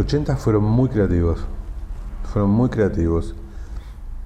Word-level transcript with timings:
80 0.00 0.36
fueron 0.36 0.64
muy 0.64 0.88
creativos. 0.88 1.40
Fueron 2.32 2.50
muy 2.50 2.68
creativos. 2.68 3.34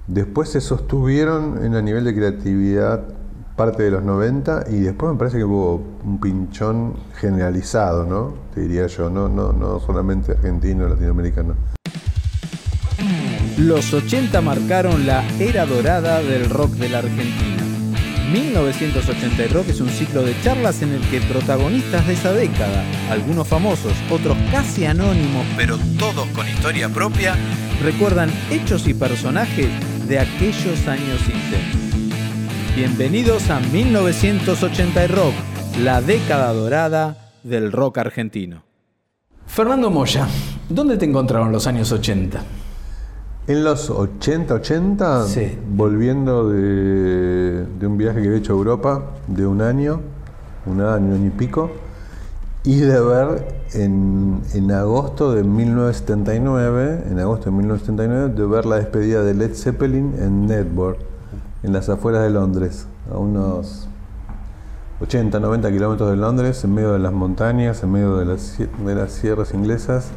Después 0.07 0.49
se 0.49 0.61
sostuvieron 0.61 1.63
en 1.63 1.73
el 1.73 1.83
nivel 1.83 2.03
de 2.03 2.15
creatividad 2.15 3.03
parte 3.55 3.83
de 3.83 3.91
los 3.91 4.03
90 4.03 4.65
y 4.69 4.79
después 4.81 5.13
me 5.13 5.17
parece 5.17 5.37
que 5.37 5.43
hubo 5.45 5.81
un 6.03 6.19
pinchón 6.19 6.93
generalizado, 7.15 8.05
¿no? 8.05 8.33
Te 8.53 8.61
diría 8.61 8.87
yo, 8.87 9.09
no, 9.09 9.29
no, 9.29 9.53
no 9.53 9.79
solamente 9.79 10.33
argentino, 10.33 10.87
latinoamericano. 10.87 11.55
Los 13.57 13.93
80 13.93 14.41
marcaron 14.41 15.05
la 15.05 15.23
era 15.39 15.65
dorada 15.65 16.21
del 16.21 16.49
rock 16.49 16.71
de 16.71 16.89
la 16.89 16.99
Argentina. 16.99 17.54
1980 18.31 19.53
Rock 19.53 19.69
es 19.69 19.81
un 19.81 19.89
ciclo 19.89 20.23
de 20.23 20.39
charlas 20.41 20.81
en 20.81 20.93
el 20.93 21.01
que 21.09 21.21
protagonistas 21.21 22.07
de 22.07 22.13
esa 22.13 22.33
década, 22.33 22.83
algunos 23.09 23.47
famosos, 23.47 23.93
otros 24.09 24.35
casi 24.51 24.85
anónimos, 24.85 25.45
pero 25.55 25.77
todos 25.99 26.27
con 26.29 26.47
historia 26.47 26.89
propia, 26.89 27.35
recuerdan 27.83 28.31
hechos 28.49 28.87
y 28.87 28.93
personajes 28.93 29.67
de 30.07 30.19
aquellos 30.19 30.87
años 30.87 31.21
intensos. 31.21 32.75
Bienvenidos 32.75 33.49
a 33.49 33.59
1980 33.59 35.07
Rock, 35.07 35.33
la 35.79 36.01
década 36.01 36.51
dorada 36.51 37.31
del 37.43 37.71
rock 37.71 37.99
argentino. 37.99 38.63
Fernando 39.45 39.91
Moya, 39.91 40.27
¿dónde 40.67 40.97
te 40.97 41.05
encontraron 41.05 41.51
los 41.51 41.67
años 41.67 41.91
80? 41.91 42.43
En 43.47 43.63
los 43.63 43.89
80, 43.91 44.53
80, 44.55 45.25
Sí. 45.27 45.57
volviendo 45.75 46.49
de, 46.49 47.65
de 47.79 47.87
un 47.87 47.97
viaje 47.97 48.21
que 48.21 48.27
había 48.27 48.39
hecho 48.39 48.53
a 48.53 48.55
Europa 48.57 49.03
de 49.27 49.45
un 49.45 49.61
año, 49.61 50.01
un 50.65 50.81
año, 50.81 51.15
y 51.23 51.29
pico, 51.29 51.69
y 52.63 52.79
de 52.79 52.99
ver 52.99 53.47
en, 53.73 54.41
en 54.55 54.71
agosto 54.71 55.31
de 55.33 55.43
1979, 55.43 57.03
en 57.11 57.19
agosto 57.19 57.45
de 57.45 57.51
1979, 57.51 58.33
de 58.33 58.45
ver 58.47 58.65
la 58.65 58.77
despedida 58.77 59.21
de 59.21 59.35
Led 59.35 59.53
Zeppelin 59.53 60.15
en 60.19 60.47
Network, 60.47 60.97
en 61.61 61.71
las 61.73 61.87
afueras 61.89 62.23
de 62.23 62.31
Londres, 62.31 62.87
a 63.13 63.17
unos 63.19 63.87
80, 65.01 65.39
90 65.39 65.71
kilómetros 65.71 66.09
de 66.09 66.15
Londres, 66.15 66.63
en 66.63 66.73
medio 66.73 66.93
de 66.93 66.99
las 66.99 67.13
montañas, 67.13 67.83
en 67.83 67.91
medio 67.91 68.17
de 68.17 68.25
las, 68.25 68.57
de 68.57 68.95
las 68.95 69.11
sierras 69.11 69.53
inglesas. 69.53 70.07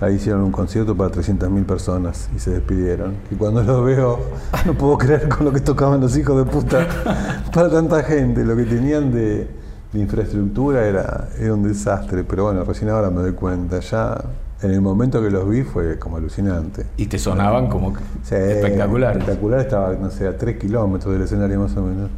Ahí 0.00 0.14
hicieron 0.14 0.42
un 0.42 0.52
concierto 0.52 0.96
para 0.96 1.10
300.000 1.10 1.64
personas 1.66 2.30
y 2.34 2.38
se 2.38 2.52
despidieron. 2.52 3.16
Y 3.30 3.34
cuando 3.34 3.62
los 3.62 3.84
veo, 3.84 4.18
no 4.64 4.74
puedo 4.74 4.96
creer 4.96 5.28
con 5.28 5.44
lo 5.44 5.52
que 5.52 5.60
tocaban 5.60 6.00
los 6.00 6.16
hijos 6.16 6.38
de 6.38 6.50
puta 6.50 6.86
para 7.52 7.70
tanta 7.70 8.02
gente. 8.02 8.44
Lo 8.44 8.56
que 8.56 8.64
tenían 8.64 9.12
de, 9.12 9.46
de 9.92 10.00
infraestructura 10.00 10.86
era, 10.86 11.28
era 11.38 11.52
un 11.52 11.62
desastre. 11.62 12.24
Pero 12.24 12.44
bueno, 12.44 12.64
recién 12.64 12.88
ahora 12.88 13.10
me 13.10 13.20
doy 13.20 13.32
cuenta. 13.32 13.80
Ya 13.80 14.24
en 14.62 14.70
el 14.72 14.80
momento 14.80 15.22
que 15.22 15.30
los 15.30 15.48
vi 15.48 15.62
fue 15.62 15.98
como 15.98 16.16
alucinante. 16.16 16.86
Y 16.96 17.06
te 17.06 17.18
sonaban 17.18 17.68
como 17.68 17.94
Sí, 18.22 18.34
espectaculares. 18.34 19.18
Espectacular 19.18 19.60
estaba, 19.60 19.92
no 19.94 20.10
sé, 20.10 20.26
a 20.26 20.36
3 20.36 20.58
kilómetros 20.58 21.12
del 21.12 21.22
escenario 21.22 21.60
más 21.60 21.76
o 21.76 21.82
menos. 21.82 22.10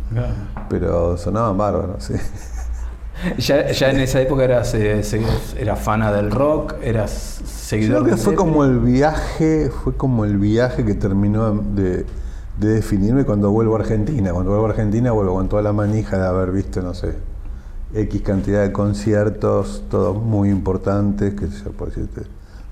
Pero 0.69 1.17
sonaban 1.17 1.57
bárbaros, 1.57 2.05
sí. 2.05 2.15
Ya, 3.39 3.71
ya 3.71 3.91
en 3.91 4.01
esa 4.01 4.21
época 4.21 4.45
eras, 4.45 4.71
se- 4.71 5.03
eras 5.59 5.79
fana 5.81 6.13
del 6.13 6.31
rock, 6.31 6.75
eras 6.83 7.39
Yo 7.41 7.47
seguidor 7.47 8.03
creo 8.05 8.17
que 8.17 8.23
fue 8.23 8.35
como 8.35 8.65
el 8.65 8.79
viaje, 8.81 9.71
fue 9.71 9.97
como 9.97 10.25
el 10.25 10.39
viaje 10.39 10.85
que 10.85 10.95
terminó 10.95 11.53
de, 11.55 12.05
de 12.59 12.69
definirme 12.69 13.25
cuando 13.25 13.51
vuelvo 13.51 13.77
a 13.77 13.81
Argentina. 13.81 14.33
Cuando 14.33 14.51
vuelvo 14.51 14.67
a 14.67 14.71
Argentina 14.71 15.13
vuelvo 15.13 15.35
con 15.35 15.49
toda 15.49 15.63
la 15.63 15.73
manija 15.73 16.19
de 16.19 16.27
haber 16.27 16.51
visto, 16.53 16.83
no 16.83 16.95
sé, 16.95 17.15
X 17.95 18.23
cantidad 18.23 18.63
de 18.63 18.73
conciertos, 18.73 19.85
todos 19.91 20.17
muy 20.23 20.49
importantes, 20.49 21.35
que 21.35 21.49
yo, 21.49 21.71
por 21.73 21.89
decirte, 21.89 22.23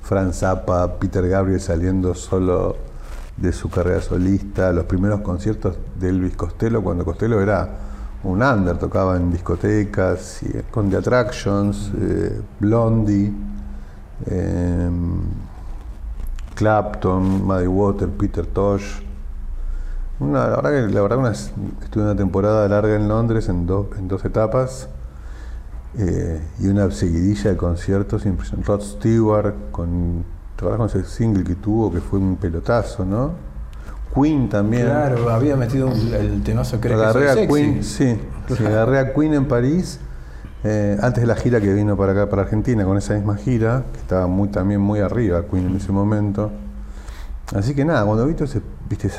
Franz 0.02 0.38
Zappa, 0.40 0.98
Peter 0.98 1.26
Gabriel 1.28 1.60
saliendo 1.60 2.14
solo 2.14 2.76
de 3.36 3.52
su 3.52 3.70
carrera 3.70 4.00
solista, 4.02 4.72
los 4.72 4.84
primeros 4.84 5.20
conciertos 5.20 5.76
de 5.98 6.08
Elvis 6.08 6.36
Costello, 6.36 6.82
cuando 6.82 7.04
Costello 7.04 7.40
era 7.40 7.68
un 8.24 8.42
under, 8.42 8.76
tocaba 8.78 9.16
en 9.16 9.30
discotecas, 9.30 10.42
y, 10.42 10.62
con 10.70 10.90
The 10.90 10.96
Attractions, 10.98 11.90
eh, 11.98 12.40
Blondie, 12.58 13.32
eh, 14.26 14.90
Clapton, 16.54 17.46
Muddy 17.46 17.66
Water, 17.66 18.08
Peter 18.08 18.46
Tosh. 18.46 19.00
Una, 20.18 20.48
la 20.48 20.56
verdad 20.56 20.70
que 20.70 20.92
la 20.92 21.00
verdad 21.00 21.18
una, 21.18 21.30
estuve 21.30 22.02
una 22.02 22.16
temporada 22.16 22.68
larga 22.68 22.94
en 22.94 23.08
Londres 23.08 23.48
en, 23.48 23.66
dos 23.66 24.24
etapas 24.26 24.88
eh, 25.96 26.42
y 26.58 26.68
una 26.68 26.90
seguidilla 26.90 27.52
de 27.52 27.56
conciertos 27.56 28.26
impresionantes. 28.26 28.68
Rod 28.68 28.82
Stewart 28.82 29.54
con, 29.70 30.24
¿te 30.56 30.66
con 30.66 30.86
ese 30.86 31.04
single 31.04 31.44
que 31.44 31.54
tuvo 31.54 31.90
que 31.90 32.00
fue 32.02 32.18
un 32.18 32.36
pelotazo, 32.36 33.06
¿no? 33.06 33.49
Queen 34.14 34.48
también. 34.48 34.86
Claro, 34.86 35.30
había 35.30 35.56
metido 35.56 35.86
un- 35.88 36.12
el 36.14 36.42
temazo 36.42 36.80
creo 36.80 36.96
que 36.98 37.02
agarré 37.04 37.20
soy 37.20 37.28
a 37.28 37.34
sexy. 37.34 37.52
Queen, 37.54 37.84
sí, 37.84 38.20
sí, 38.56 38.66
agarré 38.66 38.98
a 38.98 39.12
Queen 39.14 39.34
en 39.34 39.46
París 39.46 40.00
eh, 40.64 40.98
antes 41.00 41.22
de 41.22 41.26
la 41.26 41.36
gira 41.36 41.60
que 41.60 41.72
vino 41.72 41.96
para 41.96 42.12
acá, 42.12 42.28
para 42.28 42.42
Argentina, 42.42 42.84
con 42.84 42.98
esa 42.98 43.14
misma 43.14 43.36
gira, 43.36 43.84
que 43.92 43.98
estaba 43.98 44.26
muy, 44.26 44.48
también 44.48 44.80
muy 44.80 45.00
arriba 45.00 45.42
Queen 45.50 45.68
en 45.68 45.76
ese 45.76 45.90
momento. 45.92 46.50
Así 47.54 47.74
que 47.74 47.84
nada, 47.84 48.04
cuando 48.04 48.26
vi 48.26 48.34
todo 48.34 48.44
ese, 48.44 48.60
viste, 48.88 49.08
ese, 49.08 49.18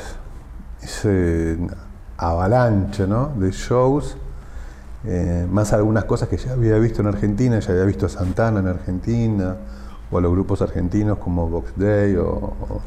ese 0.82 1.58
avalancha 2.16 3.06
¿no? 3.06 3.32
de 3.36 3.50
shows, 3.50 4.16
eh, 5.04 5.46
más 5.50 5.72
algunas 5.72 6.04
cosas 6.04 6.28
que 6.28 6.36
ya 6.36 6.52
había 6.52 6.76
visto 6.78 7.00
en 7.02 7.08
Argentina, 7.08 7.58
ya 7.58 7.72
había 7.72 7.84
visto 7.84 8.06
a 8.06 8.08
Santana 8.08 8.60
en 8.60 8.68
Argentina, 8.68 9.56
o 10.10 10.18
a 10.18 10.20
los 10.20 10.30
grupos 10.30 10.62
argentinos 10.62 11.18
como 11.18 11.48
Box 11.48 11.72
Day 11.76 12.14
o, 12.16 12.24
o, 12.28 12.80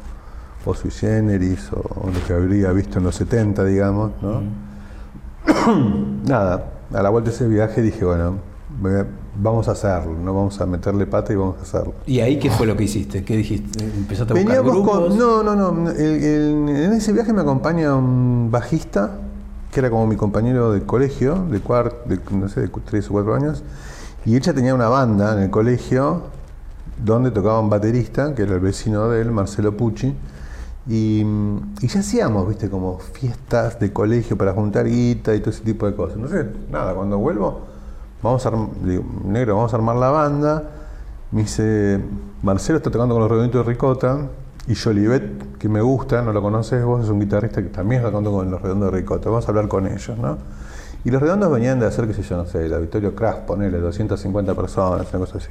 o 0.66 0.74
Sui 0.74 0.90
Generis, 0.90 1.70
o, 1.72 1.76
o 1.78 2.10
lo 2.10 2.26
que 2.26 2.32
habría 2.34 2.72
visto 2.72 2.98
en 2.98 3.04
los 3.04 3.14
70, 3.14 3.64
digamos, 3.64 4.10
¿no? 4.20 4.42
Nada, 6.26 6.64
a 6.92 7.02
la 7.02 7.10
vuelta 7.10 7.30
de 7.30 7.36
ese 7.36 7.46
viaje 7.48 7.80
dije, 7.82 8.04
bueno, 8.04 8.34
vamos 9.40 9.68
a 9.68 9.72
hacerlo, 9.72 10.12
no 10.22 10.34
vamos 10.34 10.60
a 10.60 10.66
meterle 10.66 11.06
pata 11.06 11.32
y 11.32 11.36
vamos 11.36 11.56
a 11.58 11.62
hacerlo. 11.62 11.94
¿Y 12.06 12.20
ahí 12.20 12.38
qué 12.38 12.50
fue 12.50 12.66
lo 12.66 12.76
que 12.76 12.84
hiciste? 12.84 13.24
¿Qué 13.24 13.36
dijiste? 13.36 13.84
¿Empezaste 13.84 14.32
a 14.32 14.36
buscar 14.36 14.56
Veníamos 14.56 14.72
grupos? 14.84 15.08
con. 15.08 15.18
No, 15.18 15.42
no, 15.42 15.54
no. 15.72 15.90
el- 15.90 15.96
el- 15.98 16.68
en 16.68 16.92
ese 16.92 17.12
viaje 17.12 17.32
me 17.32 17.42
acompaña 17.42 17.94
un 17.94 18.48
bajista, 18.50 19.12
que 19.72 19.80
era 19.80 19.90
como 19.90 20.06
mi 20.06 20.16
compañero 20.16 20.72
de 20.72 20.82
colegio, 20.82 21.44
de 21.50 21.60
cuarto, 21.60 21.96
de, 22.08 22.18
no 22.32 22.48
sé, 22.48 22.62
de 22.62 22.68
tres 22.84 23.08
o 23.08 23.12
cuatro 23.12 23.34
años. 23.34 23.62
Y 24.24 24.34
ella 24.36 24.52
tenía 24.52 24.74
una 24.74 24.88
banda 24.88 25.34
en 25.36 25.42
el 25.44 25.50
colegio 25.50 26.22
donde 27.04 27.30
tocaba 27.30 27.60
un 27.60 27.70
baterista, 27.70 28.34
que 28.34 28.42
era 28.42 28.54
el 28.54 28.60
vecino 28.60 29.08
de 29.10 29.20
él, 29.20 29.30
Marcelo 29.30 29.76
Pucci. 29.76 30.14
Y, 30.88 31.24
y 31.80 31.88
ya 31.88 32.00
hacíamos, 32.00 32.48
viste, 32.48 32.70
como 32.70 32.98
fiestas 32.98 33.80
de 33.80 33.92
colegio 33.92 34.36
para 34.38 34.52
juntar 34.52 34.86
guita 34.86 35.34
y 35.34 35.40
todo 35.40 35.50
ese 35.50 35.64
tipo 35.64 35.86
de 35.86 35.94
cosas. 35.94 36.18
Sé, 36.30 36.46
nada, 36.70 36.94
cuando 36.94 37.18
vuelvo, 37.18 37.62
vamos 38.22 38.46
a 38.46 38.52
digo, 38.84 39.04
negro, 39.24 39.56
vamos 39.56 39.72
a 39.72 39.76
armar 39.76 39.96
la 39.96 40.10
banda. 40.10 40.70
Me 41.32 41.42
dice, 41.42 42.00
Marcelo 42.42 42.78
está 42.78 42.90
tocando 42.90 43.14
con 43.14 43.22
los 43.22 43.30
redonditos 43.30 43.66
de 43.66 43.72
Ricota. 43.72 44.28
Y 44.68 44.74
Jolivet, 44.74 45.58
que 45.58 45.68
me 45.68 45.80
gusta, 45.80 46.22
no 46.22 46.32
lo 46.32 46.42
conoces 46.42 46.84
vos, 46.84 47.04
es 47.04 47.10
un 47.10 47.20
guitarrista 47.20 47.62
que 47.62 47.68
también 47.68 48.00
está 48.00 48.10
tocando 48.10 48.32
con 48.32 48.50
los 48.50 48.60
redondos 48.60 48.90
de 48.90 48.98
Ricota. 48.98 49.28
Vamos 49.28 49.46
a 49.46 49.48
hablar 49.48 49.68
con 49.68 49.86
ellos, 49.86 50.18
¿no? 50.18 50.38
Y 51.04 51.10
los 51.10 51.22
redondos 51.22 51.52
venían 51.52 51.78
de 51.78 51.86
hacer, 51.86 52.06
qué 52.08 52.14
sé 52.14 52.22
yo, 52.22 52.36
no 52.36 52.46
sé, 52.46 52.68
la 52.68 52.78
Victorio 52.78 53.14
Craft, 53.14 53.42
ponele 53.42 53.78
250 53.78 54.54
personas, 54.54 55.06
una 55.12 55.20
cosa 55.20 55.38
así. 55.38 55.50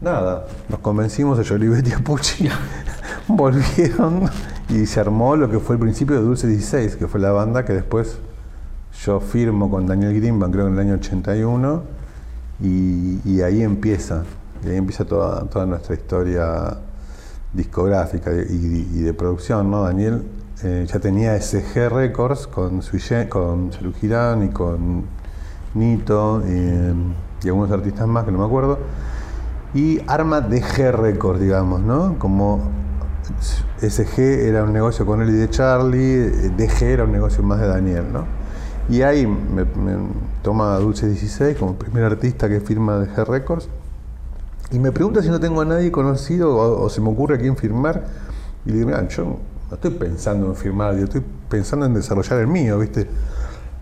Nada, 0.00 0.46
nos 0.70 0.80
convencimos 0.80 1.36
de 1.36 1.44
Jolivet 1.44 1.86
y 1.86 1.92
a 1.92 1.98
Pucci. 1.98 2.48
Volvieron 3.28 4.30
y 4.70 4.86
se 4.86 4.98
armó 4.98 5.36
lo 5.36 5.50
que 5.50 5.58
fue 5.58 5.76
el 5.76 5.80
principio 5.80 6.16
de 6.16 6.22
Dulce 6.22 6.46
16, 6.46 6.96
que 6.96 7.06
fue 7.06 7.20
la 7.20 7.32
banda 7.32 7.66
que 7.66 7.74
después 7.74 8.16
yo 9.04 9.20
firmo 9.20 9.70
con 9.70 9.86
Daniel 9.86 10.14
Greenbank, 10.14 10.52
creo 10.52 10.64
que 10.64 10.72
en 10.72 10.78
el 10.78 10.86
año 10.86 10.94
81, 10.94 11.82
y, 12.62 13.40
ahí 13.42 13.62
empieza, 13.62 14.24
y 14.64 14.70
ahí 14.70 14.76
empieza 14.76 15.04
toda, 15.04 15.66
nuestra 15.66 15.94
historia 15.94 16.78
discográfica 17.52 18.30
y, 18.32 19.02
de 19.02 19.12
producción, 19.12 19.70
¿no? 19.70 19.82
Daniel 19.82 20.22
eh, 20.62 20.86
ya 20.90 20.98
tenía 20.98 21.38
SG 21.38 21.90
Records 21.90 22.46
con, 22.46 22.80
Sui 22.80 23.00
Gen- 23.00 23.28
con 23.28 23.70
Celu 23.70 23.92
Girán 23.92 24.44
y 24.44 24.48
con 24.48 25.04
Nito 25.74 26.42
eh, 26.46 26.94
y 27.42 27.48
algunos 27.48 27.70
artistas 27.70 28.06
más 28.06 28.24
que 28.24 28.32
no 28.32 28.38
me 28.38 28.44
acuerdo 28.46 28.78
y 29.74 30.00
arma 30.06 30.40
DG 30.40 30.92
Records, 30.92 31.40
digamos, 31.40 31.80
¿no? 31.80 32.18
Como 32.18 32.60
SG 33.80 34.18
era 34.18 34.64
un 34.64 34.72
negocio 34.72 35.06
con 35.06 35.22
él 35.22 35.30
y 35.30 35.34
de 35.34 35.48
Charlie, 35.48 36.24
eh, 36.24 36.52
DG 36.56 36.82
era 36.82 37.04
un 37.04 37.12
negocio 37.12 37.42
más 37.42 37.60
de 37.60 37.68
Daniel, 37.68 38.12
¿no? 38.12 38.24
Y 38.88 39.02
ahí 39.02 39.26
me, 39.26 39.64
me 39.64 39.96
toma 40.42 40.76
Dulce 40.78 41.06
16 41.06 41.56
como 41.56 41.74
primer 41.74 42.04
artista 42.04 42.48
que 42.48 42.60
firma 42.60 42.96
DG 42.96 43.24
Records 43.24 43.68
y 44.72 44.78
me 44.78 44.90
pregunta 44.92 45.22
si 45.22 45.28
no 45.28 45.38
tengo 45.38 45.60
a 45.60 45.64
nadie 45.64 45.92
conocido 45.92 46.56
o, 46.56 46.84
o 46.84 46.88
se 46.88 47.00
me 47.00 47.08
ocurre 47.10 47.36
a 47.36 47.38
quién 47.38 47.56
firmar. 47.56 48.04
Y 48.64 48.70
le 48.70 48.76
digo, 48.76 48.88
mira, 48.88 49.06
yo 49.08 49.24
no 49.24 49.74
estoy 49.74 49.92
pensando 49.92 50.46
en 50.46 50.56
firmar, 50.56 50.96
yo 50.96 51.04
estoy 51.04 51.22
pensando 51.48 51.86
en 51.86 51.94
desarrollar 51.94 52.40
el 52.40 52.46
mío, 52.48 52.78
¿viste? 52.78 53.08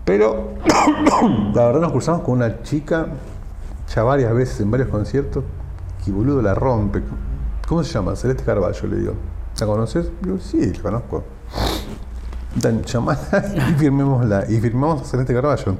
Pero 0.05 0.53
la 1.53 1.65
verdad 1.65 1.81
nos 1.81 1.91
cruzamos 1.91 2.21
con 2.21 2.35
una 2.35 2.61
chica 2.63 3.07
ya 3.93 4.03
varias 4.03 4.33
veces 4.33 4.61
en 4.61 4.71
varios 4.71 4.89
conciertos 4.89 5.43
que 6.09 6.15
boludo 6.15 6.41
la 6.41 6.53
rompe. 6.55 7.01
¿Cómo 7.67 7.83
se 7.83 7.91
llama? 7.93 8.15
Celeste 8.15 8.43
Carballo, 8.43 8.87
le 8.87 8.95
digo. 8.97 9.13
¿La 9.59 9.65
conoces? 9.65 10.09
Digo, 10.21 10.37
sí, 10.39 10.73
la 10.73 10.81
conozco. 10.81 11.23
Dan, 12.55 12.81
llamala 12.83 13.19
y 13.69 13.73
firmémosla. 13.75 14.45
Y 14.49 14.59
firmamos 14.59 15.01
a 15.01 15.05
Celeste 15.05 15.33
Carballo. 15.33 15.75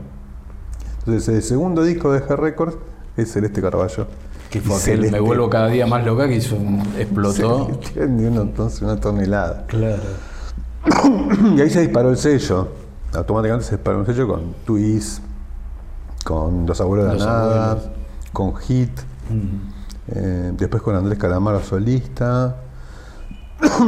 Entonces, 1.00 1.28
el 1.36 1.42
segundo 1.44 1.84
disco 1.84 2.12
de 2.12 2.22
G 2.22 2.36
Records 2.38 2.78
es 3.18 3.32
Celeste 3.32 3.62
Carballo. 3.62 4.06
Que 4.50 4.62
fue 4.62 4.76
Y 4.76 4.80
aquel 4.80 4.96
Celeste. 4.98 5.12
Me 5.12 5.20
vuelvo 5.20 5.50
cada 5.50 5.68
día 5.68 5.88
más 5.88 6.06
loca 6.06 6.28
que 6.28 6.36
hizo 6.36 6.56
un- 6.56 6.82
explotó. 6.98 7.68
Tiene 7.94 8.28
una, 8.28 8.42
entonces 8.42 8.82
una 8.82 9.00
tonelada. 9.00 9.66
Claro. 9.68 10.02
Y 11.56 11.62
ahí 11.62 11.70
se 11.70 11.82
disparó 11.82 12.10
el 12.10 12.18
sello. 12.18 12.70
Automáticamente 13.14 13.66
se 13.68 13.76
disparó 13.76 14.00
un 14.00 14.06
sello 14.06 14.28
con 14.28 14.54
Twist, 14.66 15.24
con 16.24 16.66
Los 16.66 16.80
Abuelos 16.82 17.12
de 17.12 17.18
la 17.20 17.26
Nada, 17.26 17.72
Abuelos. 17.72 17.90
con 18.34 18.56
Hit, 18.58 18.92
Mm. 19.30 19.79
Eh, 20.16 20.52
después 20.58 20.82
con 20.84 20.96
Andrés 20.96 21.18
Calamaro 21.20 21.62
solista. 21.62 22.56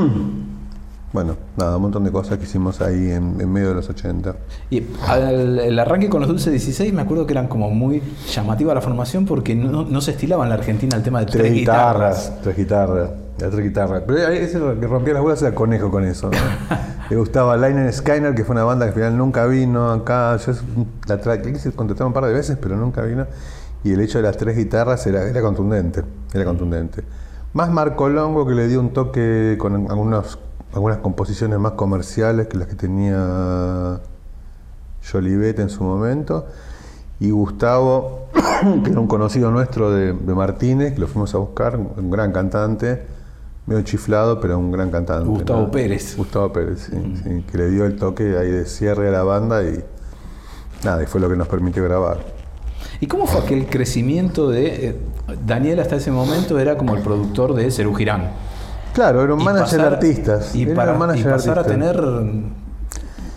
bueno, 1.13 1.35
nada, 1.57 1.75
un 1.75 1.81
montón 1.81 2.03
de 2.05 2.11
cosas 2.11 2.37
que 2.37 2.45
hicimos 2.45 2.79
ahí 2.81 3.11
en, 3.11 3.39
en 3.41 3.51
medio 3.51 3.69
de 3.69 3.75
los 3.75 3.89
80. 3.89 4.33
Y 4.69 4.83
al- 5.07 5.59
el 5.59 5.77
arranque 5.79 6.07
con 6.09 6.21
los 6.21 6.29
Dulces 6.29 6.51
16 6.51 6.93
me 6.93 7.01
acuerdo 7.01 7.25
que 7.25 7.33
eran 7.33 7.47
como 7.47 7.69
muy 7.69 8.01
llamativa 8.33 8.73
la 8.73 8.81
formación 8.81 9.25
porque 9.25 9.53
no, 9.55 9.83
no 9.83 10.01
se 10.01 10.11
estilaba 10.11 10.43
en 10.43 10.49
la 10.49 10.55
Argentina 10.55 10.95
el 10.95 11.03
tema 11.03 11.19
de 11.19 11.25
tres, 11.25 11.41
Tres 11.43 11.53
guitarras. 11.53 12.17
guitarras, 12.29 12.41
tres 12.43 12.57
guitarras, 12.57 13.09
las 13.39 13.51
tres 13.51 13.63
guitarras. 13.65 14.03
Pero 14.07 14.27
ese 14.29 14.59
que 14.79 14.87
rompía 14.87 15.13
las 15.13 15.21
bolas 15.23 15.41
era 15.41 15.53
Conejo 15.53 15.91
con 15.91 16.05
eso. 16.05 16.29
¿no? 16.31 16.37
Le 17.09 17.17
gustaba 17.17 17.57
Liner 17.57 17.91
Skyner, 17.91 18.33
que 18.33 18.45
fue 18.45 18.53
una 18.55 18.63
banda 18.63 18.85
que 18.85 18.89
al 18.91 18.95
final 18.95 19.17
nunca 19.17 19.45
vino 19.47 19.91
acá. 19.91 20.37
Yo 20.37 20.53
la 21.07 21.21
tra- 21.21 21.43
le 21.43 21.51
quise 21.51 21.73
contratar 21.73 22.07
un 22.07 22.13
par 22.13 22.23
de 22.25 22.31
veces, 22.33 22.57
pero 22.61 22.77
nunca 22.77 23.01
vino. 23.01 23.25
Y 23.83 23.93
el 23.93 24.01
hecho 24.01 24.19
de 24.19 24.23
las 24.23 24.37
tres 24.37 24.55
guitarras 24.55 25.05
era, 25.07 25.27
era 25.27 25.41
contundente, 25.41 26.03
era 26.33 26.45
contundente. 26.45 27.03
Más 27.53 27.69
Marco 27.69 28.07
Longo, 28.09 28.45
que 28.45 28.53
le 28.53 28.67
dio 28.67 28.79
un 28.79 28.93
toque 28.93 29.57
con 29.59 29.89
algunos, 29.89 30.39
algunas 30.73 30.99
composiciones 30.99 31.59
más 31.59 31.73
comerciales 31.73 32.47
que 32.47 32.57
las 32.57 32.67
que 32.67 32.75
tenía 32.75 33.99
Jolivet 35.11 35.59
en 35.59 35.69
su 35.69 35.83
momento. 35.83 36.47
Y 37.19 37.31
Gustavo, 37.31 38.29
que 38.83 38.91
era 38.91 38.99
un 38.99 39.07
conocido 39.07 39.51
nuestro 39.51 39.91
de, 39.91 40.13
de 40.13 40.33
Martínez, 40.33 40.93
que 40.93 40.99
lo 40.99 41.07
fuimos 41.07 41.33
a 41.35 41.39
buscar, 41.39 41.77
un 41.77 42.09
gran 42.09 42.31
cantante, 42.31 43.05
medio 43.65 43.81
chiflado, 43.83 44.39
pero 44.39 44.57
un 44.57 44.71
gran 44.71 44.89
cantante. 44.89 45.27
Gustavo 45.27 45.69
Pérez. 45.69 46.15
Gustavo 46.17 46.53
Pérez, 46.53 46.89
sí, 46.89 47.21
sí, 47.23 47.43
que 47.49 47.57
le 47.57 47.69
dio 47.69 47.85
el 47.85 47.95
toque 47.95 48.37
ahí 48.37 48.49
de 48.49 48.65
cierre 48.65 49.09
a 49.09 49.11
la 49.11 49.23
banda 49.23 49.63
y 49.63 49.83
nada, 50.83 51.03
y 51.03 51.05
fue 51.05 51.21
lo 51.21 51.29
que 51.29 51.35
nos 51.35 51.47
permitió 51.47 51.83
grabar. 51.83 52.40
¿Y 53.01 53.07
cómo 53.07 53.25
fue 53.27 53.41
aquel 53.41 53.65
crecimiento 53.65 54.49
de... 54.49 54.87
eh, 54.89 54.95
Daniel 55.45 55.79
hasta 55.81 55.97
ese 55.97 56.11
momento 56.11 56.57
era 56.59 56.77
como 56.77 56.95
el 56.95 57.01
productor 57.01 57.53
de 57.53 57.69
Cerú 57.71 57.93
Girán. 57.93 58.31
Claro, 58.93 59.21
era 59.23 59.33
un 59.33 59.43
manager 59.43 59.81
de 59.81 59.87
artistas. 59.87 60.55
Y, 60.55 60.65
para, 60.67 60.91
y 61.15 61.23
de 61.23 61.29
pasar 61.29 61.57
a 61.57 61.61
artistas. 61.61 61.65
tener 61.67 62.01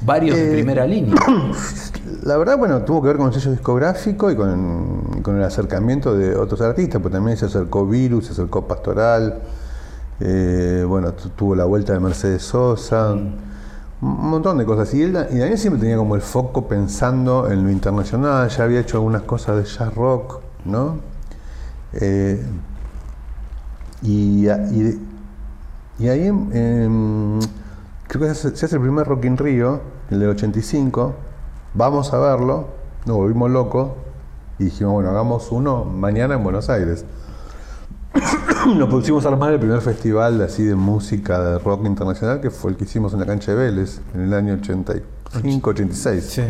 varios 0.02 0.36
de 0.36 0.50
Eh, 0.50 0.52
primera 0.52 0.86
línea. 0.86 1.14
La 2.24 2.36
verdad, 2.38 2.56
bueno, 2.58 2.82
tuvo 2.82 3.02
que 3.02 3.08
ver 3.08 3.16
con 3.18 3.26
el 3.28 3.32
sello 3.34 3.50
discográfico 3.50 4.30
y 4.30 4.36
con, 4.36 5.20
con 5.22 5.36
el 5.36 5.42
acercamiento 5.44 6.16
de 6.16 6.34
otros 6.36 6.60
artistas, 6.62 7.00
pues 7.02 7.12
también 7.12 7.36
se 7.36 7.46
acercó 7.46 7.86
Virus, 7.86 8.26
se 8.26 8.32
acercó 8.32 8.66
Pastoral, 8.66 9.40
eh, 10.20 10.84
bueno, 10.88 11.12
tu- 11.12 11.28
tuvo 11.30 11.54
la 11.54 11.64
vuelta 11.66 11.92
de 11.92 12.00
Mercedes 12.00 12.42
Sosa, 12.42 13.14
un 14.04 14.30
montón 14.30 14.58
de 14.58 14.66
cosas. 14.66 14.92
Y, 14.94 15.02
él, 15.02 15.10
y 15.30 15.38
Daniel 15.38 15.58
siempre 15.58 15.80
tenía 15.80 15.96
como 15.96 16.14
el 16.14 16.20
foco 16.20 16.68
pensando 16.68 17.50
en 17.50 17.64
lo 17.64 17.70
internacional, 17.70 18.48
ya 18.48 18.64
había 18.64 18.80
hecho 18.80 18.98
algunas 18.98 19.22
cosas 19.22 19.56
de 19.56 19.64
jazz 19.64 19.94
rock, 19.94 20.40
¿no? 20.64 20.98
Eh, 21.94 22.44
y, 24.02 24.48
ahí 24.48 26.30
creo 28.06 28.20
que 28.20 28.26
se 28.26 28.30
hace, 28.48 28.56
se 28.56 28.66
hace 28.66 28.76
el 28.76 28.82
primer 28.82 29.06
Rock 29.06 29.24
in 29.24 29.38
Rio, 29.38 29.80
el 30.10 30.20
del 30.20 30.30
85. 30.30 31.14
Vamos 31.72 32.12
a 32.12 32.18
verlo, 32.18 32.68
nos 33.06 33.16
volvimos 33.16 33.50
locos 33.50 33.92
y 34.58 34.64
dijimos, 34.64 34.92
bueno, 34.92 35.10
hagamos 35.10 35.50
uno 35.50 35.84
mañana 35.84 36.34
en 36.34 36.44
Buenos 36.44 36.68
Aires. 36.68 37.04
nos 38.76 38.88
pusimos 38.88 39.24
a 39.24 39.28
armar 39.28 39.52
el 39.52 39.58
primer 39.58 39.80
festival 39.80 40.38
de, 40.38 40.44
así 40.44 40.62
de 40.64 40.74
música 40.74 41.40
de 41.40 41.58
rock 41.58 41.84
internacional, 41.86 42.40
que 42.40 42.50
fue 42.50 42.70
el 42.72 42.76
que 42.76 42.84
hicimos 42.84 43.12
en 43.12 43.20
la 43.20 43.26
cancha 43.26 43.52
de 43.52 43.58
Vélez 43.58 44.00
en 44.14 44.22
el 44.22 44.34
año 44.34 44.54
85, 44.54 45.70
86. 45.70 46.24
Sí. 46.24 46.42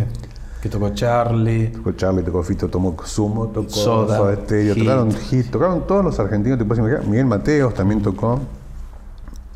Que 0.62 0.68
tocó 0.70 0.90
Charlie. 0.90 1.68
Tocó 1.68 1.92
Charlie, 1.92 2.22
tocó 2.22 2.42
Fito, 2.42 2.68
tomó 2.68 2.96
Sumo, 3.04 3.48
tocó 3.48 3.68
Soda, 3.68 4.16
Soda 4.16 4.34
Stereo, 4.36 4.74
Hit. 4.74 4.82
tocaron 4.84 5.12
Hit, 5.12 5.50
tocaron 5.50 5.86
todos 5.86 6.04
los 6.04 6.18
argentinos, 6.18 6.58
te 6.58 6.64
puedes 6.64 6.78
imaginar. 6.80 7.06
Miguel 7.06 7.26
Mateos 7.26 7.74
también 7.74 8.00
tocó. 8.00 8.40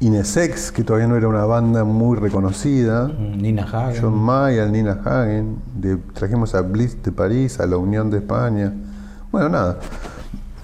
Inesex, 0.01 0.71
que 0.71 0.85
todavía 0.85 1.09
no 1.09 1.17
era 1.17 1.27
una 1.27 1.45
banda 1.45 1.83
muy 1.85 2.17
reconocida. 2.19 3.09
mm, 3.09 3.39
Nina 3.43 3.65
Hagen. 3.65 4.01
John 4.03 4.15
Mayer, 4.19 4.71
Nina 4.71 5.01
Hagen. 5.05 5.57
de- 5.75 5.97
trajimos 5.97 6.55
a 6.55 6.61
Blitz 6.61 7.03
de 7.03 7.11
París, 7.11 7.59
a 7.59 7.67
la 7.67 7.79
Unión 7.79 8.09
de 8.11 8.19
España. 8.19 8.73
Bueno, 9.33 9.49
nada. 9.49 9.79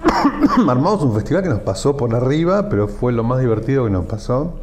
Armamos 0.67 1.01
un 1.01 1.13
festival 1.13 1.43
que 1.43 1.49
nos 1.49 1.61
pasó 1.61 1.95
por 1.97 2.13
arriba, 2.15 2.69
pero 2.69 2.87
fue 2.87 3.11
lo 3.13 3.23
más 3.23 3.39
divertido 3.39 3.85
que 3.85 3.91
nos 3.91 4.05
pasó. 4.05 4.53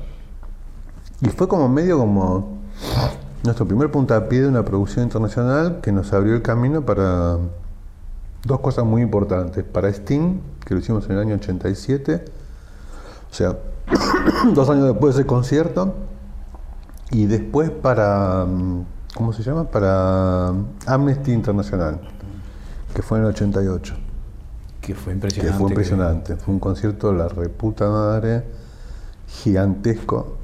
Y 1.21 1.29
fue 1.29 1.49
como 1.49 1.69
medio 1.69 1.99
como 1.99 2.59
nuestro 3.43 3.67
primer 3.67 3.91
puntapié 3.91 4.43
de 4.43 4.49
una 4.49 4.65
producción 4.65 5.05
internacional 5.05 5.81
que 5.81 5.93
nos 5.93 6.12
abrió 6.12 6.35
el 6.35 6.43
camino 6.43 6.83
para 6.83 7.39
dos 8.44 8.61
cosas 8.61 8.85
muy 8.85 9.03
importantes. 9.03 9.65
Para 9.65 9.89
Sting, 9.89 10.41
que 10.65 10.75
lo 10.75 10.81
hicimos 10.81 11.06
en 11.06 11.12
el 11.12 11.19
año 11.19 11.35
87, 11.37 12.25
o 13.31 13.35
sea, 13.35 13.56
dos 14.55 14.69
años 14.71 14.87
después 14.87 15.15
de 15.15 15.23
ese 15.23 15.27
concierto, 15.27 15.94
y 17.11 17.27
después 17.27 17.71
para, 17.71 18.47
¿cómo 19.15 19.33
se 19.33 19.43
llama? 19.43 19.65
Para 19.65 20.53
Amnesty 20.87 21.33
Internacional, 21.33 22.00
que 22.94 23.03
fue 23.03 23.19
en 23.19 23.25
el 23.25 23.31
88. 23.31 24.02
Que 24.82 24.94
fue 24.94 25.12
Que 25.12 25.14
impresionante. 25.14 25.58
fue 25.58 25.69
impresionante. 25.70 26.37
Fue 26.37 26.52
un 26.55 26.61
concierto 26.61 27.12
de 27.12 27.19
la 27.19 27.29
reputa 27.29 27.88
madre, 27.88 28.43
gigantesco. 29.29 30.37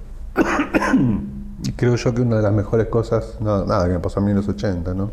y 1.64 1.73
creo 1.73 1.96
yo 1.96 2.14
que 2.14 2.23
una 2.23 2.37
de 2.37 2.43
las 2.43 2.52
mejores 2.52 2.87
cosas, 2.87 3.37
nada, 3.40 3.64
nada 3.67 3.87
que 3.87 3.93
me 3.94 3.99
pasó 3.99 4.20
a 4.20 4.23
mí 4.23 4.31
en 4.31 4.37
los 4.37 4.49
80, 4.49 4.94
¿no? 4.94 5.11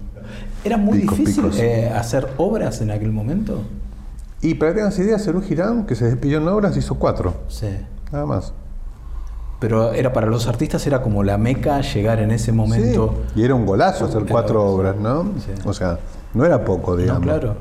Era 0.63 0.77
muy 0.77 0.99
difícil 0.99 1.49
eh, 1.57 1.89
hacer 1.89 2.27
obras 2.37 2.81
en 2.81 2.91
aquel 2.91 3.11
momento. 3.11 3.61
Y 4.41 4.53
para 4.55 4.71
que 4.73 4.77
tengas 4.79 4.97
idea, 4.99 5.17
Cerú 5.19 5.41
Girán, 5.41 5.85
que 5.85 5.95
se 5.95 6.05
despidió 6.05 6.37
en 6.37 6.47
obras, 6.47 6.77
hizo 6.77 6.95
cuatro, 6.95 7.33
Sí. 7.47 7.67
nada 8.11 8.25
más. 8.25 8.53
Pero 9.59 9.93
era 9.93 10.13
para 10.13 10.27
los 10.27 10.47
artistas 10.47 10.85
era 10.85 11.01
como 11.01 11.23
la 11.23 11.37
meca 11.39 11.81
llegar 11.81 12.19
en 12.19 12.29
ese 12.29 12.51
momento. 12.51 13.23
Sí, 13.33 13.39
Y 13.41 13.43
era 13.45 13.55
un 13.55 13.65
golazo 13.65 14.05
hacer 14.05 14.25
cuatro 14.29 14.63
obras, 14.63 14.97
¿no? 14.97 15.23
Sí. 15.43 15.51
O 15.65 15.73
sea, 15.73 15.97
no 16.35 16.45
era 16.45 16.63
poco, 16.63 16.91
No, 16.91 16.97
digamos. 16.97 17.23
claro. 17.23 17.55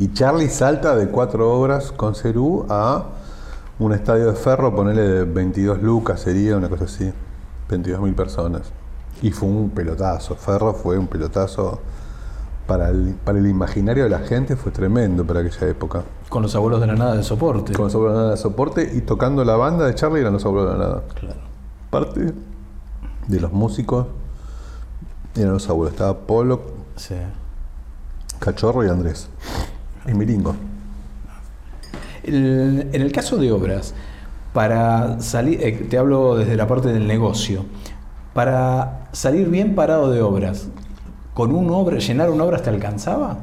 Y 0.00 0.14
Charlie 0.14 0.48
salta 0.48 0.96
de 0.96 1.08
cuatro 1.08 1.52
obras 1.52 1.92
con 1.92 2.14
Cerú 2.14 2.64
a 2.70 3.04
un 3.78 3.92
estadio 3.92 4.28
de 4.28 4.32
ferro, 4.32 4.74
ponerle 4.74 5.02
de 5.02 5.24
22 5.24 5.82
lucas, 5.82 6.20
sería 6.20 6.56
una 6.56 6.70
cosa 6.70 6.84
así, 6.84 7.12
22 7.68 8.00
mil 8.00 8.14
personas. 8.14 8.72
Y 9.20 9.30
fue 9.30 9.46
un 9.46 9.68
pelotazo, 9.68 10.36
Ferro 10.36 10.72
fue 10.72 10.96
un 10.96 11.06
pelotazo 11.06 11.80
para 12.66 12.88
el, 12.88 13.14
para 13.22 13.38
el 13.38 13.46
imaginario 13.46 14.04
de 14.04 14.08
la 14.08 14.20
gente, 14.20 14.56
fue 14.56 14.72
tremendo 14.72 15.22
para 15.26 15.40
aquella 15.40 15.68
época. 15.68 16.02
Con 16.30 16.44
los 16.44 16.54
abuelos 16.54 16.80
de 16.80 16.86
la 16.86 16.94
nada 16.94 17.14
de 17.16 17.22
soporte. 17.22 17.74
Con 17.74 17.84
los 17.84 17.94
abuelos 17.94 18.14
de 18.14 18.18
la 18.18 18.22
nada 18.22 18.36
de 18.36 18.40
soporte 18.40 18.90
y 18.94 19.02
tocando 19.02 19.44
la 19.44 19.56
banda 19.56 19.84
de 19.84 19.94
Charlie 19.94 20.20
eran 20.22 20.32
los 20.32 20.46
abuelos 20.46 20.72
de 20.72 20.78
la 20.78 20.84
nada. 20.86 21.02
Claro. 21.14 21.40
Parte 21.90 22.32
de 23.28 23.40
los 23.40 23.52
músicos 23.52 24.06
eran 25.36 25.52
los 25.52 25.68
abuelos, 25.68 25.92
estaba 25.92 26.16
Polo, 26.20 26.62
Sí. 26.96 27.16
Cachorro 28.38 28.82
y 28.82 28.88
Andrés. 28.88 29.28
Y 30.06 30.14
Miringo. 30.14 30.54
El- 32.22 32.88
en 32.92 33.02
el 33.02 33.12
caso 33.12 33.36
de 33.36 33.50
obras, 33.52 33.94
para 34.52 35.20
salir, 35.20 35.60
eh, 35.62 35.86
te 35.88 35.98
hablo 35.98 36.36
desde 36.36 36.56
la 36.56 36.66
parte 36.66 36.92
del 36.92 37.06
negocio, 37.06 37.64
para 38.34 39.08
salir 39.12 39.48
bien 39.48 39.74
parado 39.74 40.10
de 40.10 40.22
obras, 40.22 40.68
¿con 41.34 41.54
un 41.54 41.70
obra, 41.70 41.98
llenar 41.98 42.30
una 42.30 42.44
obra 42.44 42.58
te 42.58 42.70
alcanzaba? 42.70 43.38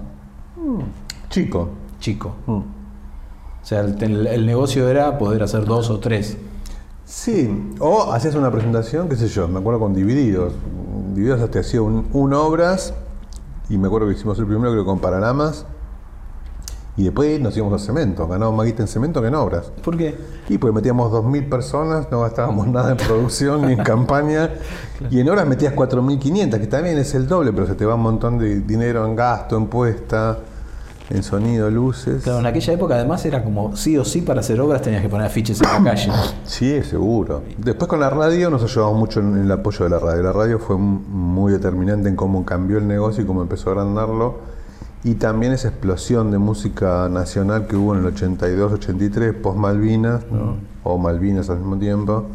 Chico. 1.30 1.70
Chico. 2.00 2.36
Mm. 2.46 2.52
O 2.52 2.64
sea, 3.64 3.82
el, 3.82 4.46
negocio 4.46 4.88
era 4.88 5.18
poder 5.18 5.44
hacer 5.44 5.66
dos 5.66 5.90
o 5.90 6.00
tres. 6.00 6.38
Sí, 7.06 7.74
o 7.80 8.12
hacías 8.12 8.36
una 8.36 8.52
presentación, 8.52 9.10
qué 9.10 9.16
sé 9.16 9.28
yo, 9.28 9.48
me 9.48 9.60
acuerdo 9.60 9.80
con 9.80 9.94
Divididos. 9.94 10.54
Divididos 11.14 11.50
te 11.52 11.60
hacía 11.60 11.82
un, 11.82 12.08
un 12.14 12.34
obras, 12.34 12.94
y 13.70 13.78
me 13.78 13.88
acuerdo 13.88 14.08
que 14.08 14.14
hicimos 14.14 14.40
el 14.40 14.46
primero 14.46 14.72
creo 14.72 14.86
con 14.86 15.00
Paranamas, 15.00 15.66
y 16.98 17.04
después 17.04 17.40
nos 17.40 17.56
íbamos 17.56 17.80
a 17.80 17.86
cemento, 17.86 18.28
ganábamos 18.28 18.58
más 18.58 18.66
guita 18.66 18.82
en 18.82 18.88
cemento 18.88 19.22
que 19.22 19.28
en 19.28 19.36
obras. 19.36 19.72
¿Por 19.84 19.96
qué? 19.96 20.16
Y 20.50 20.58
pues 20.58 20.74
metíamos 20.74 21.12
2.000 21.12 21.48
personas, 21.48 22.08
no 22.12 22.22
gastábamos 22.22 22.68
nada 22.70 22.92
en 22.92 22.98
producción 22.98 23.68
ni 23.68 23.74
en 23.74 23.84
campaña, 23.84 24.50
y 25.12 25.20
en 25.20 25.30
obras 25.30 25.48
metías 25.48 25.76
4.500, 25.76 26.60
que 26.60 26.66
también 26.66 26.98
es 26.98 27.14
el 27.14 27.28
doble, 27.28 27.54
pero 27.54 27.68
se 27.68 27.76
te 27.76 27.86
va 27.86 27.94
un 27.94 28.02
montón 28.02 28.40
de 28.40 28.62
dinero 28.62 29.06
en 29.06 29.16
gasto, 29.16 29.58
en 29.58 29.68
puesta. 29.68 30.40
en 31.10 31.22
sonido, 31.24 31.70
luces. 31.70 32.24
Claro, 32.24 32.40
en 32.40 32.48
aquella 32.48 32.74
época 32.74 32.96
además 32.96 33.24
era 33.26 33.44
como 33.44 33.76
sí 33.78 33.96
o 33.98 34.04
sí 34.04 34.22
para 34.22 34.40
hacer 34.42 34.60
obras 34.60 34.82
tenías 34.82 35.02
que 35.04 35.08
poner 35.08 35.28
afiches 35.28 35.62
en 35.62 35.86
la 35.86 35.92
calle. 35.92 36.12
Sí, 36.46 36.82
seguro. 36.82 37.44
Después 37.58 37.88
con 37.88 38.00
la 38.00 38.10
radio 38.10 38.50
nos 38.50 38.64
ayudamos 38.64 38.98
mucho 38.98 39.20
en 39.20 39.38
el 39.38 39.52
apoyo 39.52 39.86
de 39.86 39.92
la 39.92 40.00
radio. 40.00 40.24
La 40.24 40.34
radio 40.34 40.60
fue 40.60 40.78
muy 40.78 41.52
determinante 41.52 42.10
en 42.10 42.16
cómo 42.16 42.44
cambió 42.44 42.80
el 42.80 42.88
negocio 42.88 43.24
y 43.24 43.28
cómo 43.28 43.42
empezó 43.44 43.70
a 43.70 43.74
agrandarlo. 43.74 44.57
Y 45.08 45.16
también 45.16 45.54
esa 45.54 45.70
explosión 45.70 46.32
de 46.32 46.38
música 46.38 47.08
nacional 47.08 47.66
que 47.66 47.78
hubo 47.78 47.96
en 47.96 48.06
el 48.06 48.14
82-83, 48.14 49.40
post 49.40 49.58
Malvinas, 49.58 50.26
o 50.84 50.98
Malvinas 50.98 51.50
al 51.50 51.60
mismo 51.60 51.78
tiempo, 51.78 52.26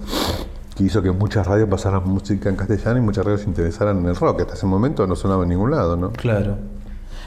que 0.74 0.84
hizo 0.84 1.02
que 1.02 1.10
muchas 1.10 1.46
radios 1.46 1.68
pasaran 1.68 2.08
música 2.08 2.48
en 2.48 2.56
castellano 2.56 2.96
y 2.96 3.02
muchas 3.02 3.26
radios 3.26 3.42
se 3.42 3.48
interesaran 3.48 3.98
en 3.98 4.06
el 4.06 4.16
rock. 4.16 4.40
Hasta 4.40 4.54
ese 4.54 4.64
momento 4.64 5.06
no 5.06 5.16
sonaba 5.16 5.42
en 5.42 5.50
ningún 5.50 5.70
lado, 5.70 5.98
¿no? 5.98 6.12
Claro. 6.12 6.56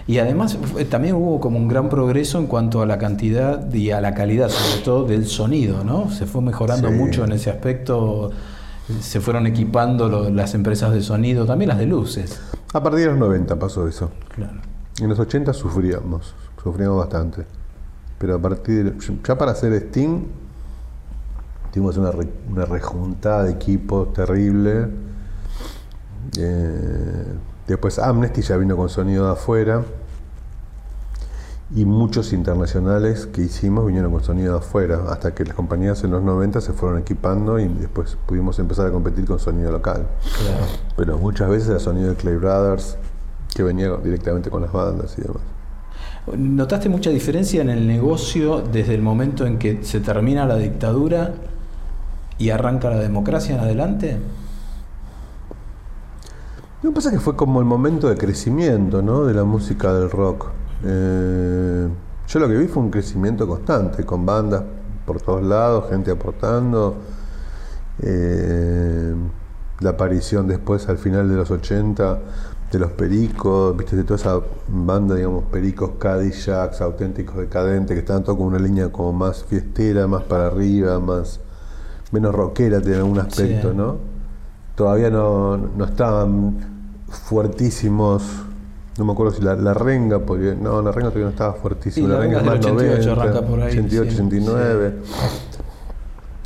Y 0.07 0.17
además 0.17 0.57
también 0.89 1.13
hubo 1.13 1.39
como 1.39 1.59
un 1.59 1.67
gran 1.67 1.89
progreso 1.89 2.39
en 2.39 2.47
cuanto 2.47 2.81
a 2.81 2.87
la 2.87 2.97
cantidad 2.97 3.71
y 3.71 3.91
a 3.91 4.01
la 4.01 4.15
calidad, 4.15 4.49
sobre 4.49 4.83
todo 4.83 5.05
del 5.05 5.27
sonido, 5.27 5.83
¿no? 5.83 6.09
Se 6.09 6.25
fue 6.25 6.41
mejorando 6.41 6.89
mucho 6.89 7.23
en 7.23 7.33
ese 7.33 7.51
aspecto, 7.51 8.31
se 8.99 9.21
fueron 9.21 9.45
equipando 9.45 10.31
las 10.31 10.55
empresas 10.55 10.91
de 10.91 11.03
sonido, 11.03 11.45
también 11.45 11.69
las 11.69 11.77
de 11.77 11.85
luces. 11.85 12.41
A 12.73 12.81
partir 12.81 13.01
de 13.01 13.11
los 13.11 13.19
90 13.19 13.59
pasó 13.59 13.87
eso. 13.87 14.09
Claro. 14.29 14.74
En 14.99 15.09
los 15.09 15.19
80 15.19 15.53
sufríamos, 15.53 16.33
sufríamos 16.61 16.97
bastante. 16.97 17.45
Pero 18.17 18.35
a 18.35 18.39
partir 18.39 18.93
de, 18.93 19.17
ya 19.23 19.37
para 19.37 19.51
hacer 19.51 19.77
Steam, 19.89 20.25
tuvimos 21.73 21.97
una, 21.97 22.11
una 22.49 22.65
rejuntada 22.65 23.43
de 23.43 23.51
equipos 23.51 24.13
terrible. 24.13 24.87
Eh, 26.37 27.25
Después 27.67 27.97
Amnesty 27.97 28.43
ya 28.43 28.57
vino 28.57 28.77
con 28.77 28.89
sonido 28.89 29.25
de 29.25 29.31
afuera. 29.31 29.83
Y 31.73 31.83
muchos 31.83 32.31
internacionales 32.31 33.25
que 33.25 33.41
hicimos 33.41 33.87
vinieron 33.87 34.11
con 34.11 34.23
sonido 34.23 34.53
de 34.53 34.59
afuera, 34.59 35.05
hasta 35.09 35.33
que 35.33 35.43
las 35.45 35.55
compañías 35.55 36.03
en 36.03 36.11
los 36.11 36.21
90 36.21 36.61
se 36.61 36.73
fueron 36.73 36.99
equipando 36.99 37.57
y 37.57 37.67
después 37.67 38.17
pudimos 38.27 38.59
empezar 38.59 38.85
a 38.85 38.91
competir 38.91 39.25
con 39.25 39.39
sonido 39.39 39.71
local. 39.71 40.05
Pero 40.95 41.17
muchas 41.17 41.49
veces 41.49 41.69
era 41.69 41.79
sonido 41.79 42.09
de 42.09 42.15
Clay 42.15 42.35
Brothers, 42.35 42.97
que 43.55 43.63
venía 43.63 43.95
directamente 44.03 44.49
con 44.49 44.61
las 44.61 44.71
bandas 44.71 45.15
y 45.17 45.21
demás. 45.21 45.41
¿Notaste 46.37 46.89
mucha 46.89 47.09
diferencia 47.09 47.61
en 47.61 47.69
el 47.69 47.87
negocio 47.87 48.61
desde 48.61 48.93
el 48.93 49.01
momento 49.01 49.45
en 49.45 49.57
que 49.57 49.83
se 49.83 50.01
termina 50.01 50.45
la 50.45 50.57
dictadura 50.57 51.33
y 52.37 52.49
arranca 52.49 52.89
la 52.89 52.99
democracia 52.99 53.55
en 53.55 53.61
adelante? 53.61 54.17
Lo 56.83 56.89
que 56.89 56.95
pasa 56.95 57.09
es 57.09 57.15
que 57.15 57.21
fue 57.21 57.37
como 57.37 57.61
el 57.61 57.65
momento 57.65 58.09
de 58.09 58.17
crecimiento 58.17 59.01
¿no? 59.01 59.23
de 59.23 59.33
la 59.33 59.45
música 59.45 59.93
del 59.93 60.11
rock. 60.11 60.47
Eh, 60.83 61.87
yo 62.27 62.39
lo 62.39 62.47
que 62.49 62.57
vi 62.57 62.67
fue 62.67 62.83
un 62.83 62.91
crecimiento 62.91 63.47
constante, 63.47 64.03
con 64.03 64.25
bandas 64.25 64.63
por 65.05 65.21
todos 65.21 65.43
lados, 65.43 65.89
gente 65.89 66.11
aportando. 66.11 66.97
Eh, 68.01 69.15
la 69.79 69.91
aparición 69.91 70.47
después, 70.47 70.89
al 70.89 70.97
final 70.97 71.29
de 71.29 71.35
los 71.35 71.51
80, 71.51 72.19
de 72.75 72.79
los 72.79 72.91
Pericos, 72.91 73.75
viste, 73.77 73.95
de 73.95 74.03
toda 74.03 74.17
esa 74.17 74.41
banda, 74.67 75.15
digamos, 75.15 75.45
Pericos, 75.45 75.91
Cadillacs, 75.97 76.81
auténticos 76.81 77.37
decadentes, 77.37 77.95
que 77.95 77.99
estaban 77.99 78.23
todos 78.23 78.37
con 78.37 78.47
una 78.47 78.59
línea 78.59 78.91
como 78.91 79.13
más 79.13 79.45
fiestera, 79.45 80.07
más 80.07 80.23
para 80.23 80.47
arriba, 80.47 80.99
más 80.99 81.39
menos 82.11 82.35
rockera 82.35 82.77
en 82.77 82.93
algún 82.93 83.19
aspecto, 83.19 83.73
¿no? 83.73 83.97
Todavía 84.75 85.09
no, 85.09 85.57
no 85.57 85.85
estaban 85.85 86.57
fuertísimos. 87.07 88.23
No 88.97 89.05
me 89.05 89.13
acuerdo 89.13 89.33
si 89.33 89.41
la, 89.41 89.73
renga, 89.73 90.19
porque 90.19 90.55
no, 90.55 90.81
la 90.81 90.91
renga 90.91 91.09
todavía 91.09 91.25
no 91.25 91.31
estaba 91.31 91.53
fuertísima. 91.53 92.09
la, 92.09 92.19
renga 92.19 92.39
es 92.39 92.45
más 92.45 92.55
88, 92.55 93.15
90, 93.15 93.47
por 93.47 93.61
ahí, 93.61 93.77
88, 93.77 94.11
89. 94.13 94.93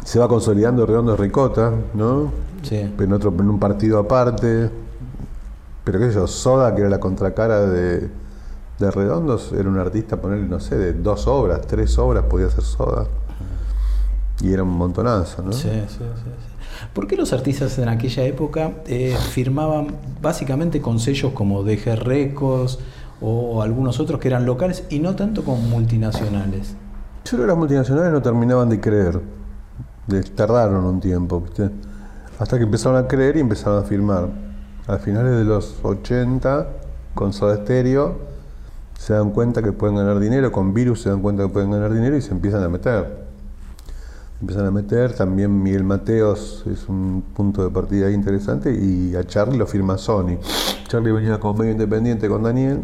Se 0.04 0.20
va 0.20 0.28
consolidando 0.28 0.86
Redondo 0.86 1.16
Ricota, 1.16 1.72
¿no? 1.96 2.32
Sí. 2.62 2.92
Pero 2.96 3.04
en, 3.04 3.14
otro, 3.14 3.34
en 3.40 3.50
un 3.50 3.60
partido 3.60 3.98
aparte. 4.00 4.70
Pero 5.90 6.02
qué 6.02 6.10
sé 6.10 6.20
yo, 6.20 6.28
Soda, 6.28 6.76
que 6.76 6.82
era 6.82 6.90
la 6.92 7.00
contracara 7.00 7.62
de, 7.62 8.12
de 8.78 8.92
Redondos, 8.92 9.52
era 9.54 9.68
un 9.68 9.80
artista, 9.80 10.22
ponerle, 10.22 10.48
no 10.48 10.60
sé, 10.60 10.78
de 10.78 10.94
dos 10.94 11.26
obras, 11.26 11.66
tres 11.66 11.98
obras 11.98 12.26
podía 12.26 12.48
ser 12.48 12.64
Soda. 12.64 13.08
Y 14.40 14.54
era 14.54 14.62
un 14.62 14.70
montonazo, 14.70 15.42
¿no? 15.42 15.52
Sí, 15.52 15.68
sí, 15.88 15.98
sí. 15.98 16.86
¿Por 16.94 17.08
qué 17.08 17.16
los 17.16 17.34
artistas 17.34 17.80
en 17.80 17.90
aquella 17.90 18.24
época 18.24 18.74
eh, 18.86 19.18
firmaban 19.32 19.88
básicamente 20.22 20.80
con 20.80 21.00
sellos 21.00 21.34
como 21.34 21.64
DG 21.64 21.96
Records 21.96 22.78
o 23.20 23.64
algunos 23.64 24.00
otros 24.00 24.20
que 24.20 24.28
eran 24.28 24.46
locales 24.46 24.84
y 24.92 25.00
no 25.00 25.16
tanto 25.16 25.44
con 25.44 25.72
multinacionales? 25.72 26.76
Yo 27.26 27.32
creo 27.32 27.42
que 27.42 27.48
las 27.48 27.58
multinacionales 27.58 28.12
no 28.12 28.22
terminaban 28.22 28.70
de 28.70 28.80
creer. 28.80 29.20
tardaron 30.36 30.86
un 30.86 31.00
tiempo, 31.00 31.42
¿viste? 31.42 31.72
Hasta 32.38 32.60
que 32.60 32.66
empezaron 32.66 33.04
a 33.04 33.08
creer 33.08 33.38
y 33.38 33.40
empezaron 33.40 33.84
a 33.84 33.88
firmar. 33.88 34.49
A 34.90 34.98
finales 34.98 35.38
de 35.38 35.46
los 35.46 35.76
80, 35.84 36.68
con 37.14 37.32
Soda 37.32 37.58
Stereo, 37.58 38.18
se 38.98 39.14
dan 39.14 39.32
cuenta 39.32 39.62
que 39.62 39.72
pueden 39.72 39.96
ganar 39.96 40.20
dinero, 40.20 40.52
con 40.52 40.74
Virus 40.74 41.02
se 41.02 41.10
dan 41.10 41.22
cuenta 41.22 41.44
que 41.44 41.50
pueden 41.50 41.72
ganar 41.72 41.94
dinero 41.94 42.18
y 42.18 42.22
se 42.22 42.32
empiezan 42.32 42.64
a 42.64 42.70
meter 42.70 43.30
empiezan 44.42 44.66
a 44.66 44.72
meter. 44.72 45.14
También 45.14 45.62
Miguel 45.62 45.84
Mateos 45.84 46.64
es 46.72 46.88
un 46.88 47.24
punto 47.34 47.64
de 47.64 47.70
partida 47.70 48.10
interesante 48.10 48.74
y 48.74 49.16
a 49.16 49.24
Charlie 49.26 49.58
lo 49.58 49.68
firma 49.68 49.98
Sony. 49.98 50.38
Charlie 50.88 51.12
venía 51.12 51.40
como 51.40 51.60
medio 51.60 51.72
independiente 51.74 52.28
con 52.28 52.44
Daniel 52.44 52.82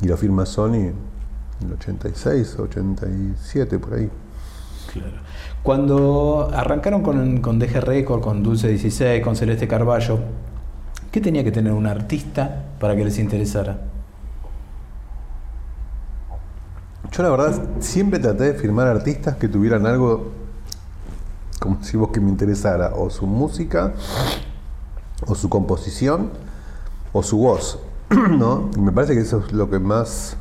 y 0.00 0.06
lo 0.06 0.16
firma 0.16 0.46
Sony 0.46 0.74
en 0.74 1.66
el 1.66 1.72
86, 1.74 2.56
87, 2.58 3.78
por 3.78 3.94
ahí. 3.94 4.10
Claro. 4.92 5.16
Cuando 5.62 6.50
arrancaron 6.52 7.02
con, 7.02 7.40
con 7.40 7.58
DG 7.58 7.80
Record, 7.80 8.20
con 8.20 8.42
Dulce 8.42 8.68
16, 8.68 9.24
con 9.24 9.34
Celeste 9.34 9.66
Carballo, 9.66 10.18
¿qué 11.14 11.20
tenía 11.20 11.44
que 11.44 11.52
tener 11.52 11.72
un 11.72 11.86
artista 11.86 12.64
para 12.80 12.96
que 12.96 13.04
les 13.04 13.20
interesara? 13.20 13.78
Yo 17.12 17.22
la 17.22 17.30
verdad 17.30 17.62
siempre 17.78 18.18
traté 18.18 18.52
de 18.52 18.54
firmar 18.54 18.88
artistas 18.88 19.36
que 19.36 19.46
tuvieran 19.46 19.86
algo 19.86 20.32
como 21.60 21.84
si 21.84 21.96
vos 21.96 22.10
que 22.10 22.18
me 22.18 22.30
interesara, 22.30 22.94
o 22.96 23.10
su 23.10 23.28
música, 23.28 23.92
o 25.24 25.36
su 25.36 25.48
composición, 25.48 26.30
o 27.12 27.22
su 27.22 27.38
voz, 27.38 27.78
¿no? 28.10 28.70
Y 28.76 28.80
me 28.80 28.90
parece 28.90 29.14
que 29.14 29.20
eso 29.20 29.44
es 29.46 29.52
lo 29.52 29.70
que 29.70 29.78
más 29.78 30.36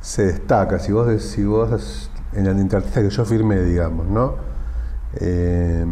se 0.00 0.24
destaca. 0.24 0.78
Si 0.78 0.92
vos, 0.92 1.20
si 1.20 1.42
vos 1.42 2.10
en 2.32 2.46
el 2.46 2.60
interartista 2.60 3.02
que 3.02 3.10
yo 3.10 3.24
firmé, 3.24 3.60
digamos, 3.62 4.06
¿no? 4.06 4.51
Eh, 5.16 5.84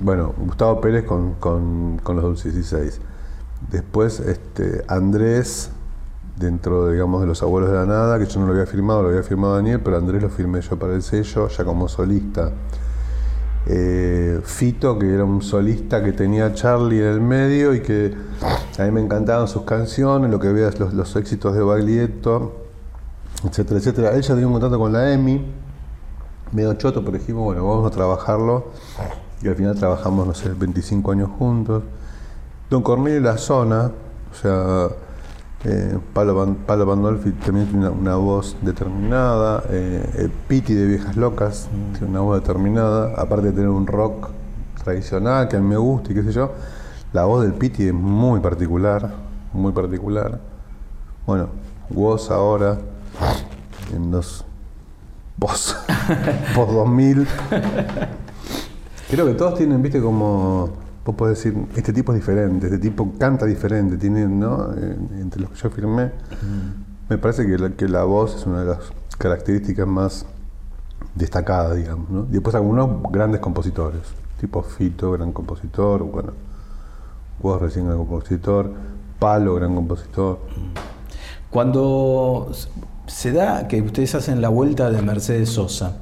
bueno, 0.00 0.34
Gustavo 0.36 0.80
Pérez 0.80 1.04
con, 1.04 2.00
los 2.06 2.22
Dulces 2.22 2.54
16. 2.54 3.00
Después 3.70 4.20
este, 4.20 4.84
Andrés, 4.88 5.70
dentro 6.36 6.90
digamos, 6.90 7.20
de 7.20 7.26
los 7.26 7.42
abuelos 7.42 7.70
de 7.70 7.76
la 7.76 7.86
nada, 7.86 8.18
que 8.18 8.26
yo 8.26 8.40
no 8.40 8.46
lo 8.46 8.52
había 8.52 8.66
firmado, 8.66 9.02
lo 9.02 9.08
había 9.08 9.22
firmado 9.22 9.56
Daniel, 9.56 9.80
pero 9.82 9.96
Andrés 9.96 10.22
lo 10.22 10.28
firmé 10.28 10.60
yo 10.60 10.78
para 10.78 10.94
el 10.94 11.02
sello, 11.02 11.48
ya 11.48 11.64
como 11.64 11.88
solista. 11.88 12.52
Eh, 13.66 14.40
Fito, 14.44 14.98
que 14.98 15.14
era 15.14 15.24
un 15.24 15.40
solista 15.40 16.04
que 16.04 16.12
tenía 16.12 16.52
Charlie 16.52 17.00
en 17.00 17.06
el 17.06 17.20
medio 17.22 17.74
y 17.74 17.80
que 17.80 18.14
a 18.78 18.82
mí 18.82 18.90
me 18.90 19.00
encantaban 19.00 19.48
sus 19.48 19.62
canciones, 19.62 20.30
lo 20.30 20.38
que 20.38 20.48
veas 20.52 20.78
los, 20.78 21.16
éxitos 21.16 21.54
de 21.54 21.62
Baglietto, 21.62 22.66
etcétera, 23.48 23.80
etcétera. 23.80 24.10
Él 24.14 24.20
ya 24.20 24.34
tenía 24.34 24.46
un 24.46 24.52
contrato 24.52 24.78
con 24.78 24.92
la 24.92 25.12
EMI, 25.12 25.46
medio 26.52 26.74
choto, 26.74 27.04
pero 27.04 27.18
dijimos, 27.18 27.44
bueno, 27.44 27.66
vamos 27.66 27.86
a 27.86 27.90
trabajarlo. 27.90 28.66
Y 29.42 29.48
al 29.48 29.56
final 29.56 29.74
trabajamos, 29.74 30.26
no 30.26 30.34
sé, 30.34 30.50
25 30.50 31.12
años 31.12 31.30
juntos. 31.38 31.82
Don 32.70 32.82
Cornelio 32.82 33.20
La 33.20 33.36
Zona, 33.36 33.90
o 34.30 34.34
sea, 34.34 34.88
eh, 35.64 35.98
Palo, 36.12 36.56
Palo 36.66 36.86
Pandolfi 36.86 37.32
también 37.32 37.66
tiene 37.66 37.88
una, 37.88 38.16
voz 38.16 38.56
determinada. 38.62 39.62
Eh, 39.70 40.28
Piti 40.48 40.74
de 40.74 40.86
Viejas 40.86 41.16
Locas 41.16 41.68
tiene 41.92 42.08
una 42.08 42.20
voz 42.20 42.40
determinada. 42.40 43.14
Aparte 43.16 43.46
de 43.46 43.52
tener 43.52 43.68
un 43.68 43.86
rock 43.86 44.28
tradicional 44.82 45.48
que 45.48 45.56
a 45.56 45.60
mí 45.60 45.66
me 45.66 45.76
gusta 45.76 46.12
y 46.12 46.14
qué 46.14 46.22
sé 46.22 46.32
yo. 46.32 46.52
La 47.12 47.24
voz 47.24 47.42
del 47.42 47.54
Piti 47.54 47.86
es 47.86 47.94
muy 47.94 48.40
particular, 48.40 49.10
muy 49.52 49.72
particular. 49.72 50.40
Bueno, 51.26 51.48
voz 51.88 52.30
ahora, 52.30 52.78
en 53.94 54.10
los 54.10 54.43
post, 55.38 55.76
post 56.54 56.72
2000. 56.72 57.26
Creo 59.10 59.26
que 59.26 59.34
todos 59.34 59.56
tienen, 59.56 59.82
viste, 59.82 60.00
como 60.00 60.70
vos 61.04 61.14
podés 61.14 61.38
decir, 61.38 61.66
este 61.76 61.92
tipo 61.92 62.12
es 62.12 62.20
diferente, 62.20 62.66
este 62.66 62.78
tipo 62.78 63.12
canta 63.18 63.44
diferente, 63.46 63.96
tiene, 63.96 64.26
¿no? 64.26 64.72
Eh, 64.72 64.96
entre 65.20 65.42
los 65.42 65.50
que 65.50 65.56
yo 65.56 65.70
firmé, 65.70 66.12
me 67.08 67.18
parece 67.18 67.46
que 67.46 67.58
la, 67.58 67.70
que 67.70 67.88
la 67.88 68.04
voz 68.04 68.36
es 68.36 68.46
una 68.46 68.60
de 68.60 68.66
las 68.66 68.78
características 69.18 69.86
más 69.86 70.26
destacadas, 71.14 71.76
digamos, 71.76 72.08
¿no? 72.08 72.26
Y 72.30 72.32
después 72.32 72.54
algunos 72.54 73.02
grandes 73.10 73.40
compositores, 73.40 74.02
tipo 74.40 74.62
Fito, 74.62 75.12
gran 75.12 75.32
compositor, 75.32 76.02
bueno, 76.02 76.32
vos 77.40 77.60
recién 77.60 77.86
gran 77.86 77.98
compositor, 77.98 78.70
Palo, 79.18 79.54
gran 79.54 79.74
compositor. 79.74 80.38
Cuando 81.50 82.50
se 83.06 83.32
da 83.32 83.68
que 83.68 83.82
ustedes 83.82 84.14
hacen 84.14 84.40
la 84.40 84.48
vuelta 84.48 84.90
de 84.90 85.02
Mercedes 85.02 85.50
Sosa, 85.50 85.98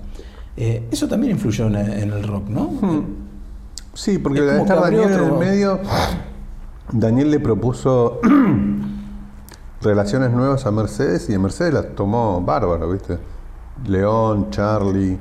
eh, 0.57 0.89
eso 0.91 1.09
también 1.09 1.33
influyó 1.33 1.67
en, 1.67 1.77
el 1.77 2.23
rock, 2.23 2.49
¿no? 2.49 2.65
Hmm. 2.65 3.05
Sí, 3.95 4.19
porque 4.19 4.41
al 4.41 4.61
estar 4.61 4.81
Daniel 4.81 5.13
en 5.13 5.25
el 5.25 5.33
medio, 5.33 5.81
Daniel 6.93 7.31
le 7.31 7.41
propuso 7.41 8.21
relaciones 9.83 10.31
nuevas 10.31 10.65
a 10.67 10.71
Mercedes 10.71 11.29
y 11.29 11.35
a 11.35 11.39
Mercedes 11.39 11.75
las 11.75 11.95
tomó 11.95 12.41
bárbaro, 12.41 12.91
¿viste? 12.91 13.19
León, 13.87 14.51
Charlie, 14.51 15.19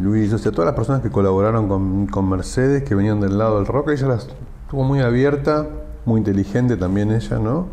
Luis, 0.00 0.32
o 0.32 0.38
sea, 0.38 0.52
todas 0.52 0.66
las 0.66 0.74
personas 0.74 1.02
que 1.02 1.10
colaboraron 1.10 2.06
con, 2.08 2.28
Mercedes, 2.28 2.82
que 2.82 2.94
venían 2.94 3.20
del 3.20 3.38
lado 3.38 3.56
del 3.56 3.66
rock, 3.66 3.90
ella 3.90 4.08
las 4.08 4.28
tuvo 4.70 4.84
muy 4.84 5.00
abierta, 5.00 5.66
muy 6.04 6.18
inteligente 6.18 6.76
también 6.76 7.12
ella, 7.12 7.38
¿no? 7.38 7.66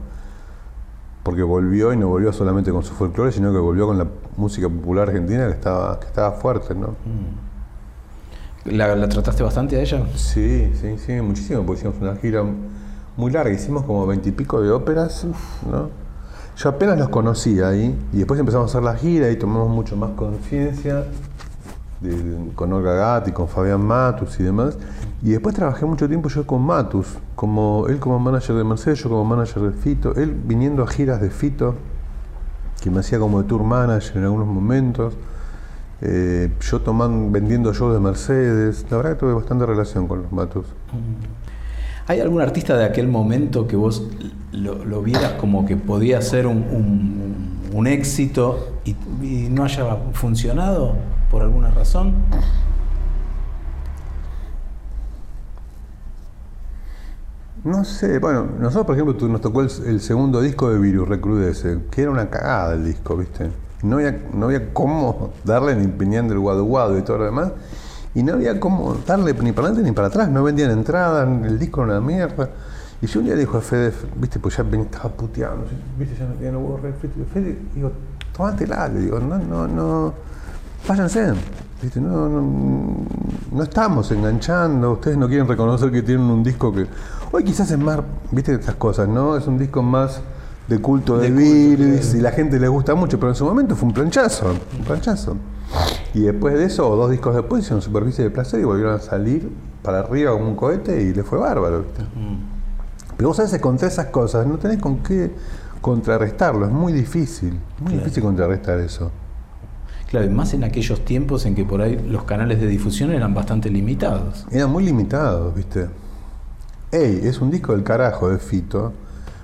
Porque 1.24 1.44
volvió 1.44 1.94
y 1.94 1.98
no 1.98 2.08
volvió 2.08 2.32
solamente 2.32 2.72
con 2.72 2.84
su 2.84 2.94
folclore, 2.94 3.32
sino 3.32 3.52
que 3.52 3.58
volvió 3.58 3.88
con 3.88 3.98
la 3.98 4.08
música 4.38 4.70
popular 4.70 5.10
argentina 5.10 5.48
que 5.48 5.54
estaba, 5.54 6.00
que 6.00 6.08
estaba 6.08 6.32
fuerte, 6.32 6.74
¿no? 6.74 6.88
Mm. 6.90 7.50
¿La, 8.66 9.08
trataste 9.08 9.44
bastante 9.44 9.78
a 9.78 9.82
ella? 9.82 10.06
Sí, 10.16 10.72
sí, 10.80 10.98
sí, 10.98 11.14
muchísimo, 11.22 11.64
porque 11.66 11.80
hicimos 11.80 12.02
una 12.02 12.16
gira 12.16 12.44
muy 13.18 13.32
larga, 13.32 13.52
hicimos 13.52 13.84
como 13.84 14.06
veintipico 14.06 14.62
de 14.62 14.72
óperas, 14.72 15.26
¿no? 15.70 15.90
Yo 16.58 16.70
apenas 16.70 16.98
los 16.98 17.10
conocía 17.10 17.70
ahí, 17.70 17.98
y 18.12 18.18
después 18.18 18.40
empezamos 18.40 18.70
a 18.70 18.78
hacer 18.78 18.84
la 18.84 18.96
gira 18.96 19.30
y 19.32 19.38
tomamos 19.38 19.70
mucho 19.70 19.96
más 19.96 20.12
conciencia 20.12 21.06
con 22.56 22.72
Olga 22.72 22.94
Gatti, 22.94 23.32
con 23.32 23.48
Fabián 23.48 23.86
Matus 23.86 24.40
y 24.40 24.44
demás. 24.44 24.78
Y 25.22 25.32
después 25.32 25.54
trabajé 25.54 25.86
mucho 25.86 26.08
tiempo 26.08 26.30
yo 26.30 26.48
con 26.48 26.62
Matus, 26.62 27.18
como 27.36 27.88
él 27.88 28.00
como 28.00 28.20
manager 28.20 28.56
de 28.56 28.64
Mercedes, 28.64 29.04
yo 29.04 29.10
como 29.10 29.26
manager 29.26 29.64
de 29.64 29.72
Fito, 29.72 30.16
él 30.16 30.34
viniendo 30.34 30.84
a 30.84 30.88
giras 30.88 31.20
de 31.20 31.30
Fito, 31.30 31.76
que 32.82 32.90
me 32.90 33.02
hacía 33.02 33.20
como 33.20 33.42
de 33.42 33.48
tour 33.48 33.64
manager 33.64 34.18
en 34.18 34.24
algunos 34.24 34.48
momentos, 34.48 35.14
eh, 36.02 36.54
yo 36.62 36.80
tomando, 36.82 37.30
vendiendo 37.32 37.74
shows 37.74 37.94
de 37.94 38.00
Mercedes, 38.00 38.86
la 38.90 38.98
verdad 38.98 39.12
que 39.12 39.20
tuve 39.20 39.34
bastante 39.34 39.66
relación 39.66 40.08
con 40.08 40.24
los 40.24 40.32
Matus. 40.32 40.68
¿Hay 42.08 42.22
algún 42.22 42.42
artista 42.42 42.78
de 42.78 42.86
aquel 42.86 43.10
momento 43.10 43.68
que 43.68 43.76
vos 43.76 44.08
lo, 44.54 45.04
vieras 45.04 45.34
como 45.34 45.66
que 45.66 45.76
podía 45.76 46.22
ser 46.22 46.48
un, 46.48 47.88
éxito 47.88 48.80
y 48.86 49.48
no 49.52 49.66
haya 49.66 49.98
funcionado? 50.14 50.96
Por 51.30 51.42
alguna 51.42 51.70
razón? 51.72 52.14
No 57.64 57.84
sé, 57.84 58.20
bueno, 58.20 58.48
nosotros 58.58 58.86
por 58.86 58.96
ejemplo 58.96 59.28
nos 59.28 59.42
tocó 59.42 59.62
el, 59.62 60.00
segundo 60.00 60.40
disco 60.42 60.70
de 60.70 60.80
Virus, 60.80 61.10
Recrudece, 61.10 61.80
que 61.92 62.04
era 62.04 62.12
una 62.12 62.30
cagada 62.30 62.74
el 62.74 62.86
disco, 62.86 63.18
¿viste? 63.18 63.50
No 63.84 63.98
había, 63.98 64.18
no 64.34 64.46
había 64.46 64.74
cómo 64.74 65.34
darle 65.44 65.76
ni 65.76 65.88
piñán 65.88 66.30
del 66.30 66.40
guado 66.40 66.64
guado 66.64 66.98
y 66.98 67.02
todo 67.02 67.18
lo 67.18 67.26
demás, 67.26 67.52
y 68.16 68.24
no 68.24 68.34
había 68.34 68.60
cómo 68.62 68.96
darle 69.06 69.34
ni 69.34 69.52
para 69.52 69.68
adelante 69.68 69.84
ni 69.90 69.94
para 69.94 70.08
atrás, 70.08 70.30
no 70.30 70.44
vendían 70.44 70.72
entradas, 70.72 71.28
el 71.46 71.60
disco 71.60 71.84
era 71.84 72.00
una 72.00 72.02
mierda. 72.02 72.50
Y 73.02 73.08
yo 73.08 73.20
un 73.20 73.28
día 73.28 73.36
le 73.36 73.42
dijo 73.42 73.58
a 73.58 73.62
Fede, 73.62 73.94
viste, 74.16 74.40
pues 74.40 74.58
ya 74.58 74.64
estaba 74.64 75.10
puteando, 75.10 75.66
viste, 75.98 76.16
ya 76.18 76.26
no, 76.26 76.34
tenía 76.36 76.52
no 76.52 76.60
hubo 76.60 76.80
Fede, 77.34 77.58
digo, 77.76 77.92
tómatela, 78.36 78.88
le 78.88 79.02
digo, 79.02 79.20
no, 79.20 79.38
no, 79.38 79.68
no 79.68 80.14
váyanse. 80.88 81.34
No, 81.96 82.28
no, 82.28 83.64
estamos 83.64 84.12
enganchando, 84.12 84.92
ustedes 84.94 85.18
no 85.18 85.30
quieren 85.30 85.48
reconocer 85.48 85.92
que 85.92 86.02
tienen 86.02 86.26
un 86.26 86.44
disco 86.44 86.74
que. 86.74 86.88
Hoy 87.32 87.44
quizás 87.44 87.72
es 87.72 87.80
más, 87.80 88.00
viste 88.32 88.54
estas 88.54 88.76
cosas, 88.76 89.08
¿no? 89.08 89.38
Es 89.38 89.48
un 89.48 89.58
disco 89.58 89.82
más 89.82 90.22
de 90.68 90.80
culto 90.80 91.18
de, 91.18 91.32
virus 91.32 92.14
y 92.14 92.22
la 92.22 92.32
gente 92.32 92.60
le 92.60 92.68
gusta 92.68 92.96
mucho, 92.96 93.18
pero 93.18 93.30
en 93.32 93.36
su 93.36 93.46
momento 93.46 93.76
fue 93.76 93.88
un 93.88 93.94
planchazo, 93.94 94.54
un 94.78 94.86
planchazo. 94.86 95.38
Y 96.14 96.22
después 96.22 96.56
de 96.56 96.66
eso, 96.66 96.90
o 96.90 96.96
dos 96.96 97.10
discos 97.12 97.36
después, 97.36 97.64
hicieron 97.64 97.82
Superficie 97.82 98.24
de 98.26 98.30
Placer 98.30 98.60
y 98.60 98.64
volvieron 98.64 98.96
a 98.96 99.00
salir 99.00 99.50
para 99.82 100.00
arriba 100.00 100.32
como 100.34 100.50
un 100.50 100.56
cohete 100.56 101.02
y 101.02 101.14
le 101.14 101.24
fue 101.24 101.40
bárbaro, 101.40 101.84
¿viste? 101.84 102.04
Pero 103.16 103.30
vos 103.30 103.40
a 103.40 103.44
veces 103.44 103.62
contra 103.62 103.88
esas 103.88 104.08
cosas 104.08 104.46
no 104.46 104.58
tenés 104.58 104.80
con 104.80 104.98
qué 105.00 105.32
contrarrestarlo, 105.82 106.66
es 106.66 106.72
muy 106.72 106.94
difícil, 106.94 107.60
muy 107.80 107.94
difícil 107.94 108.24
contrarrestar 108.24 108.80
eso. 108.80 109.12
Claro, 110.10 110.26
y 110.26 110.30
más 110.30 110.56
en 110.56 110.64
aquellos 110.64 111.06
tiempos 111.06 111.46
en 111.46 111.54
que 111.54 111.64
por 111.64 111.84
ahí 111.84 111.96
los 112.10 112.24
canales 112.24 112.60
de 112.60 112.66
difusión 112.66 113.12
eran 113.12 113.36
bastante 113.36 113.70
limitados. 113.70 114.48
Eran 114.50 114.72
muy 114.72 114.84
limitados, 114.84 115.54
¿viste? 115.54 115.88
Ey, 116.92 117.22
es 117.24 117.40
un 117.40 117.52
disco 117.52 117.74
del 117.74 117.84
carajo 117.84 118.28
de 118.28 118.40
Fito, 118.40 118.92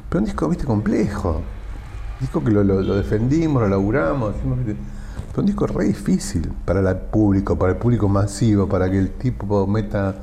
pero 0.10 0.22
un 0.22 0.26
disco, 0.26 0.50
¿viste? 0.50 0.66
Complejo. 0.66 1.34
Un 1.34 2.20
disco 2.20 2.44
que 2.44 2.50
lo, 2.50 2.96
defendimos, 2.96 3.62
lo 3.62 3.70
laburamos, 3.70 4.34
pero 4.42 5.42
un 5.42 5.46
disco 5.46 5.68
re 5.68 5.86
difícil 5.86 6.52
para 6.66 6.80
el 6.80 6.98
público, 6.98 7.60
para 7.60 7.74
el 7.74 7.78
público 7.78 8.10
masivo, 8.10 8.68
para 8.68 8.90
que 8.90 8.98
el 8.98 9.12
tipo 9.12 9.68
meta, 9.68 10.16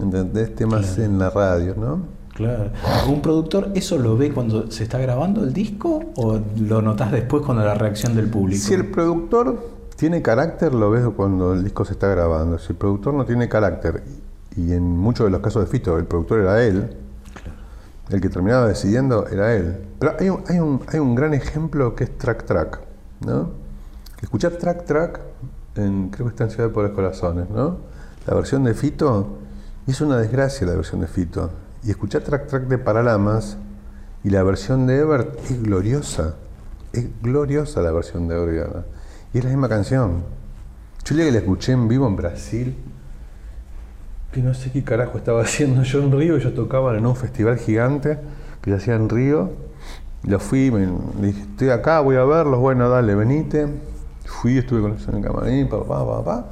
¿entendés? 0.00 0.54
Temas 0.54 0.96
en 0.96 1.18
la 1.18 1.28
radio, 1.28 1.74
¿no? 1.76 2.19
Claro. 2.40 2.70
¿Un 3.06 3.20
productor 3.20 3.70
eso 3.74 3.98
lo 3.98 4.16
ve 4.16 4.32
cuando 4.32 4.70
se 4.70 4.84
está 4.84 4.98
grabando 4.98 5.44
el 5.44 5.52
disco 5.52 6.04
o 6.16 6.40
lo 6.58 6.80
notas 6.80 7.12
después 7.12 7.44
cuando 7.44 7.62
la 7.62 7.74
reacción 7.74 8.16
del 8.16 8.30
público? 8.30 8.62
Si 8.62 8.72
el 8.72 8.86
productor 8.86 9.62
tiene 9.96 10.22
carácter, 10.22 10.72
lo 10.72 10.90
ves 10.90 11.04
cuando 11.14 11.52
el 11.52 11.62
disco 11.62 11.84
se 11.84 11.92
está 11.92 12.08
grabando. 12.08 12.58
Si 12.58 12.72
el 12.72 12.78
productor 12.78 13.12
no 13.12 13.26
tiene 13.26 13.46
carácter, 13.46 14.02
y 14.56 14.72
en 14.72 14.82
muchos 14.82 15.26
de 15.26 15.30
los 15.30 15.40
casos 15.42 15.64
de 15.64 15.70
Fito 15.70 15.98
el 15.98 16.06
productor 16.06 16.40
era 16.40 16.64
él, 16.64 16.96
el 18.08 18.20
que 18.22 18.30
terminaba 18.30 18.66
decidiendo 18.66 19.28
era 19.28 19.54
él. 19.54 19.76
Pero 19.98 20.16
hay 20.18 20.30
un, 20.30 20.42
hay 20.48 20.58
un, 20.60 20.80
hay 20.88 20.98
un 20.98 21.14
gran 21.14 21.34
ejemplo 21.34 21.94
que 21.94 22.04
es 22.04 22.16
Track 22.16 22.46
Track, 22.46 22.80
¿no? 23.26 23.50
Escuchar 24.22 24.52
Track 24.52 24.86
Track, 24.86 25.20
en, 25.76 26.08
creo 26.08 26.26
que 26.26 26.30
está 26.30 26.44
en 26.44 26.50
Ciudad 26.50 26.70
de 26.70 26.82
los 26.82 26.92
Corazones, 26.92 27.50
¿no? 27.50 27.76
La 28.26 28.32
versión 28.32 28.64
de 28.64 28.72
Fito, 28.72 29.36
y 29.86 29.90
es 29.90 30.00
una 30.00 30.16
desgracia 30.16 30.66
la 30.66 30.74
versión 30.74 31.02
de 31.02 31.06
Fito 31.06 31.50
y 31.82 31.90
escuchar 31.90 32.22
Track 32.22 32.46
Track 32.46 32.62
de 32.64 32.78
Paralamas 32.78 33.56
y 34.22 34.30
la 34.30 34.42
versión 34.42 34.86
de 34.86 34.98
Ebert 34.98 35.38
es 35.44 35.62
gloriosa. 35.62 36.36
Es 36.92 37.06
gloriosa 37.22 37.80
la 37.80 37.90
versión 37.90 38.28
de 38.28 38.36
Ebert. 38.36 38.86
Y 39.32 39.38
es 39.38 39.44
la 39.44 39.50
misma 39.50 39.68
canción. 39.68 40.24
Yo 41.04 41.14
le 41.14 41.24
que 41.24 41.32
la 41.32 41.38
escuché 41.38 41.72
en 41.72 41.88
vivo 41.88 42.06
en 42.06 42.16
Brasil, 42.16 42.76
que 44.32 44.42
no 44.42 44.54
sé 44.54 44.70
qué 44.70 44.84
carajo 44.84 45.18
estaba 45.18 45.42
haciendo 45.44 45.82
yo 45.82 46.02
en 46.02 46.12
Río, 46.12 46.38
yo 46.38 46.52
tocaba 46.52 46.96
en 46.96 47.06
un 47.06 47.16
festival 47.16 47.58
gigante 47.58 48.18
que 48.60 48.70
se 48.70 48.76
hacía 48.76 48.94
en 48.96 49.08
Río. 49.08 49.50
Lo 50.24 50.38
fui, 50.38 50.70
me, 50.70 50.86
dije, 51.26 51.40
estoy 51.40 51.70
acá, 51.70 52.00
voy 52.00 52.16
a 52.16 52.24
verlos, 52.24 52.60
bueno, 52.60 52.90
dale, 52.90 53.14
venite. 53.14 53.66
Fui, 54.26 54.58
estuve 54.58 54.82
con 54.82 54.92
ellos 54.92 55.08
en 55.08 55.16
el 55.16 55.22
camarín, 55.22 55.68
papá, 55.68 56.06
papá. 56.06 56.46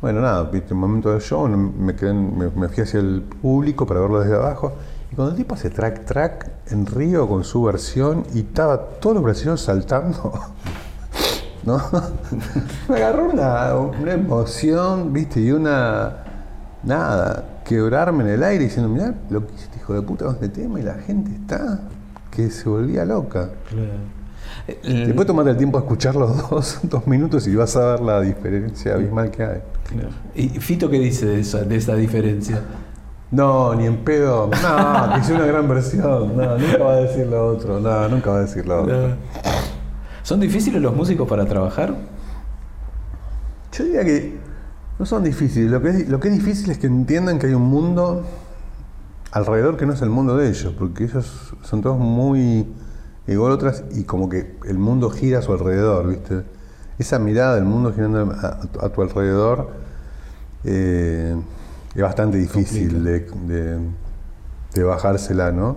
Bueno, 0.00 0.20
nada, 0.20 0.44
viste, 0.44 0.74
un 0.74 0.80
momento 0.80 1.10
del 1.10 1.20
show, 1.20 1.48
me, 1.48 1.96
quedé, 1.96 2.12
me, 2.12 2.68
fui 2.68 2.84
hacia 2.84 3.00
el 3.00 3.22
público 3.22 3.84
para 3.84 3.98
verlo 3.98 4.20
desde 4.20 4.36
abajo. 4.36 4.72
Y 5.10 5.16
cuando 5.16 5.32
el 5.32 5.36
tipo 5.36 5.56
hace 5.56 5.70
track 5.70 6.04
track 6.04 6.50
en 6.70 6.86
Río 6.86 7.28
con 7.28 7.42
su 7.42 7.64
versión 7.64 8.24
y 8.32 8.40
estaba 8.40 8.78
todos 9.00 9.16
los 9.16 9.24
brasileños 9.24 9.60
saltando, 9.60 10.32
¿no? 11.64 11.82
me 12.88 12.96
agarró 12.96 13.28
una, 13.28 14.12
emoción, 14.12 15.12
viste, 15.12 15.40
y 15.40 15.50
una. 15.50 16.24
Nada, 16.84 17.62
quebrarme 17.64 18.22
en 18.22 18.30
el 18.30 18.44
aire 18.44 18.64
diciendo, 18.64 18.88
mirá 18.88 19.12
lo 19.30 19.44
que 19.44 19.52
hiciste, 19.54 19.78
hijo 19.78 19.94
de 19.94 20.02
puta, 20.02 20.26
con 20.26 20.34
este 20.34 20.48
tema, 20.48 20.78
y 20.78 20.84
la 20.84 20.94
gente 20.94 21.32
está 21.32 21.80
que 22.30 22.50
se 22.50 22.68
volvía 22.68 23.04
loca. 23.04 23.50
Después 24.82 25.26
tomate 25.26 25.50
el 25.50 25.56
tiempo 25.56 25.78
de 25.78 25.84
escuchar 25.84 26.14
los 26.14 26.50
dos, 26.50 26.80
dos 26.82 27.06
minutos 27.06 27.46
y 27.46 27.56
vas 27.56 27.74
a 27.76 27.92
ver 27.92 28.00
la 28.00 28.20
diferencia 28.20 28.94
abismal 28.94 29.30
que 29.30 29.42
hay. 29.42 29.62
¿Y 30.34 30.48
Fito 30.60 30.90
qué 30.90 30.98
dice 30.98 31.24
de 31.26 31.40
esa, 31.40 31.62
de 31.62 31.76
esa 31.76 31.94
diferencia? 31.94 32.62
No, 33.30 33.74
ni 33.74 33.86
en 33.86 34.04
pedo. 34.04 34.50
No, 34.50 35.14
que 35.14 35.20
es 35.20 35.30
una 35.30 35.46
gran 35.46 35.68
versión. 35.68 36.36
No, 36.36 36.58
nunca 36.58 36.78
va 36.78 36.92
a 36.92 36.96
decir 36.96 37.26
lo 37.26 37.46
otro. 37.46 37.80
No, 37.80 38.08
nunca 38.08 38.30
va 38.30 38.38
a 38.38 38.40
decir 38.40 38.66
lo 38.66 38.82
otro. 38.82 39.16
¿Son 40.22 40.40
difíciles 40.40 40.80
los 40.82 40.94
músicos 40.94 41.26
para 41.26 41.46
trabajar? 41.46 41.94
Yo 43.72 43.84
diría 43.84 44.04
que 44.04 44.38
no 44.98 45.06
son 45.06 45.24
difíciles. 45.24 45.70
Lo 45.70 45.80
que, 45.80 45.90
es, 45.90 46.08
lo 46.08 46.20
que 46.20 46.28
es 46.28 46.34
difícil 46.34 46.70
es 46.70 46.78
que 46.78 46.86
entiendan 46.86 47.38
que 47.38 47.46
hay 47.46 47.54
un 47.54 47.66
mundo 47.66 48.24
alrededor 49.30 49.78
que 49.78 49.86
no 49.86 49.94
es 49.94 50.02
el 50.02 50.10
mundo 50.10 50.36
de 50.36 50.48
ellos, 50.48 50.74
porque 50.78 51.04
ellos 51.04 51.54
son 51.62 51.80
todos 51.80 51.98
muy 51.98 52.66
ególatras 53.28 53.84
y 53.92 54.04
como 54.04 54.28
que 54.28 54.56
el 54.66 54.78
mundo 54.78 55.10
gira 55.10 55.38
a 55.38 55.42
su 55.42 55.52
alrededor, 55.52 56.08
¿viste? 56.08 56.42
esa 56.98 57.18
mirada 57.18 57.54
del 57.54 57.64
mundo 57.64 57.92
girando 57.92 58.32
a, 58.32 58.88
tu 58.88 59.02
alrededor 59.02 59.70
eh, 60.64 61.36
es 61.94 62.02
bastante 62.02 62.38
difícil 62.38 63.04
de, 63.04 64.84
bajársela, 64.84 65.52
¿no? 65.52 65.76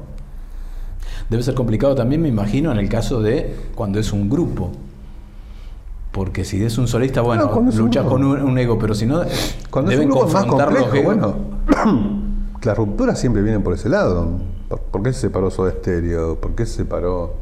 Debe 1.29 1.43
ser 1.43 1.55
complicado 1.55 1.95
también, 1.95 2.21
me 2.21 2.27
imagino, 2.27 2.71
en 2.71 2.77
el 2.77 2.89
caso 2.89 3.21
de 3.21 3.55
cuando 3.73 3.99
es 3.99 4.11
un 4.11 4.29
grupo. 4.29 4.71
Porque 6.11 6.43
si 6.43 6.63
es 6.63 6.77
un 6.77 6.87
solista, 6.87 7.21
bueno, 7.21 7.49
lucha 7.73 8.03
con 8.03 8.23
un, 8.23 8.57
ego, 8.57 8.77
pero 8.77 8.93
si 8.93 9.05
no, 9.05 9.21
cuando 9.69 9.91
deben 9.91 10.09
es 10.09 10.15
un 10.15 10.33
más 10.33 10.45
complejo, 10.45 11.03
bueno, 11.03 11.35
las 12.63 12.77
rupturas 12.77 13.17
siempre 13.19 13.41
vienen 13.41 13.63
por 13.63 13.73
ese 13.73 13.89
lado. 13.89 14.39
¿Por, 14.77 15.03
qué 15.03 15.13
se 15.13 15.21
separó 15.21 15.51
Soda 15.51 15.71
Stereo? 15.71 16.35
¿Por 16.39 16.55
qué 16.55 16.65
se 16.65 16.77
separó 16.77 17.33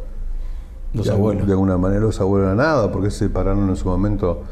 Los 0.93 1.07
de, 1.07 1.13
abuelos. 1.13 1.45
De 1.45 1.53
alguna 1.53 1.77
manera 1.77 2.01
los 2.01 2.19
abuelos 2.19 2.49
a 2.49 2.55
nada, 2.55 2.91
porque 2.91 3.11
se 3.11 3.19
separaron 3.19 3.69
en 3.69 3.75
su 3.75 3.87
momento 3.87 4.43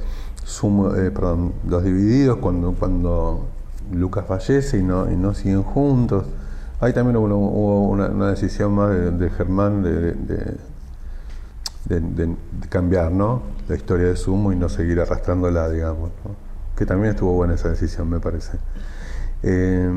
sumo, 0.44 0.96
eh, 0.96 1.12
perdón, 1.12 1.54
los 1.68 1.84
divididos 1.84 2.38
cuando, 2.38 2.74
cuando 2.74 3.48
Lucas 3.92 4.26
fallece 4.28 4.78
y 4.78 4.84
no, 4.84 5.12
y 5.12 5.16
no 5.16 5.34
siguen 5.34 5.64
juntos. 5.64 6.26
Ahí 6.80 6.94
también 6.94 7.18
hubo, 7.18 7.28
hubo 7.28 7.90
una, 7.90 8.08
una, 8.08 8.30
decisión 8.30 8.74
más 8.74 8.92
de, 8.92 9.12
de 9.12 9.30
Germán 9.32 9.84
de, 9.84 10.14
de, 10.14 12.00
de, 12.00 12.36
cambiar 12.70 13.12
¿no? 13.12 13.42
la 13.68 13.76
historia 13.76 14.08
de 14.08 14.16
Sumo 14.16 14.54
y 14.54 14.56
no 14.56 14.70
seguir 14.70 15.00
arrastrándola, 15.00 15.70
digamos. 15.70 16.12
¿no? 16.24 16.32
Que 16.76 16.86
también 16.86 17.14
estuvo 17.14 17.34
buena 17.34 17.56
esa 17.56 17.70
decisión, 17.70 18.10
me 18.10 18.20
parece. 18.20 18.58
Eh, 19.44 19.90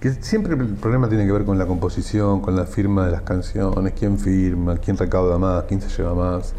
que 0.00 0.12
siempre 0.12 0.54
el 0.54 0.74
problema 0.74 1.08
tiene 1.08 1.26
que 1.26 1.32
ver 1.32 1.44
con 1.44 1.58
la 1.58 1.66
composición, 1.66 2.40
con 2.40 2.56
la 2.56 2.64
firma 2.64 3.06
de 3.06 3.12
las 3.12 3.22
canciones, 3.22 3.92
quién 3.98 4.18
firma, 4.18 4.76
quién 4.76 4.96
recauda 4.96 5.38
más, 5.38 5.64
quién 5.64 5.80
se 5.80 5.88
lleva 5.88 6.14
más. 6.14 6.54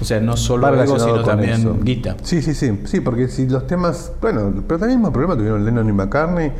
O 0.00 0.04
sea, 0.04 0.20
no 0.20 0.36
solo 0.36 0.68
ego, 0.74 0.98
sino 0.98 1.24
también 1.24 1.52
eso. 1.54 1.76
guita. 1.80 2.16
Sí, 2.22 2.42
sí, 2.42 2.54
sí, 2.54 2.80
sí, 2.84 3.00
porque 3.00 3.28
si 3.28 3.48
los 3.48 3.66
temas, 3.66 4.12
bueno, 4.20 4.52
pero 4.68 4.78
también 4.78 4.90
el 4.90 4.98
mismo 4.98 5.12
problema 5.12 5.36
tuvieron 5.36 5.64
Lennon 5.64 5.88
y 5.88 5.92
McCartney 5.92 6.52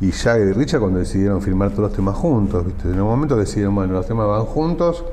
y 0.00 0.10
Jagger 0.10 0.48
y 0.48 0.52
Richard 0.52 0.80
cuando 0.80 0.98
decidieron 0.98 1.40
firmar 1.40 1.70
todos 1.70 1.84
los 1.84 1.92
temas 1.92 2.16
juntos, 2.16 2.66
¿viste? 2.66 2.88
En 2.88 3.00
un 3.00 3.08
momento 3.08 3.36
decidieron, 3.36 3.74
bueno, 3.76 3.92
los 3.92 4.06
temas 4.06 4.26
van 4.26 4.44
juntos 4.44 5.04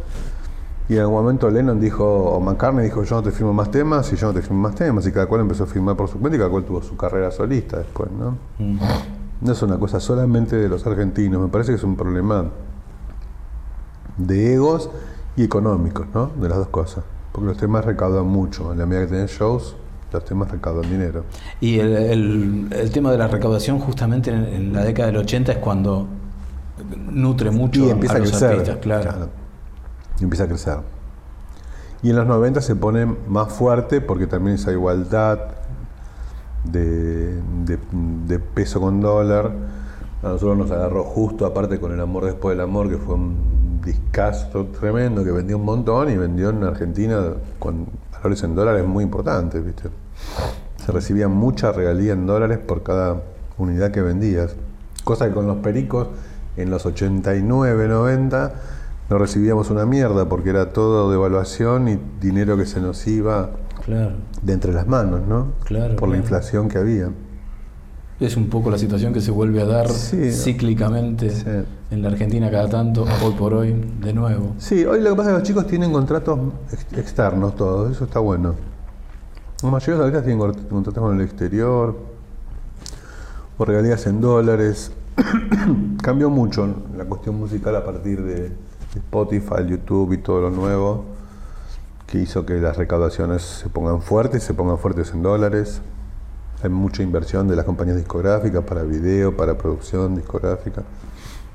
y 0.89 0.95
en 0.95 1.01
algún 1.01 1.21
momento 1.21 1.51
Lennon 1.51 1.79
dijo, 1.79 2.03
o 2.03 2.39
McCartney 2.39 2.85
dijo, 2.85 3.03
yo 3.03 3.17
no 3.17 3.23
te 3.23 3.31
firmo 3.31 3.53
más 3.53 3.69
temas 3.69 4.11
y 4.11 4.15
yo 4.15 4.27
no 4.27 4.33
te 4.33 4.41
firmo 4.41 4.59
más 4.61 4.73
temas 4.73 5.05
y 5.05 5.11
cada 5.11 5.27
cual 5.27 5.41
empezó 5.41 5.65
a 5.65 5.67
firmar 5.67 5.95
por 5.95 6.09
su 6.09 6.19
cuenta 6.19 6.37
y 6.37 6.39
cada 6.39 6.49
cual 6.49 6.63
tuvo 6.63 6.81
su 6.81 6.97
carrera 6.97 7.29
solista 7.29 7.77
después, 7.77 8.09
¿no? 8.11 8.37
Mm. 8.57 8.79
No 9.41 9.51
es 9.51 9.61
una 9.61 9.79
cosa 9.79 9.99
solamente 9.99 10.55
de 10.55 10.69
los 10.69 10.85
argentinos, 10.85 11.41
me 11.41 11.47
parece 11.47 11.71
que 11.71 11.77
es 11.77 11.83
un 11.83 11.95
problema 11.95 12.45
de 14.17 14.53
egos 14.53 14.89
y 15.35 15.43
económicos, 15.43 16.07
¿no? 16.13 16.31
De 16.39 16.47
las 16.47 16.57
dos 16.57 16.67
cosas. 16.67 17.03
Porque 17.31 17.47
los 17.47 17.57
temas 17.57 17.85
recaudan 17.85 18.27
mucho. 18.27 18.71
En 18.71 18.79
la 18.79 18.85
medida 18.85 19.03
que 19.03 19.07
tienen 19.07 19.27
shows, 19.27 19.75
los 20.11 20.25
temas 20.25 20.51
recaudan 20.51 20.89
dinero. 20.89 21.23
Y 21.59 21.79
el, 21.79 21.95
el, 21.95 22.67
el 22.71 22.91
tema 22.91 23.11
de 23.11 23.17
la 23.17 23.27
recaudación, 23.27 23.79
justamente 23.79 24.31
en, 24.31 24.43
en, 24.43 24.73
la 24.73 24.83
década 24.83 25.07
del 25.07 25.17
80, 25.17 25.53
es 25.53 25.57
cuando 25.59 26.07
nutre 27.09 27.51
mucho 27.51 27.85
y 27.85 27.89
empieza 27.89 28.17
a, 28.17 28.19
crecer, 28.19 28.51
artistas, 28.51 28.77
claro. 28.77 29.03
claro. 29.03 29.29
Y 30.19 30.23
empieza 30.23 30.43
a 30.43 30.47
crecer. 30.47 30.77
Y 32.03 32.09
en 32.09 32.15
los 32.15 32.27
90 32.27 32.61
se 32.61 32.75
pone 32.75 33.05
más 33.05 33.53
fuerte 33.53 34.01
porque 34.01 34.27
también 34.27 34.55
esa 34.55 34.71
igualdad 34.71 35.39
de, 36.63 38.39
peso 38.53 38.79
con 38.79 39.01
dólar 39.01 39.51
a 40.23 40.27
nosotros 40.27 40.57
nos 40.57 40.71
agarró 40.71 41.03
justo, 41.03 41.45
aparte 41.45 41.79
con 41.79 41.91
el 41.93 41.99
amor 41.99 42.25
después 42.25 42.55
del 42.55 42.61
amor, 42.63 42.89
que 42.89 42.97
fue 42.97 43.15
un 43.15 43.81
discazo 43.83 44.65
tremendo, 44.65 45.23
que 45.23 45.31
vendió 45.31 45.57
un 45.57 45.65
montón 45.65 46.11
y 46.11 46.17
vendió 46.17 46.51
en 46.51 46.63
Argentina 46.63 47.33
con 47.57 47.87
valores 48.11 48.43
en 48.43 48.53
dólares 48.53 48.85
muy 48.85 49.03
importantes, 49.03 49.65
¿viste? 49.65 49.89
Se 50.77 50.91
recibía 50.91 51.27
mucha 51.27 51.71
regalía 51.71 52.13
en 52.13 52.27
dólares 52.27 52.59
por 52.59 52.83
cada 52.83 53.21
unidad 53.57 53.89
que 53.89 54.01
vendías. 54.01 54.55
Cosa 55.03 55.27
que 55.27 55.33
con 55.33 55.47
los 55.47 55.57
pericos 55.57 56.09
en 56.55 56.69
los 56.69 56.85
89, 56.85 57.87
90 57.87 58.53
no 59.09 59.17
recibíamos 59.17 59.71
una 59.71 59.85
mierda 59.85 60.29
porque 60.29 60.51
era 60.51 60.71
todo 60.71 61.09
devaluación 61.09 61.87
y 61.87 61.99
dinero 62.19 62.57
que 62.57 62.65
se 62.67 62.79
nos 62.79 63.07
iba 63.07 63.49
claro. 63.85 64.11
de 64.41 64.53
entre 64.53 64.73
las 64.73 64.87
manos, 64.87 65.21
¿no? 65.27 65.53
Claro, 65.63 65.95
por 65.95 66.09
la 66.09 66.17
inflación 66.17 66.67
que 66.69 66.77
había. 66.77 67.09
Es 68.19 68.37
un 68.37 68.49
poco 68.49 68.69
la 68.69 68.77
situación 68.77 69.13
que 69.13 69.21
se 69.21 69.31
vuelve 69.31 69.61
a 69.61 69.65
dar 69.65 69.89
Sí. 69.89 70.31
cíclicamente 70.31 71.29
Sí. 71.31 71.43
en 71.89 72.01
la 72.03 72.09
Argentina 72.09 72.51
cada 72.51 72.69
tanto, 72.69 73.05
hoy 73.23 73.33
por 73.33 73.53
hoy, 73.55 73.73
de 73.99 74.13
nuevo. 74.13 74.53
Sí, 74.59 74.85
hoy 74.85 75.01
lo 75.01 75.09
que 75.11 75.15
pasa 75.15 75.29
es 75.29 75.33
que 75.35 75.39
los 75.39 75.47
chicos 75.47 75.67
tienen 75.67 75.91
contratos 75.91 76.39
ex- 76.71 76.97
externos 76.97 77.55
todos, 77.55 77.91
eso 77.91 78.03
está 78.05 78.19
bueno. 78.19 78.53
Los 79.63 79.73
artistas 79.73 80.23
tienen 80.23 80.39
cort- 80.39 80.67
contratos 80.69 81.03
con 81.03 81.15
el 81.19 81.25
exterior, 81.25 81.95
o 83.57 83.65
regalías 83.65 84.05
en 84.07 84.21
dólares. 84.21 84.91
Cambió 86.01 86.29
mucho 86.29 86.67
la 86.97 87.05
cuestión 87.05 87.35
musical 87.39 87.75
a 87.75 87.83
partir 87.83 88.21
de 88.23 88.51
de 88.93 88.99
Spotify, 88.99 89.65
YouTube 89.69 90.11
y 90.11 90.17
todo 90.17 90.41
lo 90.41 90.49
nuevo, 90.51 91.05
que 92.11 92.17
hizo 92.17 92.45
que 92.45 92.55
las 92.55 92.75
recaudaciones 92.75 93.41
se 93.41 93.69
pongan 93.69 94.01
fuertes, 94.01 94.43
se 94.43 94.53
pongan 94.53 94.77
fuertes 94.77 95.13
en 95.13 95.23
dólares. 95.23 95.81
Hay 96.61 96.69
mucha 96.69 97.03
inversión 97.03 97.47
de 97.47 97.55
las 97.55 97.63
compañías 97.63 97.95
discográficas 97.95 98.65
para 98.65 98.83
video, 98.83 99.37
para 99.37 99.57
producción 99.57 100.13
discográfica. 100.13 100.83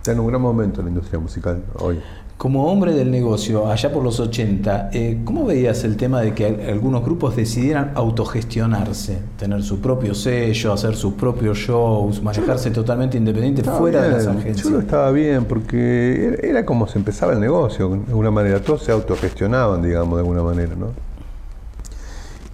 Está 0.06 0.12
en 0.12 0.20
un 0.20 0.28
gran 0.28 0.40
momento 0.40 0.82
la 0.82 0.88
industria 0.88 1.18
musical 1.18 1.64
hoy. 1.80 1.98
Como 2.38 2.70
hombre 2.70 2.92
del 2.94 3.10
negocio, 3.10 3.66
allá 3.68 3.92
por 3.92 4.04
los 4.04 4.20
80, 4.20 4.90
eh, 4.92 5.20
¿cómo 5.24 5.44
veías 5.44 5.82
el 5.82 5.96
tema 5.96 6.20
de 6.20 6.32
que 6.32 6.46
al- 6.46 6.60
algunos 6.70 7.02
grupos 7.04 7.34
decidieran 7.34 7.90
autogestionarse, 7.96 9.18
tener 9.36 9.64
su 9.64 9.80
propio 9.80 10.14
sello, 10.14 10.72
hacer 10.72 10.94
sus 10.94 11.14
propios 11.14 11.58
shows, 11.58 12.22
manejarse 12.22 12.70
totalmente 12.70 13.18
independiente 13.18 13.64
fuera 13.64 14.02
de 14.02 14.10
las 14.12 14.26
agencias? 14.28 14.62
Yo 14.62 14.70
lo 14.70 14.78
estaba 14.78 15.10
bien 15.10 15.44
porque 15.46 16.38
era, 16.40 16.64
como 16.64 16.86
se 16.86 17.00
empezaba 17.00 17.32
el 17.32 17.40
negocio, 17.40 17.88
de 17.88 17.96
alguna 18.06 18.30
manera. 18.30 18.60
Todos 18.62 18.84
se 18.84 18.92
autogestionaban, 18.92 19.82
digamos, 19.82 20.14
de 20.18 20.20
alguna 20.20 20.44
manera, 20.44 20.76
¿no? 20.76 20.90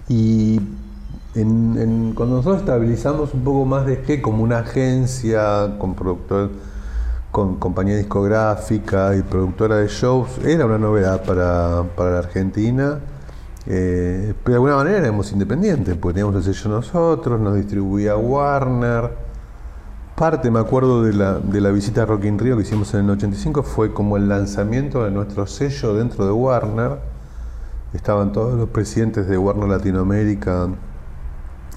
Y 0.09 0.59
en- 1.35 1.77
en- 1.79 2.13
cuando 2.15 2.37
nosotros 2.37 2.61
estabilizamos 2.61 3.31
un 3.35 3.41
poco 3.43 3.63
más 3.65 3.85
de 3.85 4.01
que 4.01 4.23
como 4.23 4.41
una 4.41 4.57
agencia 4.57 5.75
con 5.77 5.93
productor, 5.93 6.49
con 7.33 7.55
compañía 7.55 7.97
discográfica 7.97 9.15
y 9.15 9.23
productora 9.23 9.77
de 9.77 9.87
shows, 9.87 10.37
era 10.45 10.67
una 10.67 10.77
novedad 10.77 11.23
para, 11.23 11.81
para 11.95 12.11
la 12.11 12.19
Argentina. 12.19 12.99
Eh, 13.65 14.35
pero 14.43 14.51
de 14.51 14.55
alguna 14.57 14.75
manera 14.75 14.99
éramos 14.99 15.31
independientes, 15.31 15.97
porque 15.97 16.13
teníamos 16.13 16.35
el 16.45 16.53
sello 16.53 16.75
nosotros, 16.75 17.41
nos 17.41 17.55
distribuía 17.55 18.15
Warner. 18.15 19.09
Parte, 20.15 20.51
me 20.51 20.59
acuerdo, 20.59 21.01
de 21.01 21.13
la, 21.13 21.39
de 21.39 21.59
la 21.59 21.71
visita 21.71 22.03
a 22.03 22.05
Rock 22.05 22.25
in 22.25 22.37
Rio 22.37 22.55
que 22.55 22.61
hicimos 22.61 22.93
en 22.93 23.05
el 23.05 23.09
85, 23.09 23.63
fue 23.63 23.91
como 23.91 24.15
el 24.15 24.29
lanzamiento 24.29 25.03
de 25.03 25.09
nuestro 25.09 25.47
sello 25.47 25.95
dentro 25.95 26.27
de 26.27 26.31
Warner. 26.31 26.99
Estaban 27.95 28.31
todos 28.31 28.53
los 28.53 28.69
presidentes 28.69 29.27
de 29.27 29.39
Warner 29.39 29.69
Latinoamérica 29.69 30.67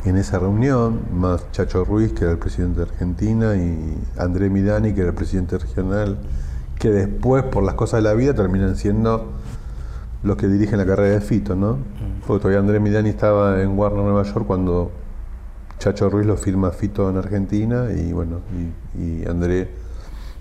en 0.05 0.17
esa 0.17 0.39
reunión, 0.39 1.01
más 1.13 1.51
Chacho 1.53 1.85
Ruiz, 1.85 2.13
que 2.13 2.25
era 2.25 2.33
el 2.33 2.39
presidente 2.39 2.81
de 2.81 2.87
Argentina, 2.91 3.57
y 3.57 3.97
André 4.19 4.51
Midani, 4.51 4.93
que 4.93 5.01
era 5.01 5.11
el 5.11 5.15
presidente 5.15 5.59
regional, 5.59 6.19
que 6.79 6.91
después, 6.91 7.45
por 7.45 7.65
las 7.65 7.75
cosas 7.75 8.03
de 8.03 8.09
la 8.09 8.15
vida, 8.15 8.35
terminan 8.35 8.77
siendo 8.77 9.33
los 10.23 10.37
que 10.37 10.49
dirigen 10.49 10.79
la 10.79 10.87
carrera 10.87 11.15
de 11.15 11.21
Fito, 11.21 11.55
¿no? 11.55 11.79
Porque 12.27 12.43
todavía 12.43 12.61
André 12.61 12.81
Midani 12.81 13.09
estaba 13.09 13.61
en 13.63 13.79
Warner 13.79 14.03
Nueva 14.03 14.23
York 14.25 14.47
cuando 14.47 14.91
Chacho 15.79 16.11
Ruiz 16.11 16.27
lo 16.27 16.37
firma 16.37 16.71
Fito 16.71 17.09
en 17.11 17.17
Argentina 17.17 17.87
y 17.93 18.13
bueno, 18.13 18.41
y, 18.97 19.03
y 19.03 19.27
André 19.27 19.69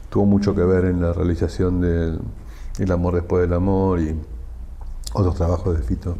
tuvo 0.09 0.25
mucho 0.25 0.55
que 0.55 0.63
ver 0.63 0.85
en 0.85 1.01
la 1.01 1.13
realización 1.13 1.81
del 1.81 2.19
El 2.79 2.91
amor 2.91 3.15
después 3.15 3.41
del 3.41 3.53
amor 3.53 3.99
y 3.99 4.15
otros 5.13 5.35
trabajos 5.35 5.77
de 5.77 5.83
Fito. 5.83 6.17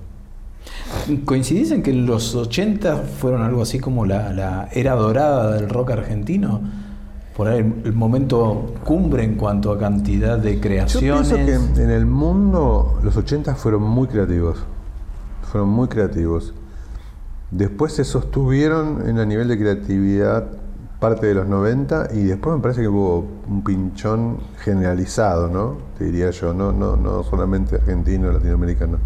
¿Coincidís 1.26 1.71
en 1.71 1.84
que 1.84 1.93
los 1.93 2.36
80 2.36 2.98
fueron 3.19 3.41
algo 3.41 3.62
así 3.62 3.80
como 3.80 4.06
la, 4.06 4.69
era 4.71 4.95
dorada 4.95 5.54
del 5.54 5.69
rock 5.69 5.91
argentino? 5.91 6.62
Por 7.36 7.48
ahí 7.48 7.60
el, 7.60 7.93
momento 7.93 8.74
cumbre 8.84 9.24
en 9.24 9.36
cuanto 9.36 9.71
a 9.71 9.78
cantidad 9.78 10.38
de 10.38 10.56
Yo 10.56 10.62
creaciones. 10.62 11.28
pienso 11.30 11.74
que 11.76 11.84
en 11.84 11.89
el 11.89 12.06
mundo 12.06 13.00
los 13.04 13.17
80 13.17 13.56
fueron 13.56 13.84
muy 13.84 14.08
creativos. 14.08 14.63
Fueron 15.52 15.69
muy 15.69 15.88
creativos. 15.88 16.54
Después 17.52 17.93
se 17.93 18.04
sostuvieron 18.04 19.08
en 19.08 19.17
el 19.17 19.28
nivel 19.28 19.48
de 19.48 19.60
creatividad 19.60 20.45
parte 21.00 21.28
de 21.28 21.36
los 21.36 21.48
90 21.48 22.10
y 22.13 22.24
después 22.24 22.56
me 22.56 22.62
parece 22.62 22.82
que 22.82 22.88
hubo 22.88 23.28
un 23.48 23.63
pinchón 23.63 24.39
generalizado, 24.60 25.50
¿no? 25.50 25.78
Te 25.98 26.06
diría 26.06 26.32
yo, 26.32 26.54
no, 26.54 26.71
no, 26.71 26.95
no 26.95 27.24
solamente 27.24 27.76
argentino, 27.76 28.32
latinoamericano. 28.32 28.98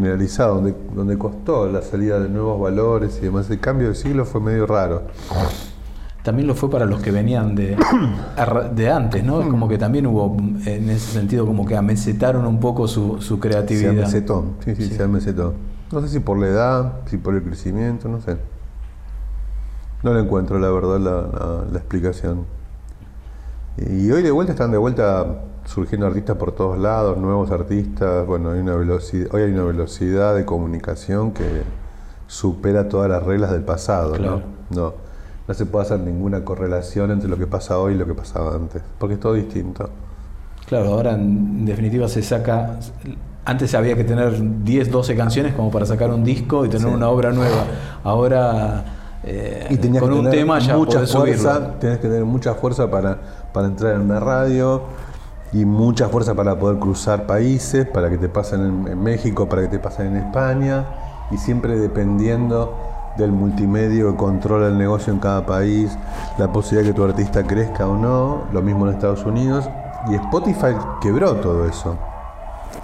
Generalizado, 0.00 0.56
donde, 0.56 0.74
donde 0.94 1.16
costó 1.16 1.66
la 1.72 1.80
salida 1.80 2.20
de 2.20 2.28
nuevos 2.28 2.60
valores 2.60 3.16
y 3.18 3.22
demás. 3.24 3.48
El 3.48 3.60
cambio 3.60 3.88
de 3.88 3.94
siglo 3.94 4.26
fue 4.26 4.42
medio 4.42 4.66
raro. 4.66 5.04
También 6.22 6.46
lo 6.46 6.54
fue 6.54 6.68
para 6.68 6.84
los 6.84 7.00
que 7.00 7.10
venían 7.10 7.54
de, 7.54 7.78
de 8.74 8.90
antes, 8.90 9.24
¿no? 9.24 9.40
Mm. 9.40 9.48
Como 9.50 9.68
que 9.68 9.78
también 9.78 10.06
hubo, 10.06 10.36
en 10.66 10.90
ese 10.90 11.12
sentido, 11.14 11.46
como 11.46 11.64
que 11.64 11.78
amesetaron 11.78 12.44
un 12.46 12.60
poco 12.60 12.86
su, 12.88 13.22
su 13.22 13.36
Se 13.36 13.40
creatividad. 13.40 13.92
amesetó, 13.92 14.44
sí, 14.62 14.76
sí, 14.76 14.82
Sí. 14.88 14.94
se 14.96 15.02
amesetó. 15.02 15.54
No 15.90 16.02
sé 16.02 16.08
si 16.08 16.20
por 16.20 16.38
la 16.38 16.48
edad, 16.48 16.92
si 17.06 17.16
por 17.16 17.34
el 17.34 17.42
crecimiento, 17.42 18.06
no 18.10 18.20
sé. 18.20 18.36
No 20.02 20.12
le 20.12 20.20
encuentro, 20.20 20.58
la 20.58 20.68
verdad, 20.70 20.98
la, 21.00 21.10
la- 21.22 21.64
la 21.72 21.78
explicación. 21.78 22.44
Y 23.78 24.10
hoy 24.10 24.20
de 24.20 24.30
vuelta 24.30 24.52
están 24.52 24.72
de 24.72 24.76
vuelta 24.78 25.24
surgiendo 25.66 26.06
artistas 26.06 26.36
por 26.36 26.52
todos 26.52 26.78
lados, 26.78 27.18
nuevos 27.18 27.50
artistas. 27.50 28.26
Bueno, 28.26 28.50
hay 28.52 28.60
una 28.60 28.76
velocidad, 28.76 29.28
hoy 29.34 29.42
hay 29.42 29.52
una 29.52 29.64
velocidad 29.64 30.34
de 30.34 30.44
comunicación 30.44 31.32
que 31.32 31.62
supera 32.26 32.88
todas 32.88 33.10
las 33.10 33.22
reglas 33.22 33.50
del 33.52 33.62
pasado. 33.62 34.12
¿no? 34.12 34.18
Claro. 34.18 34.42
No, 34.70 34.94
no 35.46 35.54
se 35.54 35.66
puede 35.66 35.84
hacer 35.86 36.00
ninguna 36.00 36.44
correlación 36.44 37.10
entre 37.10 37.28
lo 37.28 37.36
que 37.36 37.46
pasa 37.46 37.78
hoy 37.78 37.94
y 37.94 37.96
lo 37.96 38.06
que 38.06 38.14
pasaba 38.14 38.54
antes, 38.54 38.82
porque 38.98 39.14
es 39.14 39.20
todo 39.20 39.34
distinto. 39.34 39.88
Claro, 40.66 40.94
ahora 40.94 41.12
en 41.12 41.64
definitiva 41.64 42.08
se 42.08 42.22
saca. 42.22 42.78
Antes 43.44 43.72
había 43.76 43.94
que 43.94 44.02
tener 44.02 44.32
10, 44.64 44.90
12 44.90 45.14
canciones 45.14 45.54
como 45.54 45.70
para 45.70 45.86
sacar 45.86 46.10
un 46.10 46.24
disco 46.24 46.64
y 46.64 46.68
tener 46.68 46.88
Sí. 46.88 46.92
una 46.94 47.08
obra 47.08 47.30
nueva. 47.30 47.64
Ahora 48.02 48.84
eh, 49.22 49.66
Y 49.70 49.76
tenías 49.76 50.02
con 50.02 50.12
que 50.12 50.18
un 50.18 50.24
tener 50.24 50.40
tema 50.40 50.58
ya 50.58 50.76
mucha 50.76 51.06
fuerza, 51.06 51.54
subirlo. 51.54 51.66
tenés 51.80 51.98
que 51.98 52.08
tener 52.08 52.24
mucha 52.24 52.54
fuerza 52.54 52.90
para, 52.90 53.18
para 53.52 53.68
entrar 53.68 53.94
en 53.94 54.00
una 54.02 54.18
radio 54.20 54.82
y 55.56 55.64
mucha 55.64 56.10
fuerza 56.10 56.34
para 56.34 56.58
poder 56.58 56.78
cruzar 56.78 57.26
países, 57.26 57.86
para 57.86 58.10
que 58.10 58.18
te 58.18 58.28
pasen 58.28 58.86
en, 58.86 59.02
México, 59.02 59.48
para 59.48 59.62
que 59.62 59.68
te 59.68 59.78
pasen 59.78 60.08
en 60.08 60.16
España, 60.18 60.84
y 61.30 61.38
siempre 61.38 61.78
dependiendo 61.78 62.76
del 63.16 63.32
multimedio 63.32 64.10
que 64.10 64.16
controla 64.18 64.66
el 64.68 64.76
negocio 64.76 65.14
en 65.14 65.18
cada 65.18 65.46
país, 65.46 65.96
la 66.36 66.52
posibilidad 66.52 66.86
de 66.86 66.92
que 66.92 66.96
tu 66.96 67.04
artista 67.04 67.46
crezca 67.46 67.86
o 67.86 67.96
no, 67.96 68.42
lo 68.52 68.60
mismo 68.60 68.86
en 68.86 68.94
Estados 68.94 69.24
Unidos, 69.24 69.66
y 70.10 70.14
Spotify 70.16 70.76
quebró 71.00 71.36
todo 71.36 71.66
eso. 71.66 71.96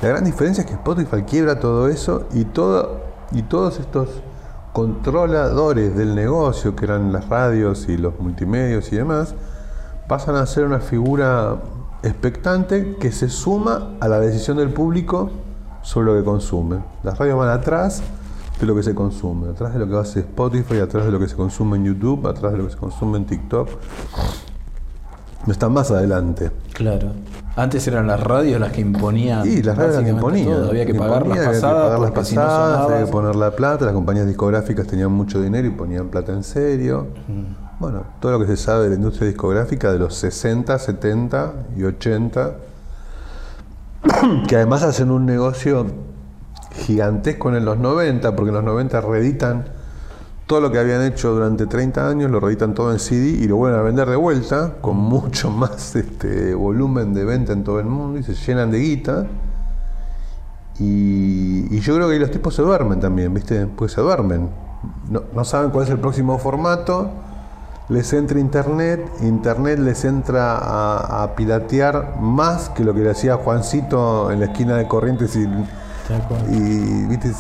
La 0.01 0.09
gran 0.09 0.25
diferencia 0.25 0.63
es 0.63 0.67
que 0.67 0.75
Spotify 0.75 1.25
quiebra 1.25 1.61
todo 1.61 1.89
eso 1.89 2.25
y, 2.33 2.47
todo, 2.47 3.03
y 3.33 3.43
todos 3.43 3.81
estos 3.81 4.09
controladores 4.73 5.95
del 5.95 6.15
negocio, 6.15 6.75
que 6.75 6.87
eran 6.87 7.13
las 7.13 7.29
radios 7.29 7.87
y 7.91 7.99
los 7.99 8.19
multimedios 8.19 8.91
y 8.95 8.97
demás, 8.97 9.35
pasan 10.09 10.37
a 10.37 10.47
ser 10.47 10.65
una 10.65 10.81
figura 10.81 11.59
expectante 12.03 12.97
que 12.97 13.13
se 13.13 13.29
suma 13.29 13.93
a 14.01 14.09
la 14.09 14.21
decisión 14.21 14.57
del 14.57 14.71
público 14.71 15.31
sobre 15.83 16.07
lo 16.13 16.19
que 16.19 16.25
consume. 16.25 16.79
Las 17.03 17.19
radios 17.19 17.39
van 17.39 17.49
atrás 17.51 18.03
de 18.61 18.67
lo 18.67 18.75
que 18.75 18.83
se 18.83 18.95
consume, 18.95 19.51
atrás 19.51 19.73
de 19.73 19.81
lo 19.81 19.89
que 19.89 19.97
hace 19.97 20.21
Spotify, 20.21 20.79
atrás 20.79 21.05
de 21.05 21.13
lo 21.13 21.19
que 21.19 21.29
se 21.29 21.37
consume 21.37 21.77
en 21.77 21.85
YouTube, 21.85 22.27
atrás 22.27 22.53
de 22.53 22.59
lo 22.59 22.67
que 22.67 22.73
se 22.73 22.79
consume 22.79 23.19
en 23.19 23.27
TikTok. 23.27 23.69
No 25.47 25.53
están 25.53 25.73
más 25.73 25.91
adelante. 25.91 26.53
Claro. 26.73 27.13
Antes 27.57 27.87
eran 27.89 28.07
las 28.07 28.21
radios 28.21 28.61
las 28.61 28.73
que 28.73 28.81
imponían. 28.81 29.47
Y 29.47 29.63
las 29.63 29.77
radios 29.77 29.97
las 29.97 30.05
que 30.05 30.11
imponían. 30.11 30.47
todo. 30.47 30.71
Había 30.71 30.87
que 30.87 30.95
pagar 30.95 31.27
las 31.27 31.39
había 31.39 31.51
que 31.51 31.55
pasadas. 31.57 31.83
pagar 31.83 32.01
las 32.01 32.11
porque 32.13 32.25
si 32.25 32.37
no 32.37 32.43
pasadas, 32.43 32.91
había 32.91 33.05
que 33.05 33.13
poner 33.13 33.37
la 33.37 33.51
plata, 33.51 33.85
las 33.85 33.95
compañías 33.95 34.27
discográficas 34.27 34.87
tenían 34.87 35.13
mucho 35.13 35.43
dinero 35.43 35.67
y 35.67 35.71
ponían 35.71 36.09
plata 36.09 36.33
en 36.33 36.45
serio. 36.45 37.09
Bueno, 37.83 38.05
todo 38.21 38.31
lo 38.31 38.39
que 38.39 38.47
se 38.47 38.57
sabe 38.57 38.85
de 38.85 38.91
la 38.91 38.95
industria 38.95 39.27
discográfica 39.27 39.93
de 39.93 39.99
los 39.99 40.15
60, 40.15 40.79
70 40.79 41.53
y 41.77 41.83
80, 41.83 42.55
que 44.47 44.55
además 44.55 44.85
hacen 44.85 45.11
un 45.11 45.27
negocio 45.27 45.87
gigantesco 46.77 47.49
en 47.53 47.65
los 47.65 47.79
90, 47.79 48.37
porque 48.37 48.51
en 48.51 48.55
los 48.55 48.63
90 48.63 49.01
reeditan 49.01 49.65
todo 50.47 50.61
lo 50.61 50.71
que 50.71 50.79
habían 50.79 51.03
hecho 51.03 51.33
durante 51.33 51.67
30 51.67 52.09
años, 52.09 52.31
lo 52.31 52.39
reeditan 52.39 52.73
todo 52.73 52.93
en 52.93 53.01
CD 53.01 53.31
y 53.31 53.49
lo 53.49 53.57
vuelven 53.57 53.81
a 53.81 53.83
vender 53.83 54.09
de 54.09 54.15
vuelta, 54.15 54.75
con 54.81 54.97
mucho 54.99 55.51
más 55.51 55.97
este, 55.97 56.55
volumen 56.55 57.13
de 57.13 57.25
venta 57.25 57.53
en 57.53 57.65
todo 57.65 57.81
el 57.81 57.87
mundo 57.87 58.17
y 58.21 58.23
se 58.23 58.35
llenan 58.35 58.71
de 58.71 58.79
guita. 58.79 59.27
Y, 60.79 61.67
y 61.69 61.81
yo 61.81 61.97
creo 61.97 62.09
que 62.09 62.21
los 62.21 62.31
tipos 62.31 62.55
se 62.55 62.63
duermen 62.63 63.01
también, 63.01 63.35
¿viste? 63.35 63.67
Pues 63.67 63.91
se 63.91 64.01
duermen. 64.01 64.51
No 65.35 65.45
saben 65.45 65.73
cuál 65.73 65.83
es 65.83 65.91
el 65.91 65.99
próximo 65.99 66.39
formato. 66.39 67.11
Les 67.93 68.11
entra 68.15 68.39
internet, 68.41 69.05
internet 69.21 69.79
les 69.79 70.05
entra 70.05 70.57
a, 70.57 71.23
a 71.25 71.35
piratear 71.37 72.17
más 72.21 72.71
que 72.71 72.85
lo 72.85 72.95
que 72.95 73.01
le 73.01 73.11
hacía 73.11 73.37
Juancito 73.37 74.31
en 74.31 74.41
la 74.41 74.47
esquina 74.47 74.77
de 74.77 74.89
Corrientes 74.89 75.37
y, 75.37 75.47
y 76.51 77.07
¿viste? 77.07 77.29
Eh, 77.29 77.35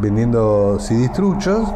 vendiendo 0.00 0.78
CDs 0.80 1.12
truchos. 1.12 1.68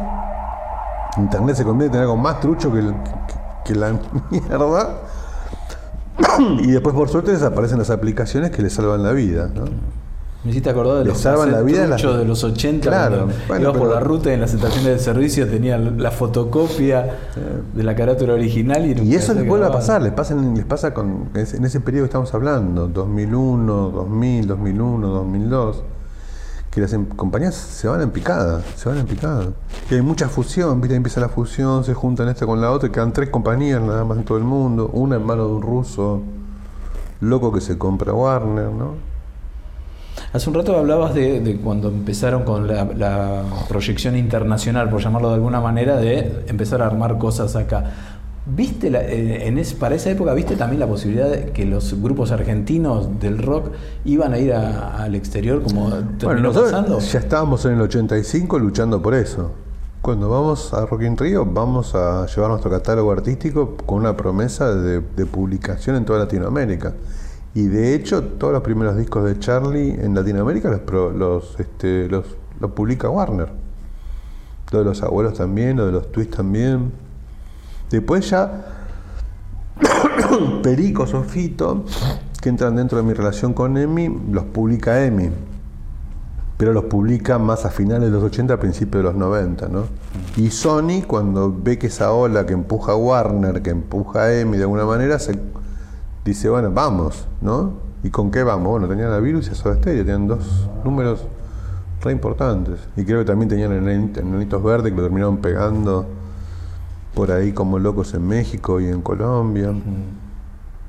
Internet 1.17 1.55
se 1.55 1.63
convierte 1.63 1.95
en 1.97 2.03
algo 2.03 2.17
más 2.17 2.39
trucho 2.41 2.71
que, 2.73 2.79
el- 2.79 2.93
que- 2.93 3.73
que 3.73 3.75
la 3.75 3.93
mierda. 4.31 4.89
Y 6.59 6.71
después, 6.71 6.93
por 6.95 7.09
suerte, 7.09 7.31
desaparecen 7.31 7.77
las 7.79 7.89
aplicaciones 7.89 8.51
que 8.51 8.61
les 8.61 8.73
salvan 8.73 9.01
la 9.03 9.11
vida. 9.13 9.49
¿no? 9.53 9.65
Me 10.43 10.51
hiciste 10.51 10.69
acordar 10.69 10.97
de 10.99 11.05
los 11.05 11.17
salvan 11.19 11.51
la 11.53 11.61
vida 11.61 11.87
las- 11.87 12.01
de 12.01 12.25
los 12.25 12.43
80. 12.43 12.89
Claro, 12.89 13.27
bueno, 13.47 13.61
ibas 13.69 13.77
por 13.77 13.87
la 13.89 13.99
ruta 14.01 14.29
y 14.29 14.33
en 14.33 14.41
las 14.41 14.53
estaciones 14.53 14.91
de 14.91 14.99
servicio 14.99 15.47
tenía 15.47 15.77
la 15.77 16.11
fotocopia 16.11 17.17
de 17.73 17.83
la 17.83 17.95
carátula 17.95 18.33
original. 18.33 18.85
Y, 18.85 19.15
eso 19.15 19.33
les 19.33 19.47
vuelve 19.47 19.67
a 19.67 19.71
pasar, 19.71 20.01
les 20.01 20.11
pasa, 20.11 20.35
les 20.35 20.65
pasa 20.65 20.93
con, 20.93 21.29
en 21.33 21.39
ese- 21.41 21.55
en 21.57 21.63
ese 21.65 21.79
periodo 21.79 22.03
que 22.03 22.07
estamos 22.07 22.33
hablando, 22.33 22.87
2001, 22.89 23.89
2000, 23.89 24.45
2001, 24.47 25.07
2002, 25.07 25.81
que 26.71 26.81
las 26.81 26.91
em- 26.91 27.05
compañías 27.05 27.55
se 27.55 27.87
van 27.87 28.01
en 28.01 28.09
picada, 28.11 28.61
se 28.75 28.89
van 28.89 28.97
en 28.97 29.05
picada. 29.05 29.45
Y 29.89 29.95
hay 29.95 30.01
mucha 30.01 30.27
fusión, 30.27 30.81
¿viste? 30.81 30.95
empieza 30.95 31.21
la 31.21 31.29
fusión, 31.29 31.85
se 31.85 31.93
juntan 31.93 32.27
esta 32.27 32.45
con 32.45 32.59
la 32.59 32.69
otra, 32.71 32.89
y 32.89 32.91
quedan 32.91 33.13
tres 33.13 33.29
compañías 33.29 33.81
nada 33.81 34.03
más 34.03 34.17
en 34.17 34.25
todo 34.25 34.37
el 34.39 34.43
mundo, 34.43 34.89
una 34.91 35.15
en 35.15 35.25
manos 35.25 35.47
de 35.47 35.53
un 35.53 35.61
ruso 35.61 36.21
loco 37.21 37.53
que 37.53 37.61
se 37.61 37.77
compra 37.77 38.11
Warner, 38.13 38.65
¿no? 38.71 39.12
Hace 40.33 40.49
un 40.49 40.55
rato 40.55 40.75
hablabas 40.75 41.13
de, 41.13 41.41
de 41.41 41.57
cuando 41.57 41.89
empezaron 41.89 42.43
con 42.43 42.67
la, 42.67 42.85
la 42.85 43.43
proyección 43.69 44.15
internacional, 44.17 44.89
por 44.89 44.99
llamarlo 45.01 45.29
de 45.29 45.35
alguna 45.35 45.61
manera, 45.61 45.97
de 45.97 46.43
empezar 46.47 46.81
a 46.81 46.87
armar 46.87 47.19
cosas 47.19 47.55
acá. 47.55 47.91
¿Viste 48.45 48.89
la- 48.89 49.03
eh, 49.03 49.47
en 49.47 49.57
es- 49.59 49.73
para 49.75 49.93
esa 49.95 50.09
época 50.09 50.33
viste 50.33 50.55
también 50.55 50.79
la 50.79 50.87
posibilidad 50.87 51.29
de 51.29 51.51
que 51.51 51.65
los 51.65 52.01
grupos 52.01 52.31
argentinos 52.31 53.19
del 53.19 53.37
rock 53.37 53.67
iban 54.05 54.33
a 54.33 54.39
ir 54.39 54.53
a- 54.53 54.97
al 55.03 55.13
exterior 55.15 55.61
como 55.61 55.89
Bueno, 56.23 56.41
nosotros 56.41 56.71
pasando? 56.71 56.99
ya 56.99 57.19
estábamos 57.19 57.63
en 57.65 57.73
el 57.73 57.81
85 57.81 58.57
luchando 58.57 59.01
por 59.01 59.13
eso. 59.13 59.51
Cuando 60.01 60.27
vamos 60.29 60.73
a 60.73 60.85
Rock 60.85 61.03
in 61.03 61.15
Rio, 61.15 61.45
vamos 61.45 61.93
a 61.95 62.25
llevar 62.25 62.49
nuestro 62.49 62.69
catálogo 62.71 63.11
artístico 63.11 63.77
con 63.85 63.99
una 63.99 64.17
promesa 64.17 64.73
de, 64.75 64.99
de 64.99 65.25
publicación 65.25 65.95
en 65.95 66.03
toda 66.03 66.19
Latinoamérica. 66.19 66.93
Y 67.55 67.67
de 67.67 67.93
hecho, 67.93 68.23
todos 68.23 68.53
los 68.53 68.63
primeros 68.63 68.97
discos 68.97 69.25
de 69.25 69.37
Charlie 69.39 69.91
en 69.91 70.15
Latinoamérica 70.15 70.81
los, 71.15 71.59
este, 71.59 72.07
los, 72.09 72.25
los 72.59 72.71
publica 72.71 73.09
Warner. 73.09 73.49
Lo 74.71 74.79
de 74.79 74.85
los 74.85 75.03
abuelos 75.03 75.35
también, 75.35 75.77
lo 75.77 75.85
de 75.85 75.91
los 75.91 76.11
twists 76.11 76.37
también. 76.37 76.91
Después 77.91 78.27
ya 78.29 78.83
Perico, 80.63 81.05
Sofito, 81.07 81.85
que 82.41 82.49
entran 82.49 82.75
dentro 82.75 82.97
de 82.97 83.03
mi 83.03 83.13
relación 83.13 83.53
con 83.53 83.77
Emi, 83.77 84.09
los 84.31 84.45
publica 84.45 85.05
Emi. 85.05 85.29
Pero 86.57 86.73
los 86.73 86.85
publica 86.85 87.39
más 87.39 87.65
a 87.65 87.69
finales 87.69 88.09
de 88.09 88.11
los 88.11 88.23
80, 88.23 88.53
a 88.53 88.59
principios 88.59 89.03
de 89.03 89.03
los 89.03 89.15
90, 89.15 89.67
¿no? 89.67 89.83
Y 90.37 90.51
Sony, 90.51 91.03
cuando 91.05 91.53
ve 91.55 91.77
que 91.77 91.87
esa 91.87 92.11
ola 92.11 92.45
que 92.45 92.53
empuja 92.53 92.93
a 92.93 92.95
Warner, 92.95 93.61
que 93.61 93.71
empuja 93.71 94.23
a 94.23 94.33
Emi 94.33 94.57
de 94.57 94.63
alguna 94.63 94.85
manera, 94.85 95.19
se 95.19 95.39
dice, 96.25 96.49
bueno, 96.49 96.71
vamos, 96.71 97.27
¿no? 97.41 97.73
¿Y 98.03 98.09
con 98.09 98.31
qué 98.31 98.43
vamos? 98.43 98.67
Bueno, 98.69 98.87
tenían 98.87 99.11
a 99.11 99.19
Virus 99.19 99.47
y 99.47 99.51
a 99.51 99.55
Soda 99.55 99.75
Stereo, 99.75 100.03
tenían 100.03 100.27
dos 100.27 100.67
números 100.83 101.21
re 102.01 102.11
importantes. 102.11 102.79
Y 102.97 103.03
creo 103.05 103.19
que 103.19 103.25
también 103.25 103.47
tenían 103.49 103.71
Enanitos 103.71 104.61
Verdes 104.63 104.91
que 104.91 104.97
lo 104.97 105.03
terminaron 105.03 105.37
pegando 105.37 106.05
por 107.15 107.31
ahí 107.31 107.53
como 107.53 107.79
locos 107.79 108.13
en 108.13 108.27
México 108.27 108.81
y 108.81 108.87
en 108.87 109.01
Colombia. 109.01 109.73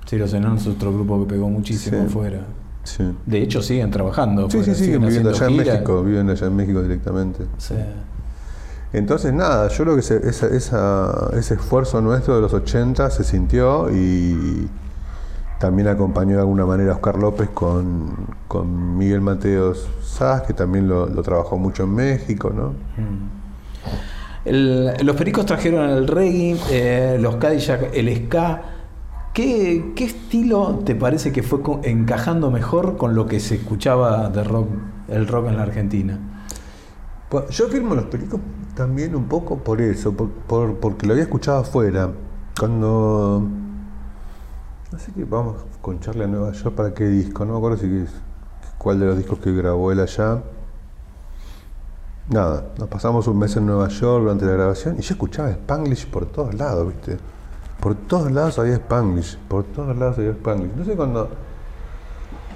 Sí, 0.06 0.16
los 0.18 0.32
enanos 0.34 0.62
es 0.62 0.68
otro 0.68 0.92
grupo 0.92 1.20
que 1.20 1.34
pegó 1.34 1.48
muchísimo 1.48 1.98
Sí. 2.00 2.06
afuera. 2.06 2.40
Sí. 2.82 3.04
De 3.24 3.40
hecho, 3.42 3.62
siguen 3.62 3.90
trabajando. 3.90 4.50
Sí, 4.50 4.58
sí, 4.58 4.58
afuera, 4.58 4.74
sí, 4.78 4.84
siguen 4.84 5.00
viviendo 5.02 5.30
allá 5.30 5.46
en. 5.46 5.56
México, 5.56 6.02
viven 6.02 6.30
allá 6.30 6.46
en 6.46 6.56
México 6.56 6.82
directamente. 6.82 7.44
Sí. 7.58 7.74
Entonces, 8.92 9.32
nada, 9.32 9.68
yo 9.68 9.84
creo 9.84 9.94
que 9.94 10.00
ese, 10.00 10.28
esa- 10.28 10.46
esa- 10.48 11.30
ese 11.34 11.54
esfuerzo 11.54 12.00
nuestro 12.00 12.36
de 12.36 12.40
los 12.42 12.52
80 12.52 13.10
se 13.10 13.24
sintió 13.24 13.90
y 13.90 14.68
también 15.64 15.88
acompañó 15.88 16.34
de 16.34 16.40
alguna 16.40 16.66
manera 16.66 16.92
a 16.92 16.96
Oscar 16.96 17.16
López 17.18 17.48
con, 17.54 18.10
con 18.48 18.98
Miguel 18.98 19.22
Mateos 19.22 19.88
Sass, 20.02 20.42
que 20.42 20.52
también 20.52 20.86
lo, 20.88 21.06
lo 21.06 21.22
trabajó 21.22 21.56
mucho 21.56 21.84
en 21.84 21.94
México, 21.94 22.50
¿no? 22.54 22.74
El- 24.44 24.92
los 25.02 25.16
pericos 25.16 25.46
trajeron 25.46 25.88
el 25.88 26.06
reggae, 26.06 26.58
eh, 26.70 27.16
los 27.18 27.36
Cadillac, 27.36 27.94
el 27.94 28.14
ska. 28.26 28.60
¿Qué, 29.32 29.92
qué 29.96 30.04
estilo 30.04 30.80
te 30.84 30.94
parece 30.94 31.32
que 31.32 31.42
fue 31.42 31.60
encajando 31.84 32.50
mejor 32.50 32.98
con 32.98 33.14
lo 33.14 33.26
que 33.26 33.40
se 33.40 33.54
escuchaba 33.54 34.28
de 34.28 34.44
rock, 34.44 34.68
el 35.08 35.26
rock 35.26 35.48
en 35.48 35.56
la 35.56 35.62
Argentina? 35.62 36.18
Pues, 37.30 37.48
Yo 37.56 37.68
firmo 37.68 37.94
los 37.94 38.04
pericos 38.04 38.38
también 38.76 39.16
un 39.16 39.24
poco 39.24 39.56
por 39.56 39.80
eso, 39.80 40.12
por, 40.12 40.28
por- 40.28 40.74
porque 40.76 41.06
lo 41.06 41.14
había 41.14 41.24
escuchado 41.24 41.60
afuera. 41.60 42.10
Cuando. 42.60 43.48
Sé 44.98 45.12
qué, 45.12 45.24
vamos 45.24 45.56
con 45.80 45.98
Charlie 45.98 46.24
a 46.24 46.26
Nueva 46.28 46.52
York 46.52 46.76
para 46.76 46.94
qué 46.94 47.06
disco, 47.08 47.44
no 47.44 47.52
me 47.52 47.58
acuerdo 47.58 47.78
si 47.78 47.86
es, 47.86 48.10
cuál 48.78 49.00
de 49.00 49.06
los 49.06 49.16
discos 49.16 49.38
que 49.40 49.52
grabó 49.52 49.90
él 49.90 49.98
allá. 49.98 50.42
Nada, 52.28 52.72
nos 52.78 52.88
pasamos 52.88 53.26
un 53.26 53.38
mes 53.38 53.56
en 53.56 53.66
Nueva 53.66 53.88
York 53.88 54.22
durante 54.22 54.44
la 54.44 54.52
grabación 54.52 54.96
y 54.98 55.02
yo 55.02 55.14
escuchaba 55.14 55.50
Spanglish 55.50 56.06
por 56.06 56.26
todos 56.26 56.54
lados, 56.54 56.88
¿viste? 56.88 57.18
Por 57.80 57.96
todos 57.96 58.30
lados 58.30 58.58
había 58.58 58.74
Spanglish, 58.74 59.36
por 59.48 59.64
todos 59.64 59.96
lados 59.96 60.18
había 60.18 60.30
Spanglish. 60.30 60.76
No 60.76 60.84
sé 60.84 60.94
cuando. 60.94 61.28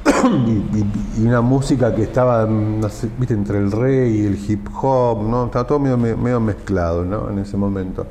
y, 1.18 1.26
una 1.26 1.40
música 1.40 1.92
que 1.94 2.02
estaba, 2.02 2.46
no 2.46 2.88
sé, 2.88 3.10
viste, 3.18 3.34
entre 3.34 3.58
el 3.58 3.72
reggae 3.72 4.10
y 4.10 4.26
el 4.26 4.36
hip 4.36 4.68
hop, 4.80 5.22
¿no? 5.22 5.46
Estaba 5.46 5.66
todo 5.66 5.80
medio, 5.80 5.98
medio 5.98 6.40
mezclado, 6.40 7.04
¿no? 7.04 7.30
En 7.30 7.40
ese 7.40 7.56
momento. 7.56 8.06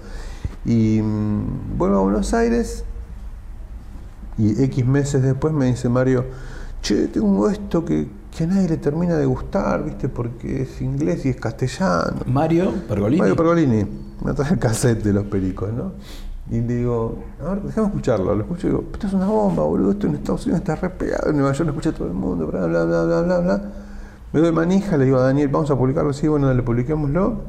Y 0.66 1.02
mm, 1.02 1.78
vuelvo 1.78 1.98
a 1.98 2.02
Buenos 2.02 2.34
Aires, 2.34 2.84
Y 4.38 4.62
X 4.64 4.86
meses 4.86 5.24
después 5.24 5.54
me 5.54 5.66
dice 5.66 5.90
Mario, 5.90 6.26
che, 6.82 7.08
tengo 7.08 7.50
esto 7.50 7.84
que, 7.84 8.08
que 8.36 8.44
a 8.44 8.48
nadie 8.48 8.70
le 8.70 8.78
termina 8.78 9.16
de 9.16 9.26
gustar, 9.26 9.84
¿viste? 9.84 10.10
Porque 10.10 10.64
es 10.64 10.82
inglés 10.82 11.26
y 11.26 11.30
es 11.30 11.38
castellano. 11.38 12.22
Mario 12.28 12.72
Pergolini. 12.88 13.20
Mario 13.20 13.36
Pergolini, 13.36 13.86
me 14.24 14.34
trae 14.34 14.54
el 14.54 14.60
cassette 14.60 15.04
de 15.04 15.14
los 15.14 15.26
pericos, 15.26 15.74
¿no? 15.74 15.94
Y 16.50 16.62
le 16.62 16.78
digo, 16.78 17.18
a 17.44 17.50
ver, 17.50 17.64
déjame 17.64 17.88
escucharlo. 17.88 18.34
Lo 18.34 18.42
escucho 18.42 18.68
y 18.68 18.70
digo, 18.70 18.84
esto 18.94 19.08
es 19.08 19.14
una 19.14 19.28
bomba, 19.28 19.64
boludo, 19.64 19.92
esto 19.92 20.08
en 20.08 20.16
Estados 20.16 20.46
Unidos 20.46 20.62
está 20.62 20.76
re 20.76 20.90
pegado, 20.92 21.30
en 21.30 21.38
Nueva 21.38 21.52
York 21.52 21.66
lo 21.66 21.72
escucha 21.72 21.92
todo 21.92 22.08
el 22.08 22.14
mundo, 22.14 22.48
bla, 22.48 22.66
bla, 22.68 22.86
bla, 22.86 23.04
bla, 23.04 23.22
bla, 23.22 23.40
bla. 23.40 23.62
Me 24.32 24.40
doy 24.40 24.52
manija, 24.52 24.98
le 24.98 25.06
digo 25.06 25.18
a 25.18 25.24
Daniel, 25.24 25.48
vamos 25.50 25.72
a 25.72 25.78
publicarlo, 25.78 26.14
sí, 26.14 26.28
bueno, 26.28 26.48
dale, 26.48 26.62
publiquémoslo. 26.62 27.42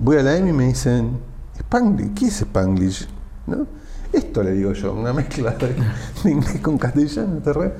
Voy 0.00 0.16
a 0.18 0.22
la 0.22 0.36
EMI 0.36 0.50
y 0.50 0.52
me 0.52 0.66
dicen, 0.66 1.18
Spanglish, 1.58 2.14
¿qué 2.14 2.26
es 2.26 2.42
Spanglish? 2.42 3.08
¿No? 3.46 3.66
Esto 4.12 4.42
le 4.42 4.52
digo 4.52 4.72
yo, 4.72 4.92
una 4.92 5.12
mezcla 5.12 5.52
de, 5.52 5.74
inglés 6.30 6.60
con 6.60 6.78
castellano, 6.78 7.40
te 7.42 7.52
re, 7.52 7.72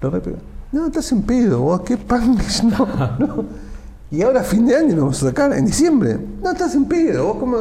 lo 0.00 0.10
re. 0.10 0.22
No, 0.72 0.86
estás 0.86 1.12
en 1.12 1.22
pedo, 1.22 1.60
vos, 1.60 1.80
¿qué 1.82 1.94
Spanglish? 1.94 2.62
No, 2.64 2.86
no. 3.18 3.44
Y 4.10 4.22
ahora 4.22 4.42
fin 4.42 4.66
de 4.66 4.74
año 4.74 4.94
lo 4.94 5.02
vamos 5.02 5.22
a 5.22 5.26
sacar, 5.26 5.52
en 5.52 5.66
diciembre. 5.66 6.18
No, 6.42 6.52
estás 6.52 6.74
en 6.74 6.86
pedo, 6.86 7.26
vos, 7.26 7.36
¿cómo 7.38 7.58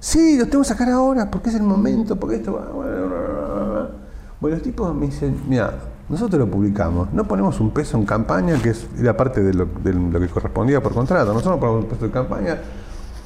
Sí, 0.00 0.36
los 0.36 0.50
tengo 0.50 0.62
que 0.62 0.68
sacar 0.68 0.90
ahora, 0.90 1.30
porque 1.30 1.50
es 1.50 1.54
el 1.54 1.62
momento, 1.62 2.16
porque 2.16 2.36
esto 2.36 2.54
va. 2.54 2.68
Bueno, 4.40 4.56
los 4.56 4.62
tipos 4.62 4.92
me 4.94 5.06
dicen, 5.06 5.40
mira, 5.48 5.72
nosotros 6.08 6.40
lo 6.40 6.50
publicamos, 6.50 7.12
no 7.12 7.28
ponemos 7.28 7.60
un 7.60 7.70
peso 7.70 7.96
en 7.96 8.04
campaña, 8.04 8.60
que 8.60 8.70
es, 8.70 8.86
era 8.98 9.16
parte 9.16 9.42
de 9.42 9.54
lo, 9.54 9.66
de 9.84 9.92
lo 9.92 10.18
que 10.18 10.26
correspondía 10.26 10.82
por 10.82 10.92
contrato. 10.92 11.32
Nosotros 11.32 11.54
no 11.54 11.60
ponemos 11.60 11.84
un 11.84 11.90
peso 11.90 12.04
en 12.06 12.10
campaña, 12.10 12.58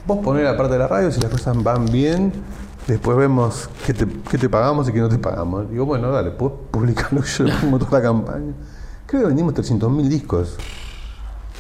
vos 0.07 0.19
ponés 0.19 0.45
la 0.45 0.57
parte 0.57 0.75
de 0.75 0.79
la 0.79 0.87
radio, 0.87 1.11
si 1.11 1.21
las 1.21 1.31
cosas 1.31 1.63
van 1.63 1.87
bien, 1.87 2.33
después 2.87 3.17
vemos 3.17 3.69
qué 3.87 3.93
te, 3.95 4.07
qué 4.31 4.39
te 4.39 4.49
pagamos 4.49 4.89
y 4.89 4.93
qué 4.93 5.01
no 5.01 5.09
te 5.09 5.19
pagamos. 5.19 5.71
Digo, 5.71 5.87
bueno, 5.87 6.11
dale, 6.11 6.31
puedo 6.31 6.57
publicarlo, 6.71 7.23
yo 7.23 7.45
le 7.45 7.53
pongo 7.55 7.79
toda 7.79 7.99
la 7.99 8.03
campaña. 8.05 8.53
Creo 9.07 9.23
que 9.23 9.27
vendimos 9.29 9.55
300.000 9.55 10.09
discos 10.09 10.57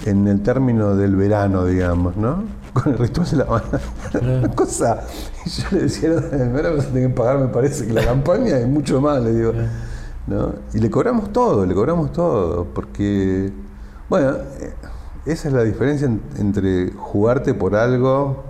en 0.04 0.26
el 0.28 0.42
término 0.42 0.94
del 0.94 1.16
verano, 1.16 1.64
digamos, 1.64 2.16
¿no? 2.16 2.44
Con 2.72 2.92
el 2.92 2.98
ritual 2.98 3.30
de 3.30 3.36
la 3.38 3.44
banda. 3.44 3.80
Una 4.20 4.48
cosa. 4.50 5.00
Y 5.46 5.48
yo 5.48 5.64
le 5.72 5.80
decía, 5.82 6.10
no, 6.10 6.56
ahora 6.56 6.70
vas 6.70 6.86
a 6.86 6.88
tener 6.88 7.08
que 7.08 7.14
pagar, 7.14 7.38
me 7.38 7.48
parece 7.48 7.86
que 7.86 7.92
la 7.92 8.04
campaña 8.04 8.58
es 8.58 8.66
mucho 8.68 9.00
más, 9.00 9.22
le 9.22 9.32
digo. 9.32 9.52
¿no? 10.26 10.52
Y 10.74 10.80
le 10.80 10.90
cobramos 10.90 11.32
todo, 11.32 11.64
le 11.64 11.72
cobramos 11.74 12.12
todo, 12.12 12.64
porque, 12.74 13.52
bueno, 14.10 14.32
eh, 14.60 14.74
esa 15.24 15.48
es 15.48 15.54
la 15.54 15.62
diferencia 15.62 16.06
en- 16.08 16.20
entre 16.38 16.90
jugarte 16.92 17.54
por 17.54 17.76
algo, 17.76 18.44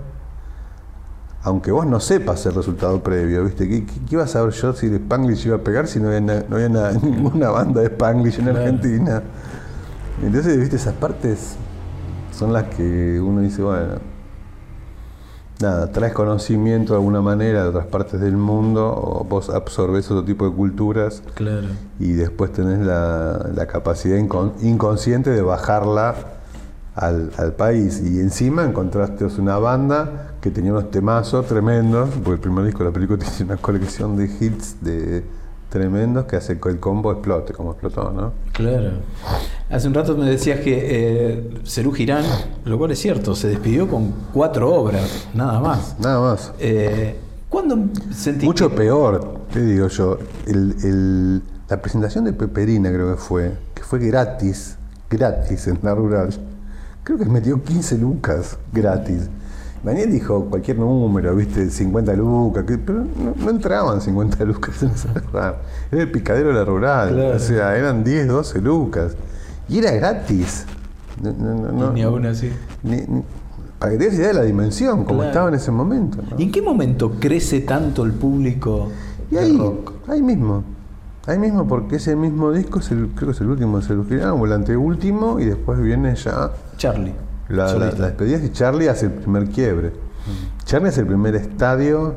aunque 1.47 1.71
vos 1.71 1.85
no 1.85 1.99
sepas 1.99 2.45
el 2.45 2.53
resultado 2.55 3.01
previo, 3.01 3.45
¿viste? 3.45 3.67
¿Qué, 3.69 3.85
qué, 3.85 3.93
qué 4.07 4.15
iba 4.15 4.23
a 4.23 4.27
saber 4.27 4.53
yo 4.53 4.73
si 4.73 4.87
el 4.87 4.95
Spanglish 4.95 5.45
iba 5.47 5.55
a 5.55 5.59
pegar 5.59 5.87
si 5.87 5.99
no 5.99 6.07
había, 6.07 6.21
na- 6.21 6.43
no 6.49 6.55
había 6.57 6.69
na- 6.69 6.91
ninguna 7.01 7.49
banda 7.49 7.81
de 7.81 7.87
Spanglish 7.87 8.39
en 8.39 8.45
Claro. 8.45 8.59
Argentina? 8.59 9.23
Entonces, 10.21 10.57
viste, 10.59 10.75
esas 10.75 10.93
partes 10.95 11.55
son 12.31 12.51
las 12.53 12.65
que 12.65 13.19
uno 13.21 13.41
dice, 13.41 13.61
bueno, 13.61 13.93
nada, 15.61 15.91
traes 15.91 16.13
conocimiento 16.13 16.93
de 16.93 16.99
alguna 16.99 17.21
manera 17.21 17.63
de 17.63 17.69
otras 17.69 17.87
partes 17.87 18.19
del 18.19 18.37
mundo, 18.37 18.85
o 18.95 19.23
vos 19.23 19.49
absorbes 19.49 20.09
otro 20.11 20.23
tipo 20.23 20.47
de 20.49 20.55
culturas 20.55 21.23
Claro. 21.35 21.67
y 21.99 22.11
después 22.13 22.51
tenés 22.51 22.79
la, 22.85 23.49
la 23.55 23.65
capacidad 23.67 24.17
incon- 24.17 24.53
inconsciente 24.61 25.29
de 25.29 25.41
bajarla 25.41 26.15
al, 26.95 27.31
al 27.37 27.53
país. 27.53 28.01
Y 28.03 28.19
encima 28.19 28.63
encontraste 28.65 29.25
una 29.39 29.57
banda 29.57 30.33
que 30.41 30.51
tenía 30.51 30.71
unos 30.71 30.91
temazos 30.91 31.45
tremendos, 31.47 32.09
porque 32.23 32.31
el 32.33 32.39
primer 32.39 32.65
disco 32.65 32.79
de 32.79 32.85
la 32.85 32.93
película 32.93 33.19
tiene 33.37 33.51
una 33.53 33.61
colección 33.61 34.15
de 34.17 34.25
hits 34.25 34.77
de 34.81 35.23
tremendos 35.69 36.25
que 36.25 36.37
hace 36.37 36.59
que 36.59 36.69
el 36.69 36.79
combo 36.79 37.11
explote, 37.11 37.53
como 37.53 37.71
explotó, 37.71 38.11
¿no? 38.11 38.31
Claro. 38.53 38.91
Hace 39.69 39.87
un 39.87 39.93
rato 39.93 40.15
me 40.15 40.29
decías 40.29 40.61
que 40.61 40.79
eh, 40.81 41.49
Cerú 41.65 41.91
Girán, 41.91 42.23
lo 42.63 42.77
cual 42.77 42.91
es 42.91 42.99
cierto, 42.99 43.35
se 43.35 43.49
despidió 43.49 43.87
con 43.87 44.13
cuatro 44.33 44.73
obras, 44.73 45.27
nada 45.33 45.59
más. 45.59 45.95
Nada 45.99 46.21
más. 46.21 46.53
Eh, 46.59 47.17
¿Cuándo 47.49 47.77
sentiste? 48.13 48.45
Mucho 48.45 48.69
peor, 48.73 49.41
te 49.51 49.61
digo 49.61 49.87
yo. 49.87 50.17
El- 50.45 50.75
el- 50.83 51.41
la 51.69 51.81
presentación 51.81 52.23
de 52.23 52.31
Peperina 52.33 52.89
creo 52.91 53.11
que 53.11 53.17
fue, 53.21 53.51
que 53.73 53.83
fue 53.83 53.99
gratis, 53.99 54.77
gratis 55.09 55.67
en 55.67 55.79
la 55.81 55.93
rural. 55.95 56.29
Creo 57.03 57.17
que 57.17 57.25
metió 57.25 57.61
15 57.61 57.97
lucas 57.97 58.57
gratis. 58.71 59.29
Daniel 59.83 60.11
dijo 60.11 60.45
cualquier 60.45 60.79
número, 60.79 61.35
viste, 61.35 61.69
50 61.69 62.13
lucas, 62.13 62.65
que- 62.65 62.77
pero 62.77 62.99
no, 62.99 63.33
no 63.43 63.49
entraban 63.49 64.01
50 64.01 64.43
lucas 64.45 64.81
en 64.83 64.89
esa. 64.89 65.09
Era 65.91 66.01
el 66.03 66.11
picadero 66.11 66.49
de 66.49 66.55
la 66.55 66.65
rural, 66.65 67.13
Claro. 67.13 67.35
o 67.35 67.39
sea, 67.39 67.77
eran 67.77 68.03
10, 68.03 68.27
12 68.27 68.61
lucas. 68.61 69.15
Y 69.69 69.79
era 69.79 69.91
gratis. 69.91 70.65
No- 71.21 71.31
no- 71.71 71.91
Ni 71.93 72.01
aún 72.03 72.25
así. 72.25 72.51
ni- 72.83 72.97
ni- 72.97 73.23
para 73.79 73.91
que 73.91 73.97
te 73.99 74.05
des 74.05 74.15
idea 74.15 74.27
de 74.29 74.33
la 74.33 74.43
dimensión, 74.43 75.03
como 75.03 75.19
Claro. 75.19 75.27
estaba 75.29 75.49
en 75.49 75.55
ese 75.55 75.71
momento. 75.71 76.17
¿Y 76.37 76.43
en 76.43 76.51
qué 76.51 76.61
momento 76.61 77.11
crece 77.19 77.59
tanto 77.61 78.03
el 78.05 78.11
público 78.13 78.89
Y 79.31 79.37
ahí, 79.37 79.57
rock? 79.57 79.93
ahí 80.07 80.21
mismo. 80.21 80.63
Ahí 81.27 81.37
mismo, 81.37 81.67
porque 81.67 81.97
ese 81.97 82.15
mismo 82.15 82.51
disco 82.51 82.79
es 82.79 82.89
el, 82.91 83.09
creo 83.09 83.27
que 83.29 83.35
es 83.35 83.41
el 83.41 83.47
último 83.49 83.77
de 83.79 83.85
Cerú 83.85 84.05
Girán, 84.05 84.31
o 84.31 84.45
el 84.45 84.53
anteúltimo, 84.53 85.39
y 85.39 85.45
después 85.45 85.79
viene 85.81 86.15
ya 86.15 86.51
Charlie. 86.77 87.13
La, 87.49 87.73
la, 87.73 87.91
la 87.91 88.05
despedida 88.07 88.43
y 88.43 88.51
Charlie 88.51 88.87
hace 88.89 89.05
el 89.07 89.11
primer 89.13 89.47
quiebre. 89.49 89.93
Charlie 90.65 90.89
es 90.89 90.97
el 90.97 91.05
primer 91.07 91.35
estadio 91.35 92.15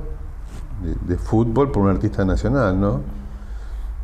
de, 0.82 1.14
de 1.14 1.16
fútbol 1.18 1.70
por 1.70 1.84
un 1.84 1.90
artista 1.90 2.24
nacional, 2.24 2.78
¿no? 2.80 3.00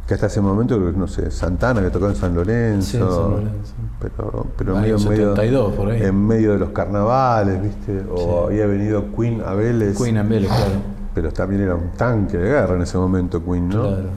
Que 0.07 0.15
hasta 0.15 0.27
ese 0.27 0.41
momento, 0.41 0.79
no 0.79 1.09
sé, 1.09 1.33
Santana 1.33 1.81
que 1.83 1.91
tocó 1.91 2.09
en 2.09 2.15
San 2.15 2.33
Lorenzo. 2.35 2.87
Sí, 2.93 2.99
San 2.99 3.31
Lorenzo. 3.31 3.73
Pero, 4.01 4.47
pero 4.57 4.77
medio, 4.77 4.99
medio- 5.01 5.35
72 5.35 5.73
por 5.75 5.91
ahí. 5.91 6.03
en 6.03 6.27
medio 6.27 6.53
de 6.53 6.59
los 6.61 6.69
carnavales, 6.71 7.61
¿viste? 7.61 8.05
O 8.15 8.17
Sí. 8.49 8.53
había 8.53 8.67
venido 8.67 9.05
Queen 9.17 9.43
a 9.45 9.55
Vélez. 9.55 9.99
Queen 10.01 10.29
Vélez, 10.29 10.49
claro. 10.49 10.73
Pero 11.13 11.33
también 11.33 11.63
era 11.63 11.75
un 11.75 11.91
tanque 11.97 12.37
de 12.39 12.45
guerra 12.51 12.77
en 12.77 12.83
ese 12.83 12.97
momento, 12.99 13.43
Queen, 13.45 13.69
¿no? 13.69 13.83
Claro. 13.83 14.09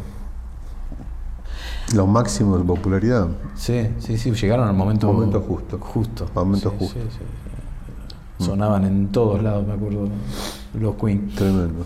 Los 1.96 2.08
máximos 2.08 2.60
de 2.60 2.66
popularidad. 2.66 3.28
Sí, 3.56 3.90
sí, 4.00 4.18
sí, 4.18 4.32
llegaron 4.32 4.68
al 4.68 4.76
momento, 4.76 5.12
Momento 5.12 5.42
justo. 5.42 5.78
Justo. 5.80 6.28
Momento 6.36 6.70
Sí, 6.72 6.76
justo. 6.80 7.00
sí, 7.00 7.06
sí, 7.10 7.18
sí. 8.38 8.46
Sonaban 8.46 8.86
en 8.86 9.08
todos 9.12 9.42
lados, 9.44 9.66
me 9.68 9.74
acuerdo, 9.74 10.08
los 10.80 10.96
Queen. 10.96 11.30
Tremendo. 11.36 11.86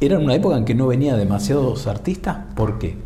¿Era 0.00 0.18
una 0.18 0.34
época 0.34 0.56
en 0.56 0.64
que 0.64 0.74
no 0.74 0.86
venía 0.86 1.16
demasiados 1.16 1.86
artistas? 1.86 2.38
¿Por 2.54 2.78
qué? 2.78 2.96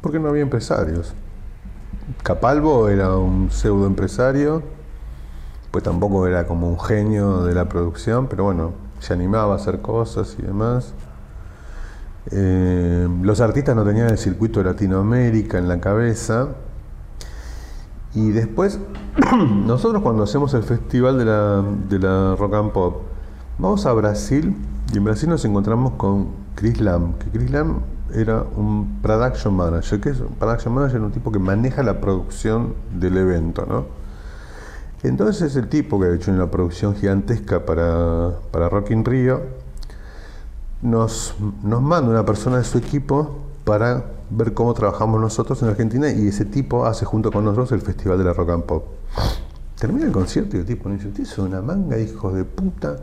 Porque 0.00 0.18
no 0.18 0.28
había 0.28 0.42
empresarios. 0.42 1.14
Capalvo 2.22 2.88
era 2.88 3.16
un 3.16 3.50
pseudo 3.50 3.86
empresario, 3.86 4.62
pues 5.70 5.84
tampoco 5.84 6.26
era 6.26 6.46
como 6.46 6.68
un 6.68 6.78
genio 6.80 7.44
de 7.44 7.54
la 7.54 7.66
producción, 7.68 8.26
pero 8.28 8.44
bueno, 8.44 8.72
se 8.98 9.14
animaba 9.14 9.54
a 9.54 9.56
hacer 9.56 9.80
cosas 9.80 10.36
y 10.38 10.42
demás. 10.42 10.92
Eh, 12.30 13.08
los 13.22 13.40
artistas 13.40 13.76
no 13.76 13.84
tenían 13.84 14.08
el 14.10 14.18
circuito 14.18 14.60
de 14.60 14.70
Latinoamérica 14.70 15.58
en 15.58 15.68
la 15.68 15.80
cabeza. 15.80 16.48
Y 18.14 18.30
después, 18.30 18.78
nosotros 19.66 20.02
cuando 20.02 20.22
hacemos 20.22 20.54
el 20.54 20.62
festival 20.62 21.18
de 21.18 21.24
la, 21.24 21.64
de 21.88 21.98
la 21.98 22.36
Rock 22.36 22.54
and 22.54 22.72
Pop, 22.72 23.02
vamos 23.58 23.86
a 23.86 23.92
Brasil 23.92 24.56
y 24.92 24.98
en 24.98 25.04
Brasil 25.04 25.28
nos 25.28 25.44
encontramos 25.44 25.94
con 25.94 26.28
Chris 26.54 26.80
Lam, 26.80 27.14
que 27.14 27.30
Chris 27.30 27.50
Lam 27.50 27.80
era 28.14 28.44
un 28.56 29.00
production 29.02 29.54
manager, 29.54 30.00
que 30.00 30.10
es 30.10 30.20
un 30.20 30.34
production 30.34 30.74
manager, 30.74 31.00
un 31.00 31.10
tipo 31.10 31.32
que 31.32 31.40
maneja 31.40 31.82
la 31.82 32.00
producción 32.00 32.74
del 32.92 33.16
evento, 33.16 33.66
¿no? 33.68 33.86
Entonces 35.02 35.50
es 35.50 35.56
el 35.56 35.68
tipo 35.68 36.00
que 36.00 36.06
ha 36.06 36.14
hecho 36.14 36.30
una 36.30 36.50
producción 36.50 36.94
gigantesca 36.94 37.66
para, 37.66 38.38
para 38.52 38.68
Rock 38.68 38.92
in 38.92 39.04
Rio, 39.04 39.42
nos, 40.84 41.34
nos 41.62 41.82
manda 41.82 42.10
una 42.10 42.24
persona 42.24 42.58
de 42.58 42.64
su 42.64 42.78
equipo 42.78 43.38
para 43.64 44.04
ver 44.30 44.52
cómo 44.52 44.74
trabajamos 44.74 45.20
nosotros 45.20 45.60
en 45.62 45.70
Argentina 45.70 46.10
y 46.10 46.28
ese 46.28 46.44
tipo 46.44 46.84
hace 46.84 47.06
junto 47.06 47.32
con 47.32 47.44
nosotros 47.44 47.72
el 47.72 47.80
Festival 47.80 48.18
de 48.18 48.24
la 48.24 48.34
Rock 48.34 48.50
and 48.50 48.64
Pop. 48.64 48.84
Termina 49.78 50.06
el 50.06 50.12
concierto 50.12 50.56
y 50.56 50.60
el 50.60 50.66
tipo 50.66 50.88
nos 50.88 50.98
dice, 50.98 51.08
ustedes 51.08 51.28
son 51.30 51.48
una 51.48 51.62
manga 51.62 51.98
hijos 51.98 52.34
de 52.34 52.44
puta, 52.44 52.96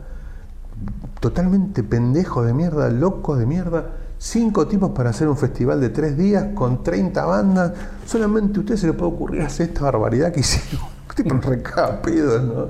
totalmente 1.20 1.82
pendejos 1.82 2.46
de 2.46 2.54
mierda, 2.54 2.88
locos 2.88 3.38
de 3.38 3.46
mierda, 3.46 3.90
cinco 4.16 4.68
tipos 4.68 4.92
para 4.92 5.10
hacer 5.10 5.28
un 5.28 5.36
festival 5.36 5.80
de 5.80 5.90
tres 5.90 6.16
días 6.16 6.46
con 6.54 6.84
30 6.84 7.24
bandas, 7.24 7.72
solamente 8.06 8.58
a 8.58 8.60
ustedes 8.60 8.80
se 8.80 8.86
les 8.86 8.96
puede 8.96 9.12
ocurrir 9.12 9.42
hacer 9.42 9.68
esta 9.68 9.82
barbaridad 9.82 10.32
que 10.32 10.40
hicieron. 10.40 10.86
Tipo 11.16 11.34
recapido, 11.34 12.40
¿no? 12.40 12.68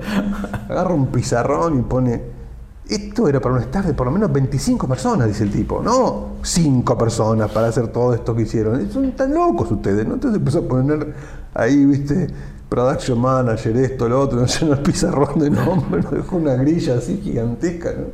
Agarra 0.67 0.93
un 0.93 1.07
pizarrón 1.07 1.79
y 1.79 1.81
pone 1.83 2.42
esto 2.89 3.27
era 3.27 3.39
para 3.39 3.55
un 3.55 3.61
staff 3.61 3.85
de 3.85 3.93
por 3.93 4.07
lo 4.07 4.11
menos 4.11 4.31
25 4.31 4.87
personas, 4.87 5.27
dice 5.27 5.43
el 5.43 5.51
tipo. 5.51 5.81
No 5.81 6.33
5 6.41 6.97
personas 6.97 7.49
para 7.51 7.67
hacer 7.67 7.87
todo 7.87 8.13
esto 8.13 8.35
que 8.35 8.43
hicieron. 8.43 8.91
Son 8.91 9.11
tan 9.13 9.33
locos 9.33 9.71
ustedes, 9.71 10.05
¿no? 10.05 10.15
Entonces 10.15 10.39
empezó 10.39 10.59
a 10.59 10.61
poner 10.63 11.13
ahí, 11.53 11.85
viste, 11.85 12.27
production 12.67 13.19
manager, 13.19 13.77
esto, 13.77 14.09
lo 14.09 14.19
otro, 14.19 14.39
no 14.41 14.47
sé, 14.47 14.65
el 14.65 14.79
pizarrón 14.79 15.39
de 15.39 15.49
nombre, 15.49 16.01
nos 16.01 16.11
dejó 16.11 16.37
una 16.37 16.55
grilla 16.55 16.95
así 16.97 17.21
gigantesca, 17.23 17.91
¿no? 17.91 18.05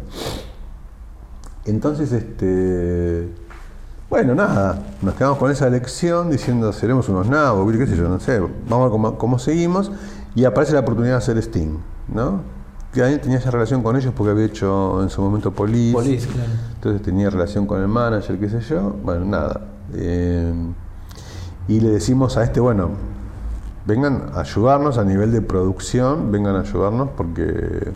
Entonces, 1.66 2.12
este. 2.12 3.28
Bueno, 4.10 4.34
nada, 4.34 4.82
nos 5.04 5.14
quedamos 5.14 5.38
con 5.38 5.52
esa 5.52 5.68
elección 5.68 6.32
diciendo 6.32 6.74
seremos 6.74 7.08
unos 7.10 7.28
nabos, 7.28 7.72
qué 7.78 7.86
sé 7.86 7.96
yo, 7.96 8.10
no 8.10 8.20
sé, 8.20 8.40
vamos 8.40 8.72
a 8.72 8.78
ver 8.80 8.90
cómo, 8.90 9.18
cómo 9.20 9.38
seguimos 9.38 9.92
y 10.34 10.46
aparece 10.46 10.74
la 10.74 10.80
oportunidad 10.80 11.14
de 11.14 11.18
hacer 11.18 11.44
Steam, 11.44 11.78
¿no? 12.12 12.59
Que 12.94 13.04
ahí 13.04 13.18
tenía 13.20 13.38
esa 13.38 13.52
relación 13.52 13.84
con 13.84 13.96
ellos 13.96 14.14
porque 14.16 14.32
había 14.32 14.46
hecho 14.46 15.02
en 15.04 15.10
su 15.10 15.22
momento 15.22 15.52
Police, 15.52 15.94
Police, 15.94 16.28
claro. 16.28 16.50
entonces 16.74 17.02
tenía 17.04 17.30
relación 17.30 17.68
con 17.68 17.82
el 17.82 17.88
manager, 17.88 18.40
qué 18.40 18.50
sé 18.50 18.62
yo, 18.62 18.96
bueno, 19.04 19.26
nada. 19.26 19.62
Eh, 19.94 20.52
y 21.68 21.80
le 21.80 21.90
decimos 21.90 22.36
a 22.38 22.44
este, 22.44 22.60
bueno, 22.60 22.90
vengan 23.86 24.32
a 24.34 24.42
ayudarnos 24.42 24.98
a 24.98 25.04
nivel 25.04 25.32
de 25.32 25.42
producción, 25.42 26.32
vengan 26.32 26.56
a 26.56 26.62
ayudarnos 26.62 27.10
porque 27.16 27.92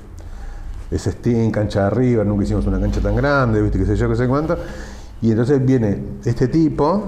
es 0.92 1.04
Steam, 1.04 1.50
cancha 1.50 1.82
de 1.82 1.86
arriba, 1.88 2.24
nunca 2.24 2.44
hicimos 2.44 2.68
una 2.68 2.80
cancha 2.80 3.02
tan 3.02 3.16
grande, 3.16 3.62
viste, 3.62 3.80
qué 3.80 3.86
sé 3.86 3.96
yo, 3.96 4.08
qué 4.10 4.16
sé 4.16 4.28
cuánto. 4.28 4.58
Y 5.24 5.32
entonces 5.32 5.66
viene 5.66 6.04
este 6.24 6.48
tipo, 6.48 7.06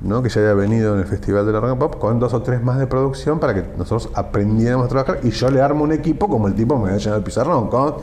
¿no? 0.00 0.22
que 0.22 0.28
ya 0.28 0.40
había 0.40 0.54
venido 0.54 0.94
en 0.94 1.00
el 1.00 1.06
Festival 1.06 1.46
de 1.46 1.52
la 1.52 1.60
Rock 1.60 1.78
Pop, 1.78 1.98
con 1.98 2.18
dos 2.18 2.34
o 2.34 2.42
tres 2.42 2.62
más 2.62 2.78
de 2.78 2.86
producción 2.86 3.38
para 3.38 3.54
que 3.54 3.64
nosotros 3.76 4.10
aprendiéramos 4.14 4.86
a 4.86 4.88
trabajar 4.88 5.20
y 5.22 5.30
yo 5.30 5.50
le 5.50 5.60
armo 5.60 5.84
un 5.84 5.92
equipo 5.92 6.28
como 6.28 6.48
el 6.48 6.54
tipo 6.54 6.76
me 6.78 6.88
había 6.88 6.98
llenado 6.98 7.18
el 7.18 7.24
pizarrón, 7.24 7.68
con 7.68 7.94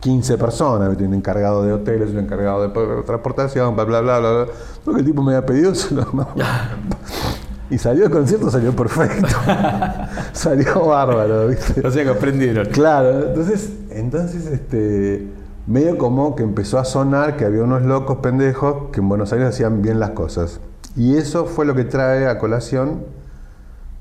15 0.00 0.38
personas, 0.38 0.96
un 0.96 1.14
encargado 1.14 1.62
de 1.62 1.72
hoteles, 1.72 2.10
un 2.10 2.20
encargado 2.20 2.68
de 2.68 3.02
transportación, 3.02 3.74
bla, 3.74 3.84
bla, 3.84 4.00
bla, 4.00 4.18
bla. 4.18 4.30
bla. 4.32 4.46
Lo 4.86 4.94
que 4.94 5.00
el 5.00 5.06
tipo 5.06 5.22
me 5.22 5.34
había 5.34 5.46
pedido 5.46 5.74
se 5.74 5.94
lo 5.94 6.06
Y 7.68 7.78
salió 7.78 8.06
el 8.06 8.10
concierto, 8.10 8.50
salió 8.50 8.74
perfecto. 8.74 9.28
salió 10.32 10.86
bárbaro, 10.86 11.48
¿viste? 11.48 11.86
O 11.86 11.90
sea 11.90 12.02
que 12.02 12.10
aprendieron. 12.10 12.66
Claro, 12.66 13.28
entonces, 13.28 13.72
entonces 13.90 14.46
este, 14.46 15.28
medio 15.66 15.98
como 15.98 16.34
que 16.34 16.42
empezó 16.44 16.78
a 16.78 16.84
sonar 16.86 17.36
que 17.36 17.44
había 17.44 17.62
unos 17.62 17.82
locos 17.82 18.18
pendejos 18.18 18.90
que 18.92 19.00
en 19.00 19.08
Buenos 19.08 19.32
Aires 19.34 19.48
hacían 19.48 19.82
bien 19.82 20.00
las 20.00 20.10
cosas. 20.10 20.60
Y 20.96 21.16
eso 21.16 21.46
fue 21.46 21.64
lo 21.64 21.74
que 21.74 21.84
trae 21.84 22.26
a 22.26 22.38
colación 22.38 23.04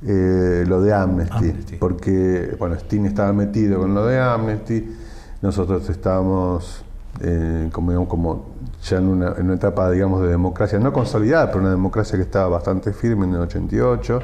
eh, 0.02 0.64
lo 0.68 0.82
de 0.82 0.94
Amnesty, 0.94 1.50
Amnesty. 1.50 1.76
Porque, 1.76 2.56
bueno, 2.58 2.76
Sting 2.76 3.06
estaba 3.06 3.34
metido 3.34 3.80
con 3.80 3.94
lo 3.94 4.06
de 4.06 4.20
Amnesty, 4.20 4.96
nosotros 5.42 5.90
estábamos 5.90 6.84
eh, 7.22 7.70
como, 7.72 7.92
digamos, 7.92 8.10
como 8.10 8.46
ya 8.82 8.98
en 8.98 9.08
una, 9.08 9.34
en 9.38 9.46
una 9.46 9.56
etapa, 9.56 9.92
digamos, 9.92 10.22
de 10.22 10.30
democracia, 10.30 10.80
no 10.80 10.94
consolidada, 10.94 11.48
pero 11.48 11.60
una 11.60 11.72
democracia 11.72 12.18
que 12.18 12.24
estaba 12.24 12.48
bastante 12.48 12.94
firme 12.94 13.26
en 13.26 13.34
el 13.34 13.42
88, 13.42 14.20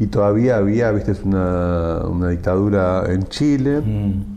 y 0.00 0.06
todavía 0.08 0.56
había, 0.56 0.90
viste, 0.90 1.14
una, 1.24 2.00
una 2.08 2.28
dictadura 2.30 3.04
en 3.06 3.24
Chile. 3.24 3.80
Mm. 3.80 4.34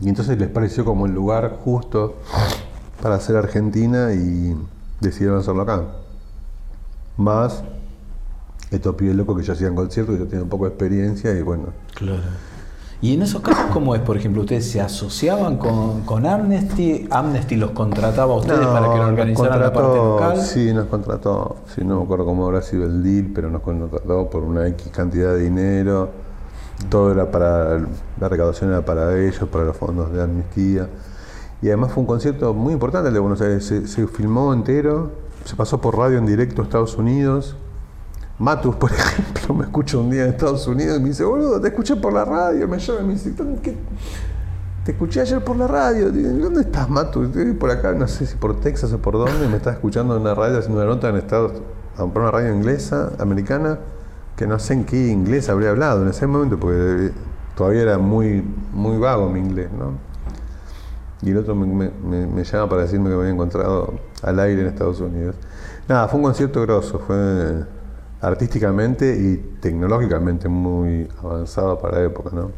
Y 0.00 0.08
entonces 0.08 0.36
les 0.38 0.48
pareció 0.48 0.84
como 0.84 1.06
el 1.06 1.12
lugar 1.12 1.58
justo 1.64 2.16
para 3.00 3.14
hacer 3.14 3.36
Argentina 3.36 4.12
y 4.12 4.56
decidieron 5.00 5.38
hacerlo 5.38 5.62
acá. 5.62 5.84
Más 7.16 7.62
estos 8.70 8.94
pibes 8.94 9.14
locos 9.14 9.38
que 9.38 9.44
ya 9.44 9.52
hacían 9.52 9.74
conciertos, 9.74 10.16
que 10.16 10.24
ya 10.24 10.28
tienen 10.28 10.44
un 10.44 10.48
poco 10.48 10.64
de 10.64 10.70
experiencia 10.70 11.32
y 11.32 11.42
bueno. 11.42 11.66
Claro. 11.94 12.22
Y 13.02 13.12
en 13.12 13.22
esos 13.22 13.42
casos, 13.42 13.66
¿cómo 13.72 13.94
es? 13.94 14.00
Por 14.00 14.16
ejemplo, 14.16 14.40
¿ustedes 14.40 14.70
se 14.70 14.80
asociaban 14.80 15.58
con, 15.58 16.00
con 16.02 16.24
Amnesty? 16.26 17.06
¿Amnesty 17.10 17.56
los 17.56 17.72
contrataba 17.72 18.32
a 18.32 18.36
ustedes 18.38 18.60
No, 18.60 18.72
para 18.72 18.90
que 18.90 18.98
nos 18.98 19.08
organizaran 19.08 19.60
la 19.60 19.72
parte 19.72 19.96
local? 19.96 20.40
Sí, 20.40 20.72
nos 20.72 20.86
contrató. 20.86 21.56
Sí, 21.74 21.84
no 21.84 21.98
me 21.98 22.04
acuerdo 22.04 22.24
cómo 22.24 22.46
habrá 22.46 22.62
sido 22.62 22.84
el 22.84 23.02
deal, 23.02 23.32
pero 23.34 23.50
nos 23.50 23.60
contrató 23.60 24.30
por 24.30 24.44
una 24.44 24.66
X 24.68 24.88
cantidad 24.92 25.34
de 25.34 25.40
dinero. 25.40 26.08
Todo 26.88 27.12
era 27.12 27.30
para. 27.30 27.80
La 28.18 28.28
recaudación 28.28 28.70
era 28.70 28.82
para 28.82 29.18
ellos, 29.18 29.46
para 29.50 29.64
los 29.64 29.76
fondos 29.76 30.10
de 30.12 30.22
amnistía. 30.22 30.88
Y 31.60 31.68
además 31.68 31.92
fue 31.92 32.00
un 32.00 32.06
concierto 32.06 32.54
muy 32.54 32.72
importante 32.72 33.08
el 33.08 33.14
de 33.14 33.20
Buenos 33.20 33.42
Aires. 33.42 33.64
Se, 33.64 33.86
se 33.86 34.06
filmó 34.06 34.54
entero, 34.54 35.10
se 35.46 35.56
pasó 35.56 35.80
por 35.80 35.96
radio 35.96 36.18
en 36.18 36.26
directo 36.26 36.62
a 36.62 36.64
Estados 36.64 36.96
Unidos. 36.96 37.56
Matus, 38.38 38.76
por 38.76 38.90
ejemplo, 38.92 39.54
me 39.54 39.64
escucha 39.64 39.96
un 39.98 40.10
día 40.10 40.24
en 40.24 40.30
Estados 40.30 40.66
Unidos 40.66 40.98
y 40.98 41.02
me 41.02 41.08
dice, 41.08 41.24
boludo, 41.24 41.60
te 41.60 41.68
escuché 41.68 41.96
por 41.96 42.12
la 42.12 42.24
radio. 42.24 42.68
Me 42.68 42.78
llama 42.78 43.00
y 43.00 43.04
me 43.04 43.12
dice, 43.14 43.30
"¿Dónde- 43.32 43.60
qué? 43.62 43.76
Te 44.84 44.92
escuché 44.92 45.20
ayer 45.20 45.42
por 45.42 45.56
la 45.56 45.66
radio. 45.66 46.12
¿Dónde 46.12 46.60
estás, 46.60 46.88
Matu? 46.88 47.24
Estoy 47.24 47.52
por 47.54 47.70
acá, 47.70 47.92
no 47.92 48.06
sé 48.06 48.24
si 48.26 48.36
por 48.36 48.60
Texas 48.60 48.92
o 48.92 48.98
por 48.98 49.14
dónde. 49.14 49.48
Me 49.48 49.56
estás 49.56 49.74
escuchando 49.74 50.14
en 50.14 50.22
una 50.22 50.34
radio 50.34 50.58
haciendo 50.58 50.80
una 50.80 50.88
nota 50.90 51.08
en 51.08 51.16
Estados 51.16 51.52
por 51.96 52.18
una 52.22 52.30
radio 52.30 52.54
inglesa, 52.54 53.10
americana, 53.18 53.78
que 54.36 54.46
no 54.46 54.58
sé 54.58 54.74
en 54.74 54.84
qué 54.84 55.08
inglés 55.08 55.48
habría 55.48 55.70
hablado 55.70 56.02
en 56.02 56.08
ese 56.08 56.26
momento, 56.26 56.60
porque 56.60 57.10
todavía 57.56 57.82
era 57.82 57.98
muy, 57.98 58.44
muy 58.74 58.98
vago 58.98 59.30
mi 59.30 59.40
inglés, 59.40 59.70
¿no? 59.76 59.92
Y 61.26 61.30
el 61.32 61.38
otro 61.38 61.54
me, 61.54 61.66
me- 61.66 61.90
me- 61.90 62.26
me 62.26 62.44
llama 62.44 62.68
para 62.70 62.82
decirme 62.82 63.10
que 63.10 63.16
me 63.16 63.20
había 63.22 63.32
encontrado 63.34 63.94
al 64.22 64.40
aire 64.40 64.62
en 64.62 64.68
Estados 64.68 65.00
Unidos. 65.00 65.34
Nada, 65.88 66.08
fue 66.08 66.18
un 66.18 66.24
concierto 66.24 66.62
grosso, 66.62 66.98
fue 67.00 67.64
artísticamente 68.20 69.14
y 69.14 69.58
tecnológicamente 69.60 70.48
muy 70.48 71.06
avanzado 71.22 71.78
para 71.78 71.98
la 71.98 72.04
época, 72.06 72.30
¿no? 72.32 72.50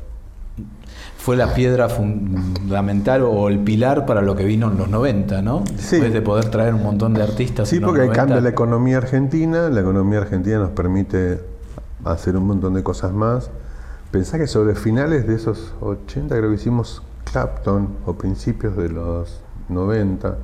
Fue 1.16 1.36
la 1.36 1.52
piedra 1.54 1.88
fundamental 1.88 3.22
o 3.22 3.48
el 3.48 3.58
pilar 3.60 4.06
para 4.06 4.22
lo 4.22 4.34
que 4.36 4.44
vino 4.44 4.70
en 4.70 4.78
los 4.78 4.88
90, 4.88 5.42
¿no? 5.42 5.64
Sí. 5.76 5.96
Después 5.96 6.12
de 6.12 6.22
poder 6.22 6.44
traer 6.50 6.74
un 6.74 6.82
montón 6.82 7.14
de 7.14 7.22
artistas. 7.22 7.68
Sí, 7.68 7.76
en 7.76 7.82
los 7.82 7.88
porque 7.90 8.02
ahí 8.02 8.08
90. 8.08 8.20
cambia 8.22 8.40
la 8.40 8.48
economía 8.48 8.96
argentina, 8.98 9.68
la 9.68 9.80
economía 9.80 10.18
argentina 10.20 10.58
nos 10.58 10.70
permite 10.70 11.40
hacer 12.04 12.36
un 12.36 12.46
montón 12.46 12.74
de 12.74 12.82
cosas 12.82 13.12
más. 13.12 13.50
Pensá 14.10 14.38
que 14.38 14.46
sobre 14.46 14.74
finales 14.74 15.26
de 15.26 15.34
esos 15.34 15.74
80 15.80 16.36
creo 16.36 16.48
que 16.50 16.56
hicimos 16.56 17.02
Clapton 17.30 17.98
o 18.06 18.14
principios 18.14 18.76
de 18.76 18.88
los 18.88 19.40
90. 19.68 20.36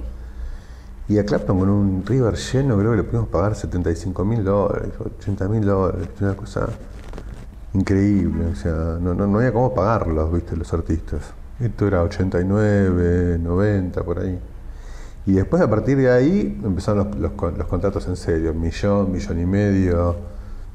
Y 1.09 1.19
a 1.19 1.25
Clapton 1.25 1.59
con 1.59 1.69
un 1.69 2.05
River 2.07 2.35
lleno 2.35 2.79
creo 2.79 2.93
que 2.93 2.97
le 2.99 3.03
pudimos 3.03 3.29
pagar 3.29 3.55
75 3.55 4.25
mil 4.25 4.43
dólares, 4.43 4.93
80 4.99 5.49
mil 5.49 5.65
dólares, 5.65 6.09
una 6.21 6.35
cosa 6.35 6.69
increíble. 7.75 8.47
O 8.47 8.57
sea, 8.57 8.99
no, 9.01 9.15
no, 9.15 9.27
no 9.27 9.39
había 9.39 9.53
cómo 9.53 9.75
pagarlos, 9.75 10.33
viste, 10.33 10.57
los 10.57 10.73
artistas. 10.73 11.33
Esto 11.61 11.87
era 11.87 12.03
89, 12.03 13.39
90, 13.39 14.03
por 14.03 14.19
ahí. 14.21 14.39
Y 15.27 15.33
después 15.33 15.63
a 15.63 15.71
partir 15.71 15.97
de 15.97 16.11
ahí 16.11 16.61
empezaron 16.63 17.11
los, 17.21 17.33
los 17.39 17.59
los 17.59 17.67
contratos 17.67 18.07
en 18.09 18.17
serio, 18.17 18.53
millón, 18.53 19.13
millón 19.13 19.41
y 19.41 19.47
medio, 19.47 20.17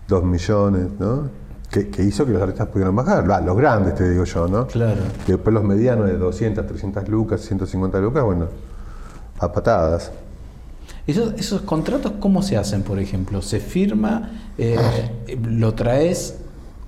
dos 0.07 0.24
millones, 0.24 0.88
¿no? 0.99 1.49
Que, 1.72 1.89
que 1.89 2.03
hizo 2.03 2.26
que 2.26 2.32
los 2.32 2.41
artistas 2.41 2.67
pudieran 2.70 2.95
bajar, 2.95 3.30
Ah, 3.32 3.41
los 3.41 3.55
grandes 3.55 3.93
te 3.95 4.09
digo 4.09 4.24
yo, 4.24 4.47
¿no? 4.47 4.65
Claro. 4.67 5.01
Y 5.28 5.32
después 5.34 5.53
los 5.53 5.63
medianos 5.63 6.07
de 6.07 6.17
200, 6.17 6.65
300 6.65 7.07
lucas, 7.09 7.41
150 7.41 7.99
lucas, 7.99 8.24
bueno, 8.24 8.47
a 9.39 9.51
patadas. 9.51 10.11
Esos, 11.05 11.34
esos 11.36 11.61
contratos, 11.61 12.13
¿cómo 12.20 12.41
se 12.41 12.57
hacen, 12.57 12.82
por 12.82 12.99
ejemplo? 12.99 13.41
¿Se 13.43 13.59
firma? 13.59 14.32
eh, 14.57 14.78
¿Lo 15.43 15.74
traes? 15.76 16.38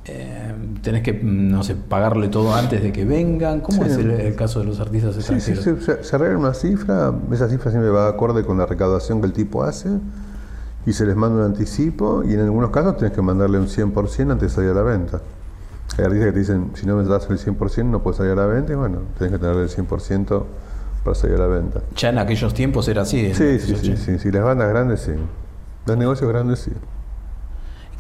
eh, 0.06 0.52
¿Tenés 0.82 1.04
que, 1.04 1.14
no 1.14 1.62
sé, 1.64 1.76
pagarle 1.76 2.28
todo 2.30 2.54
antes 2.56 2.82
de 2.82 2.92
que 2.92 3.06
vengan? 3.06 3.62
¿Cómo 3.62 3.84
Sí. 3.84 3.90
es 3.92 3.98
el, 3.98 4.10
el 4.12 4.36
caso 4.36 4.60
de 4.62 4.66
los 4.66 4.80
artistas 4.80 5.14
sí, 5.14 5.20
extranjeros? 5.20 5.64
sí, 5.64 5.72
se, 5.86 6.04
se 6.04 6.16
arregla 6.16 6.40
una 6.40 6.54
cifra, 6.56 7.14
esa 7.32 7.48
cifra 7.48 7.70
siempre 7.70 7.92
va 7.92 8.08
acorde 8.08 8.44
con 8.44 8.58
la 8.58 8.66
recaudación 8.66 9.22
que 9.22 9.28
el 9.28 9.34
tipo 9.34 9.64
hace 9.64 9.90
y 10.86 10.94
se 10.94 11.06
les 11.06 11.16
manda 11.16 11.38
un 11.38 11.44
anticipo 11.44 12.24
y 12.24 12.34
en 12.34 12.42
algunos 12.42 12.72
casos 12.72 12.98
tienes 12.98 13.16
que 13.16 13.22
mandarle 13.22 13.60
un 13.60 13.68
100% 13.68 14.32
antes 14.32 14.50
de 14.50 14.50
salir 14.50 14.72
a 14.72 14.74
la 14.74 14.82
venta. 14.84 15.22
Hay 15.98 16.06
artistas 16.06 16.28
que 16.28 16.32
te 16.32 16.40
dicen, 16.40 16.72
si 16.74 16.86
no 16.86 16.96
me 16.96 17.04
das 17.04 17.30
el 17.30 17.38
100% 17.38 17.86
no 17.86 18.02
puedes 18.02 18.18
salir 18.18 18.32
a 18.32 18.36
la 18.36 18.46
venta 18.46 18.72
y 18.72 18.76
bueno, 18.76 19.00
tienes 19.18 19.38
que 19.38 19.46
tener 19.46 19.58
el 19.62 19.70
100% 19.70 20.44
para 21.04 21.16
salir 21.16 21.36
a 21.36 21.40
la 21.40 21.48
venta. 21.48 21.82
Ya 21.96 22.10
en 22.10 22.18
aquellos 22.20 22.54
tiempos 22.54 22.88
era 22.88 23.02
así. 23.04 23.26
en 23.28 23.36
Sí, 23.36 23.60
sí, 23.60 23.68
sí, 23.68 23.74
80. 23.74 23.98
sí, 24.02 24.20
sí, 24.20 24.32
las 24.32 24.44
bandas 24.44 24.70
grandes 24.70 25.02
sí. 25.02 25.12
Los 25.86 25.98
negocios 25.98 26.30
grandes 26.30 26.60
sí. 26.60 26.72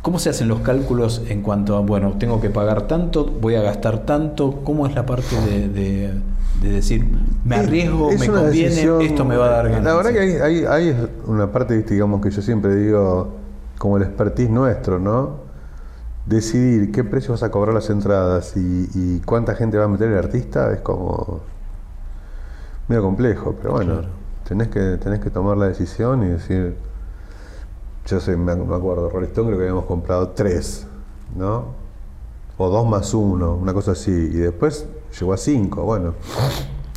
¿Cómo 0.01 0.17
se 0.17 0.29
hacen 0.29 0.47
los 0.47 0.61
cálculos 0.61 1.21
en 1.29 1.41
cuanto 1.43 1.75
a, 1.77 1.81
bueno, 1.81 2.13
tengo 2.17 2.41
que 2.41 2.49
pagar 2.49 2.83
tanto, 2.87 3.25
voy 3.25 3.55
a 3.55 3.61
gastar 3.61 3.99
tanto? 3.99 4.61
¿Cómo 4.63 4.87
es 4.87 4.95
la 4.95 5.05
parte 5.05 5.35
de, 5.41 5.67
de- 5.69 6.13
de 6.61 6.69
decir, 6.69 7.05
me 7.45 7.55
arriesgo, 7.55 8.09
Es 8.11 8.19
me 8.19 8.29
una 8.29 8.41
conviene, 8.41 8.69
decisión- 8.69 9.01
esto 9.01 9.25
me 9.25 9.35
va 9.35 9.45
a 9.45 9.49
dar 9.49 9.65
ganancia? 9.69 9.89
La 9.91 9.95
verdad 9.97 10.11
que 10.11 10.19
hay, 10.19 10.31
hay, 10.35 10.65
hay 10.65 11.07
una 11.27 11.51
parte, 11.51 11.81
digamos, 11.83 12.21
que 12.21 12.31
yo 12.31 12.41
siempre 12.41 12.75
digo, 12.75 13.35
como 13.77 13.97
el 13.97 14.03
expertise 14.03 14.49
nuestro, 14.49 14.99
¿no? 14.99 15.41
Decidir 16.25 16.91
qué 16.91 17.03
precio 17.03 17.31
vas 17.31 17.41
a 17.43 17.49
cobrar 17.51 17.73
las 17.73 17.89
entradas 17.89 18.55
y, 18.55 18.89
y 18.93 19.19
cuánta 19.25 19.55
gente 19.55 19.77
va 19.77 19.85
a 19.85 19.87
meter 19.87 20.09
el 20.11 20.17
artista 20.17 20.71
es 20.71 20.81
como 20.81 21.41
medio 22.87 23.01
complejo, 23.03 23.55
pero 23.59 23.73
bueno, 23.73 23.93
Claro. 23.93 24.07
tenés, 24.47 24.67
que, 24.67 24.97
tenés 24.97 25.19
que 25.19 25.29
tomar 25.31 25.57
la 25.57 25.67
decisión 25.67 26.23
y 26.23 26.27
decir, 26.29 26.75
yo 28.05 28.19
sé, 28.19 28.35
me, 28.35 28.51
acuerdo, 28.51 29.09
Rolling 29.09 29.27
Stone 29.27 29.47
creo 29.47 29.59
que 29.59 29.65
habíamos 29.65 29.85
comprado 29.85 30.29
tres, 30.29 30.87
¿no? 31.35 31.65
O 32.57 32.69
dos 32.69 32.87
más 32.87 33.13
uno, 33.13 33.55
una 33.55 33.73
cosa 33.73 33.91
así, 33.91 34.11
y 34.11 34.37
después 34.37 34.87
llegó 35.19 35.33
a 35.33 35.37
cinco, 35.37 35.83
bueno. 35.83 36.13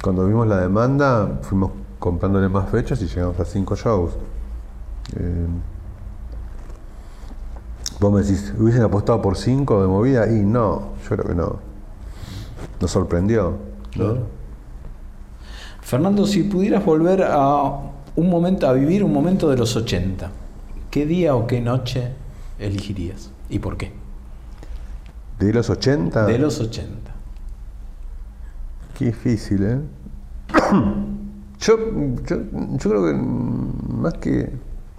Cuando 0.03 0.27
vimos 0.27 0.47
la 0.47 0.59
demanda, 0.59 1.39
fuimos 1.43 1.71
comprándole 1.99 2.49
más 2.49 2.69
fechas 2.69 3.01
y 3.01 3.07
llegamos 3.07 3.39
a 3.41 3.45
cinco 3.45 3.75
shows. 3.75 4.13
Eh, 5.17 5.47
vos 8.01 8.13
me 8.13 8.23
decís, 8.23 8.53
¿hubiesen 8.59 8.83
apostado 8.83 9.23
por 9.23 9.37
cinco 9.37 9.81
de 9.81 9.89
movida? 9.89 10.31
Y 10.31 10.45
no, 10.45 10.93
yo 11.03 11.17
creo 11.17 11.27
que 11.27 11.35
no. 11.35 11.57
Nos 12.81 12.91
sorprendió. 12.91 13.55
¿no? 13.97 14.19
Fernando, 15.81 16.27
si 16.27 16.43
pudieras 16.43 16.85
volver 16.85 17.23
a 17.23 17.81
un 18.17 18.31
momento, 18.31 18.67
a 18.67 18.73
vivir 18.73 19.05
un 19.05 19.13
momento 19.13 19.49
de 19.49 19.57
los 19.57 19.77
80, 19.77 20.31
¿qué 20.95 21.07
día 21.07 21.35
o 21.35 21.49
qué 21.49 21.61
noche 21.61 22.13
elegirías? 22.61 23.33
¿Y 23.51 23.59
por 23.59 23.77
qué? 23.77 23.91
¿De 25.41 25.53
los 25.53 25.69
80? 25.69 26.27
De 26.27 26.39
los 26.39 26.61
80. 26.61 27.11
Qué 28.97 29.07
difícil, 29.07 29.65
¿eh? 29.65 29.81
yo, 31.59 31.77
yo, 32.25 32.37
yo 32.79 32.91
creo 32.91 33.07
que 33.07 33.13
más 33.13 34.15
que 34.15 34.53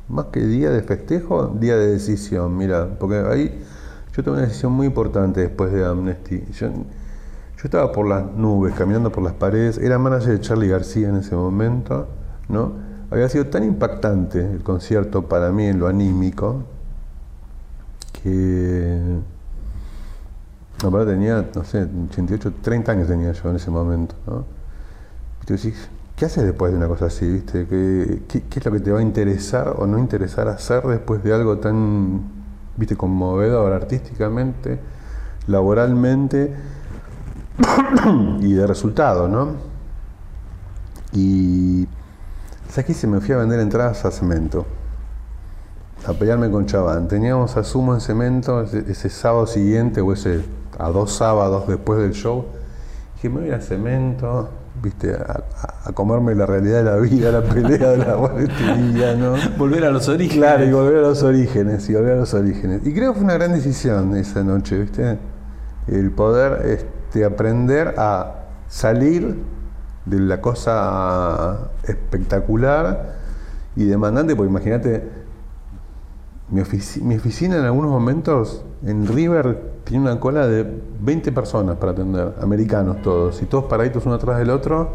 más 0.09 0.25
que 0.25 0.41
día 0.41 0.69
de 0.69 0.83
festejo, 0.83 1.47
día 1.47 1.77
de 1.77 1.93
decisión, 1.93 2.57
mira, 2.57 2.99
porque 2.99 3.15
ahí 3.15 3.63
yo 4.13 4.21
tomé 4.21 4.39
una 4.39 4.47
decisión 4.47 4.73
muy 4.73 4.87
importante 4.87 5.39
después 5.39 5.71
de 5.71 5.85
Amnesty. 5.85 6.43
Yo, 6.59 6.71
yo 6.73 7.63
estaba 7.63 7.93
por 7.93 8.05
las 8.05 8.33
nubes, 8.33 8.75
caminando 8.75 9.13
por 9.13 9.23
las 9.23 9.33
paredes, 9.33 9.77
era 9.77 9.97
manager 9.97 10.33
de 10.33 10.41
Charlie 10.41 10.67
García 10.67 11.07
en 11.07 11.15
ese 11.15 11.37
momento, 11.37 12.09
¿no? 12.49 12.73
Había 13.11 13.29
sido 13.29 13.47
tan 13.47 13.63
impactante 13.63 14.39
el 14.39 14.63
concierto 14.63 15.27
para 15.27 15.51
mí 15.51 15.65
en 15.65 15.79
lo 15.79 15.87
anímico 15.87 16.63
que 18.23 19.19
Aparte 20.83 21.11
tenía, 21.11 21.45
no 21.55 21.63
sé, 21.63 21.87
88, 22.09 22.53
30 22.61 22.91
años 22.91 23.07
tenía 23.07 23.31
yo 23.31 23.49
en 23.49 23.55
ese 23.55 23.71
momento, 23.71 24.15
¿no? 24.27 24.45
Y 25.41 25.45
tú 25.45 25.53
decís, 25.53 25.89
¿qué 26.15 26.25
haces 26.25 26.43
después 26.43 26.71
de 26.71 26.77
una 26.77 26.87
cosa 26.87 27.05
así, 27.05 27.27
viste? 27.27 27.65
¿Qué, 27.65 28.23
qué, 28.27 28.43
qué 28.43 28.59
es 28.59 28.65
lo 28.65 28.71
que 28.73 28.79
te 28.81 28.91
va 28.91 28.99
a 28.99 29.01
interesar 29.01 29.75
o 29.77 29.87
no 29.87 29.97
interesar 29.97 30.49
hacer 30.49 30.83
después 30.83 31.23
de 31.23 31.33
algo 31.33 31.59
tan, 31.59 32.23
viste, 32.75 32.97
conmovedor 32.97 33.71
artísticamente, 33.71 34.79
laboralmente 35.47 36.53
y 38.41 38.53
de 38.53 38.67
resultado, 38.67 39.29
¿no? 39.29 39.53
Y, 41.13 41.87
¿sabes 42.69 42.85
qué? 42.85 42.93
Se 42.93 43.07
me 43.07 43.19
fui 43.21 43.33
a 43.33 43.37
vender 43.37 43.59
entradas 43.59 44.05
a 44.05 44.11
cemento 44.11 44.65
a 46.07 46.13
pelearme 46.13 46.51
con 46.51 46.65
Chaván. 46.65 47.07
Teníamos 47.07 47.57
a 47.57 47.63
Sumo 47.63 47.93
en 47.93 48.01
cemento 48.01 48.61
ese, 48.61 48.83
ese, 48.87 49.09
sábado 49.09 49.47
siguiente 49.47 50.01
o 50.01 50.13
ese 50.13 50.41
a 50.77 50.89
dos 50.89 51.13
sábados 51.13 51.67
después 51.67 51.99
del 51.99 52.13
show. 52.13 52.45
Dije, 53.15 53.29
me 53.29 53.41
voy 53.41 53.51
a 53.51 53.59
cemento, 53.59 54.49
viste, 54.83 55.13
a, 55.13 55.43
a, 55.85 55.91
comerme 55.93 56.35
la 56.35 56.45
realidad 56.45 56.77
de 56.79 56.83
la 56.83 56.97
vida, 56.97 57.31
la 57.31 57.41
pelea 57.41 57.91
de 57.91 57.97
la 57.97 58.15
día, 58.93 59.15
¿no? 59.15 59.35
Volver 59.57 59.85
a 59.85 59.89
los 59.89 60.07
orígenes. 60.07 60.37
Claro, 60.37 60.65
y 60.65 60.71
volver 60.71 60.97
a 60.97 61.07
los 61.07 61.23
orígenes, 61.23 61.89
y 61.89 61.93
volver 61.93 62.13
a 62.13 62.17
los 62.17 62.33
orígenes. 62.33 62.81
Y 62.85 62.93
creo 62.93 63.13
que 63.13 63.19
fue 63.19 63.23
una 63.23 63.35
gran 63.35 63.53
decisión 63.53 64.15
esa 64.15 64.43
noche, 64.43 64.77
viste, 64.77 65.17
el 65.87 66.11
poder 66.11 66.65
este, 66.67 67.25
aprender 67.25 67.95
a 67.97 68.43
salir 68.67 69.37
de 70.05 70.19
la 70.19 70.41
cosa 70.41 71.71
espectacular 71.83 73.15
y 73.75 73.85
demandante, 73.85 74.35
porque 74.35 74.49
imagínate, 74.49 75.09
mi, 76.49 76.61
mi, 77.01 77.15
oficina 77.15 77.57
en 77.57 77.65
algunos 77.65 77.89
momentos 77.89 78.63
en 78.85 79.07
River 79.07 79.73
tiene 79.83 80.03
una 80.03 80.19
cola 80.19 80.47
de 80.47 80.79
20 81.01 81.31
personas 81.31 81.77
para 81.77 81.91
atender, 81.93 82.33
americanos 82.41 83.01
todos, 83.01 83.41
y 83.41 83.45
todos 83.45 83.65
paraditos 83.65 84.05
uno 84.05 84.15
atrás 84.15 84.37
del 84.37 84.51
otro, 84.51 84.89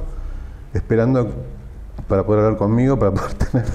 esperando 0.72 1.28
para 2.08 2.24
poder 2.24 2.44
hablar 2.44 2.58
conmigo, 2.58 2.98
para 2.98 3.12
poder 3.12 3.34
tener, 3.50 3.66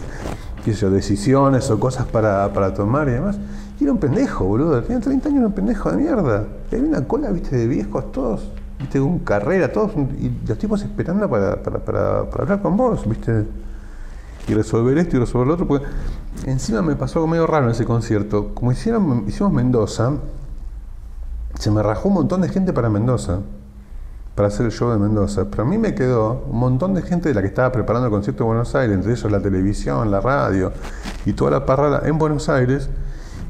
qué 0.63 0.73
sé 0.73 0.81
yo, 0.81 0.89
decisiones 0.89 1.69
o 1.69 1.79
cosas 1.79 2.05
para, 2.05 2.51
para 2.53 2.73
tomar 2.73 3.09
y 3.09 3.11
demás. 3.11 3.37
Y 3.79 3.83
era 3.83 3.91
un 3.91 3.99
pendejo, 3.99 4.45
boludo, 4.45 4.81
tenía 4.81 5.01
30 5.01 5.27
años, 5.27 5.39
era 5.39 5.47
un 5.47 5.53
pendejo 5.53 5.91
de 5.91 5.97
mierda. 5.97 6.47
Y 6.71 6.75
había 6.75 6.87
una 6.87 7.05
cola, 7.05 7.29
viste, 7.31 7.57
de 7.57 7.67
viejos 7.67 8.11
todos, 8.13 8.49
viste, 8.85 8.99
con 8.99 9.19
carrera, 9.19 9.71
todos, 9.71 9.91
y 10.19 10.31
los 10.47 10.57
tipos 10.57 10.81
esperando 10.81 11.29
para, 11.29 11.61
para, 11.61 12.19
hablar 12.19 12.61
con 12.61 12.77
vos, 12.77 13.07
viste 13.07 13.45
y 14.47 14.53
resolver 14.53 14.95
esto 14.99 15.17
y 15.17 15.19
resolver 15.19 15.47
lo 15.47 15.53
otro, 15.55 15.67
porque 15.67 15.87
encima 16.45 16.83
me 16.83 16.95
pasó 16.95 17.19
algo 17.19 17.27
medio 17.27 17.47
raro 17.47 17.65
en 17.65 17.71
ese 17.71 17.85
concierto. 17.85 18.53
Como 18.53 18.71
hicieron, 18.71 19.25
hicimos 19.27 19.51
Mendoza, 19.51 20.13
se 21.57 21.71
me 21.71 21.81
rajó 21.81 22.09
un 22.09 22.15
montón 22.15 22.41
de 22.41 22.49
gente 22.49 22.71
para 22.71 22.89
Mendoza, 22.89 23.39
para 24.35 24.49
hacer 24.49 24.67
el 24.67 24.71
show 24.71 24.91
de 24.91 24.99
Mendoza. 24.99 25.45
Pero 25.49 25.63
a 25.63 25.65
mí 25.65 25.79
me 25.79 25.95
quedó 25.95 26.43
un 26.47 26.59
montón 26.59 26.93
de 26.93 27.01
gente 27.01 27.29
de 27.29 27.35
la 27.35 27.41
que 27.41 27.47
estaba 27.47 27.71
preparando 27.71 28.05
el 28.05 28.11
concierto 28.11 28.43
de 28.43 28.47
Buenos 28.47 28.75
Aires, 28.75 28.95
entre 28.95 29.13
ellos 29.13 29.31
la 29.31 29.39
televisión, 29.39 30.11
la 30.11 30.21
radio 30.21 30.71
y 31.25 31.33
toda 31.33 31.49
la 31.49 31.65
parrada 31.65 32.07
en 32.07 32.19
Buenos 32.19 32.49
Aires. 32.49 32.89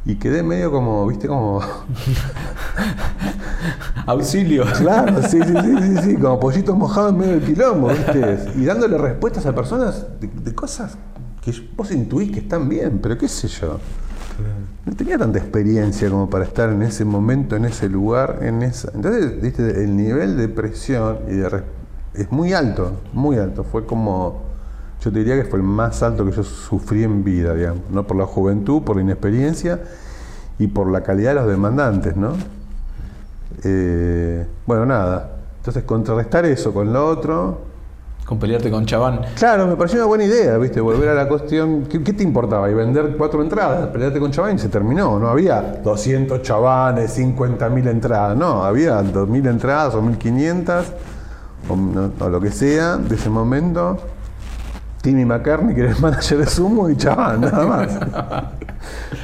Y 0.05 0.15
quedé 0.15 0.43
medio 0.43 0.71
como, 0.71 1.05
viste, 1.07 1.27
como. 1.27 1.61
Auxilio. 4.05 4.65
Claro, 4.77 5.21
sí, 5.23 5.39
sí, 5.41 5.53
sí, 5.63 5.75
sí, 5.81 5.97
sí, 6.03 6.15
como 6.15 6.39
pollitos 6.39 6.77
mojados 6.77 7.11
en 7.13 7.17
medio 7.17 7.33
del 7.33 7.43
quilombo, 7.43 7.87
¿viste? 7.87 8.39
Y 8.55 8.65
dándole 8.65 8.97
respuestas 8.97 9.45
a 9.45 9.55
personas 9.55 10.05
de, 10.19 10.27
de 10.27 10.53
cosas 10.53 10.97
que 11.41 11.53
vos 11.75 11.91
intuís 11.91 12.31
que 12.31 12.39
están 12.39 12.67
bien, 12.67 12.99
pero 13.01 13.17
qué 13.17 13.27
sé 13.27 13.47
yo. 13.47 13.79
No 14.85 14.95
tenía 14.95 15.17
tanta 15.17 15.39
experiencia 15.39 16.09
como 16.09 16.29
para 16.29 16.43
estar 16.43 16.69
en 16.69 16.81
ese 16.81 17.05
momento, 17.05 17.55
en 17.55 17.65
ese 17.65 17.87
lugar, 17.87 18.39
en 18.41 18.63
esa. 18.63 18.91
Entonces, 18.93 19.41
viste, 19.41 19.83
el 19.83 19.95
nivel 19.95 20.37
de 20.37 20.49
presión 20.49 21.19
y 21.27 21.33
de 21.33 21.63
es 22.13 22.31
muy 22.31 22.53
alto, 22.53 22.99
muy 23.13 23.37
alto. 23.37 23.63
Fue 23.63 23.85
como, 23.85 24.43
yo 25.01 25.11
te 25.11 25.19
diría 25.19 25.35
que 25.35 25.45
fue 25.45 25.59
el 25.59 25.65
más 25.65 26.03
alto 26.03 26.25
que 26.25 26.31
yo 26.31 26.43
sufrí 26.43 27.03
en 27.03 27.23
vida, 27.23 27.53
digamos, 27.53 27.89
no 27.91 28.05
por 28.05 28.17
la 28.17 28.25
juventud, 28.25 28.83
por 28.83 28.95
la 28.97 29.03
inexperiencia 29.03 29.81
y 30.59 30.67
por 30.67 30.89
la 30.89 31.03
calidad 31.03 31.31
de 31.31 31.35
los 31.35 31.47
demandantes, 31.47 32.15
¿no? 32.15 32.33
Eh, 33.63 34.45
bueno, 34.65 34.85
nada. 34.85 35.31
Entonces, 35.57 35.83
contrarrestar 35.83 36.45
eso 36.45 36.73
con 36.73 36.91
lo 36.93 37.07
otro, 37.07 37.59
con 38.25 38.39
pelearte 38.39 38.71
con 38.71 38.87
Chaván. 38.87 39.21
Claro, 39.37 39.67
me 39.67 39.75
pareció 39.75 39.99
una 39.99 40.07
buena 40.07 40.23
idea, 40.23 40.57
¿viste? 40.57 40.81
Volver 40.81 41.09
a 41.09 41.13
la 41.13 41.27
cuestión. 41.27 41.83
¿Qué, 41.83 42.01
qué 42.03 42.11
te 42.11 42.23
importaba? 42.23 42.69
Y 42.71 42.73
vender 42.73 43.15
cuatro 43.17 43.43
entradas, 43.43 43.87
pelearte 43.89 44.19
con 44.19 44.31
Chaván 44.31 44.55
y 44.55 44.59
se 44.59 44.67
terminó. 44.67 45.19
No 45.19 45.29
había 45.29 45.61
200 45.83 46.41
Chavanes, 46.41 47.19
50.000 47.19 47.87
entradas. 47.87 48.35
No, 48.35 48.63
había 48.63 48.99
2.000 49.01 49.47
entradas 49.47 49.93
o 49.93 50.01
1.500 50.01 50.83
o, 51.69 51.75
no, 51.75 52.11
o, 52.19 52.29
lo 52.29 52.41
que 52.41 52.51
sea 52.51 52.97
de 52.97 53.13
ese 53.13 53.29
momento. 53.29 53.99
Timmy 55.03 55.23
McCartney, 55.23 55.75
que 55.75 55.81
era 55.81 55.91
el 55.91 55.99
manager 55.99 56.39
de 56.39 56.47
Sumo, 56.47 56.89
y 56.89 56.97
Chaván, 56.97 57.41
nada 57.41 57.67
más. 57.67 57.99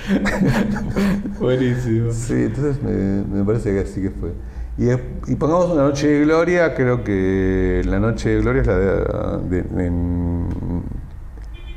Buenísimo. 1.40 2.12
Sí, 2.12 2.34
entonces 2.34 2.82
me, 2.82 3.24
me 3.24 3.44
parece 3.44 3.74
que 3.74 3.80
así 3.80 4.02
que 4.02 4.12
fue. 4.12 4.34
Y, 4.78 4.90
y, 5.32 5.36
pongamos 5.36 5.70
una 5.72 5.84
noche 5.84 6.08
de 6.08 6.22
gloria, 6.22 6.74
creo 6.74 7.04
que 7.04 7.82
la 7.86 8.00
noche 8.00 8.30
de 8.30 8.42
gloria 8.42 8.62
es 8.62 8.68
la 8.68 8.78
de, 9.38 9.62
de, 9.64 9.86
en, 9.86 10.48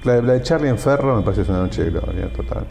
la, 0.05 0.15
de 0.15 0.23
la, 0.23 0.33
de 0.35 0.43
Charlie 0.43 0.69
en 0.69 0.79
Ferro, 0.79 1.17
me 1.17 1.23
parece 1.23 1.41
que 1.41 1.43
es 1.43 1.49
una 1.49 1.59
noche 1.59 1.85
de 1.85 1.91
gloria 1.91 2.33
total. 2.33 2.67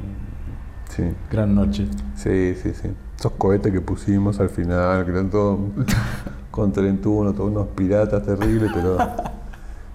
Sí. 0.89 1.03
Gran 1.29 1.53
noche. 1.53 1.87
Sí, 2.15 2.55
sí, 2.55 2.71
sí. 2.73 2.89
Esos 3.17 3.33
cohetes 3.33 3.71
que 3.71 3.81
pusimos 3.81 4.39
al 4.39 4.49
final, 4.49 5.03
que 5.05 5.11
eran 5.11 5.29
todos 5.29 5.59
con 6.51 6.71
31, 6.71 7.33
todos 7.33 7.51
unos 7.51 7.67
piratas 7.69 8.23
terribles, 8.23 8.71
pero 8.73 8.97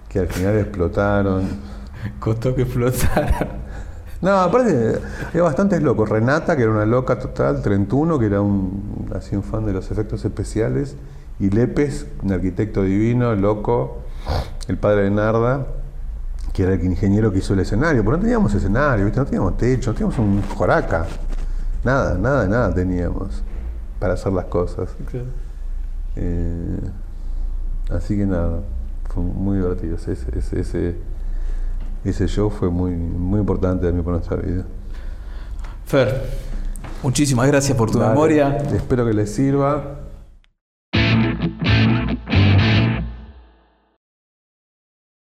que 0.09 0.19
al 0.19 0.27
final 0.27 0.57
explotaron. 0.57 1.43
Costó 2.19 2.53
que 2.55 2.61
explotaran. 2.63 3.68
No, 4.21 4.31
aparte, 4.31 4.99
había 5.29 5.43
bastantes 5.43 5.81
locos. 5.81 6.09
Renata, 6.09 6.55
que 6.55 6.63
era 6.63 6.71
una 6.71 6.85
loca 6.85 7.19
total, 7.19 7.61
31, 7.61 8.19
que 8.19 8.25
era 8.25 8.41
un, 8.41 9.09
así 9.15 9.35
un 9.35 9.43
fan 9.43 9.65
de 9.65 9.73
los 9.73 9.89
efectos 9.91 10.25
especiales. 10.25 10.95
Y 11.39 11.49
Lepes, 11.49 12.05
un 12.21 12.33
arquitecto 12.33 12.83
divino, 12.83 13.33
loco. 13.35 13.99
El 14.67 14.77
padre 14.77 15.03
de 15.03 15.11
Narda, 15.11 15.67
que 16.51 16.63
era 16.63 16.73
el 16.73 16.83
ingeniero 16.83 17.31
que 17.31 17.39
hizo 17.39 17.53
el 17.53 17.61
escenario. 17.61 18.03
Pero 18.03 18.17
no 18.17 18.23
teníamos 18.23 18.53
escenario, 18.53 19.05
¿viste? 19.05 19.19
no 19.19 19.25
teníamos 19.25 19.57
techo, 19.57 19.91
no 19.91 19.97
teníamos 19.97 20.19
un 20.19 20.41
joraca. 20.41 21.07
Nada, 21.83 22.17
nada, 22.17 22.45
nada 22.45 22.73
teníamos 22.73 23.41
para 23.99 24.15
hacer 24.15 24.33
las 24.33 24.45
cosas. 24.45 24.89
Okay. 25.07 25.25
Eh, 26.17 26.79
así 27.91 28.17
que 28.17 28.25
nada, 28.25 28.59
fue 29.13 29.23
muy 29.23 29.57
divertido 29.57 29.95
ese, 29.95 30.11
ese, 30.11 30.59
ese 30.59 30.95
ese 32.09 32.27
show 32.27 32.49
fue 32.49 32.69
muy, 32.69 32.91
muy 32.91 33.39
importante 33.39 33.85
también 33.85 34.03
para 34.03 34.17
nuestra 34.17 34.37
vida. 34.37 34.65
Fer, 35.85 36.23
muchísimas 37.03 37.47
gracias 37.47 37.77
por 37.77 37.89
tu 37.91 37.97
Dale, 37.99 38.11
memoria. 38.11 38.57
Espero 38.73 39.05
que 39.05 39.13
les 39.13 39.33
sirva. 39.33 39.98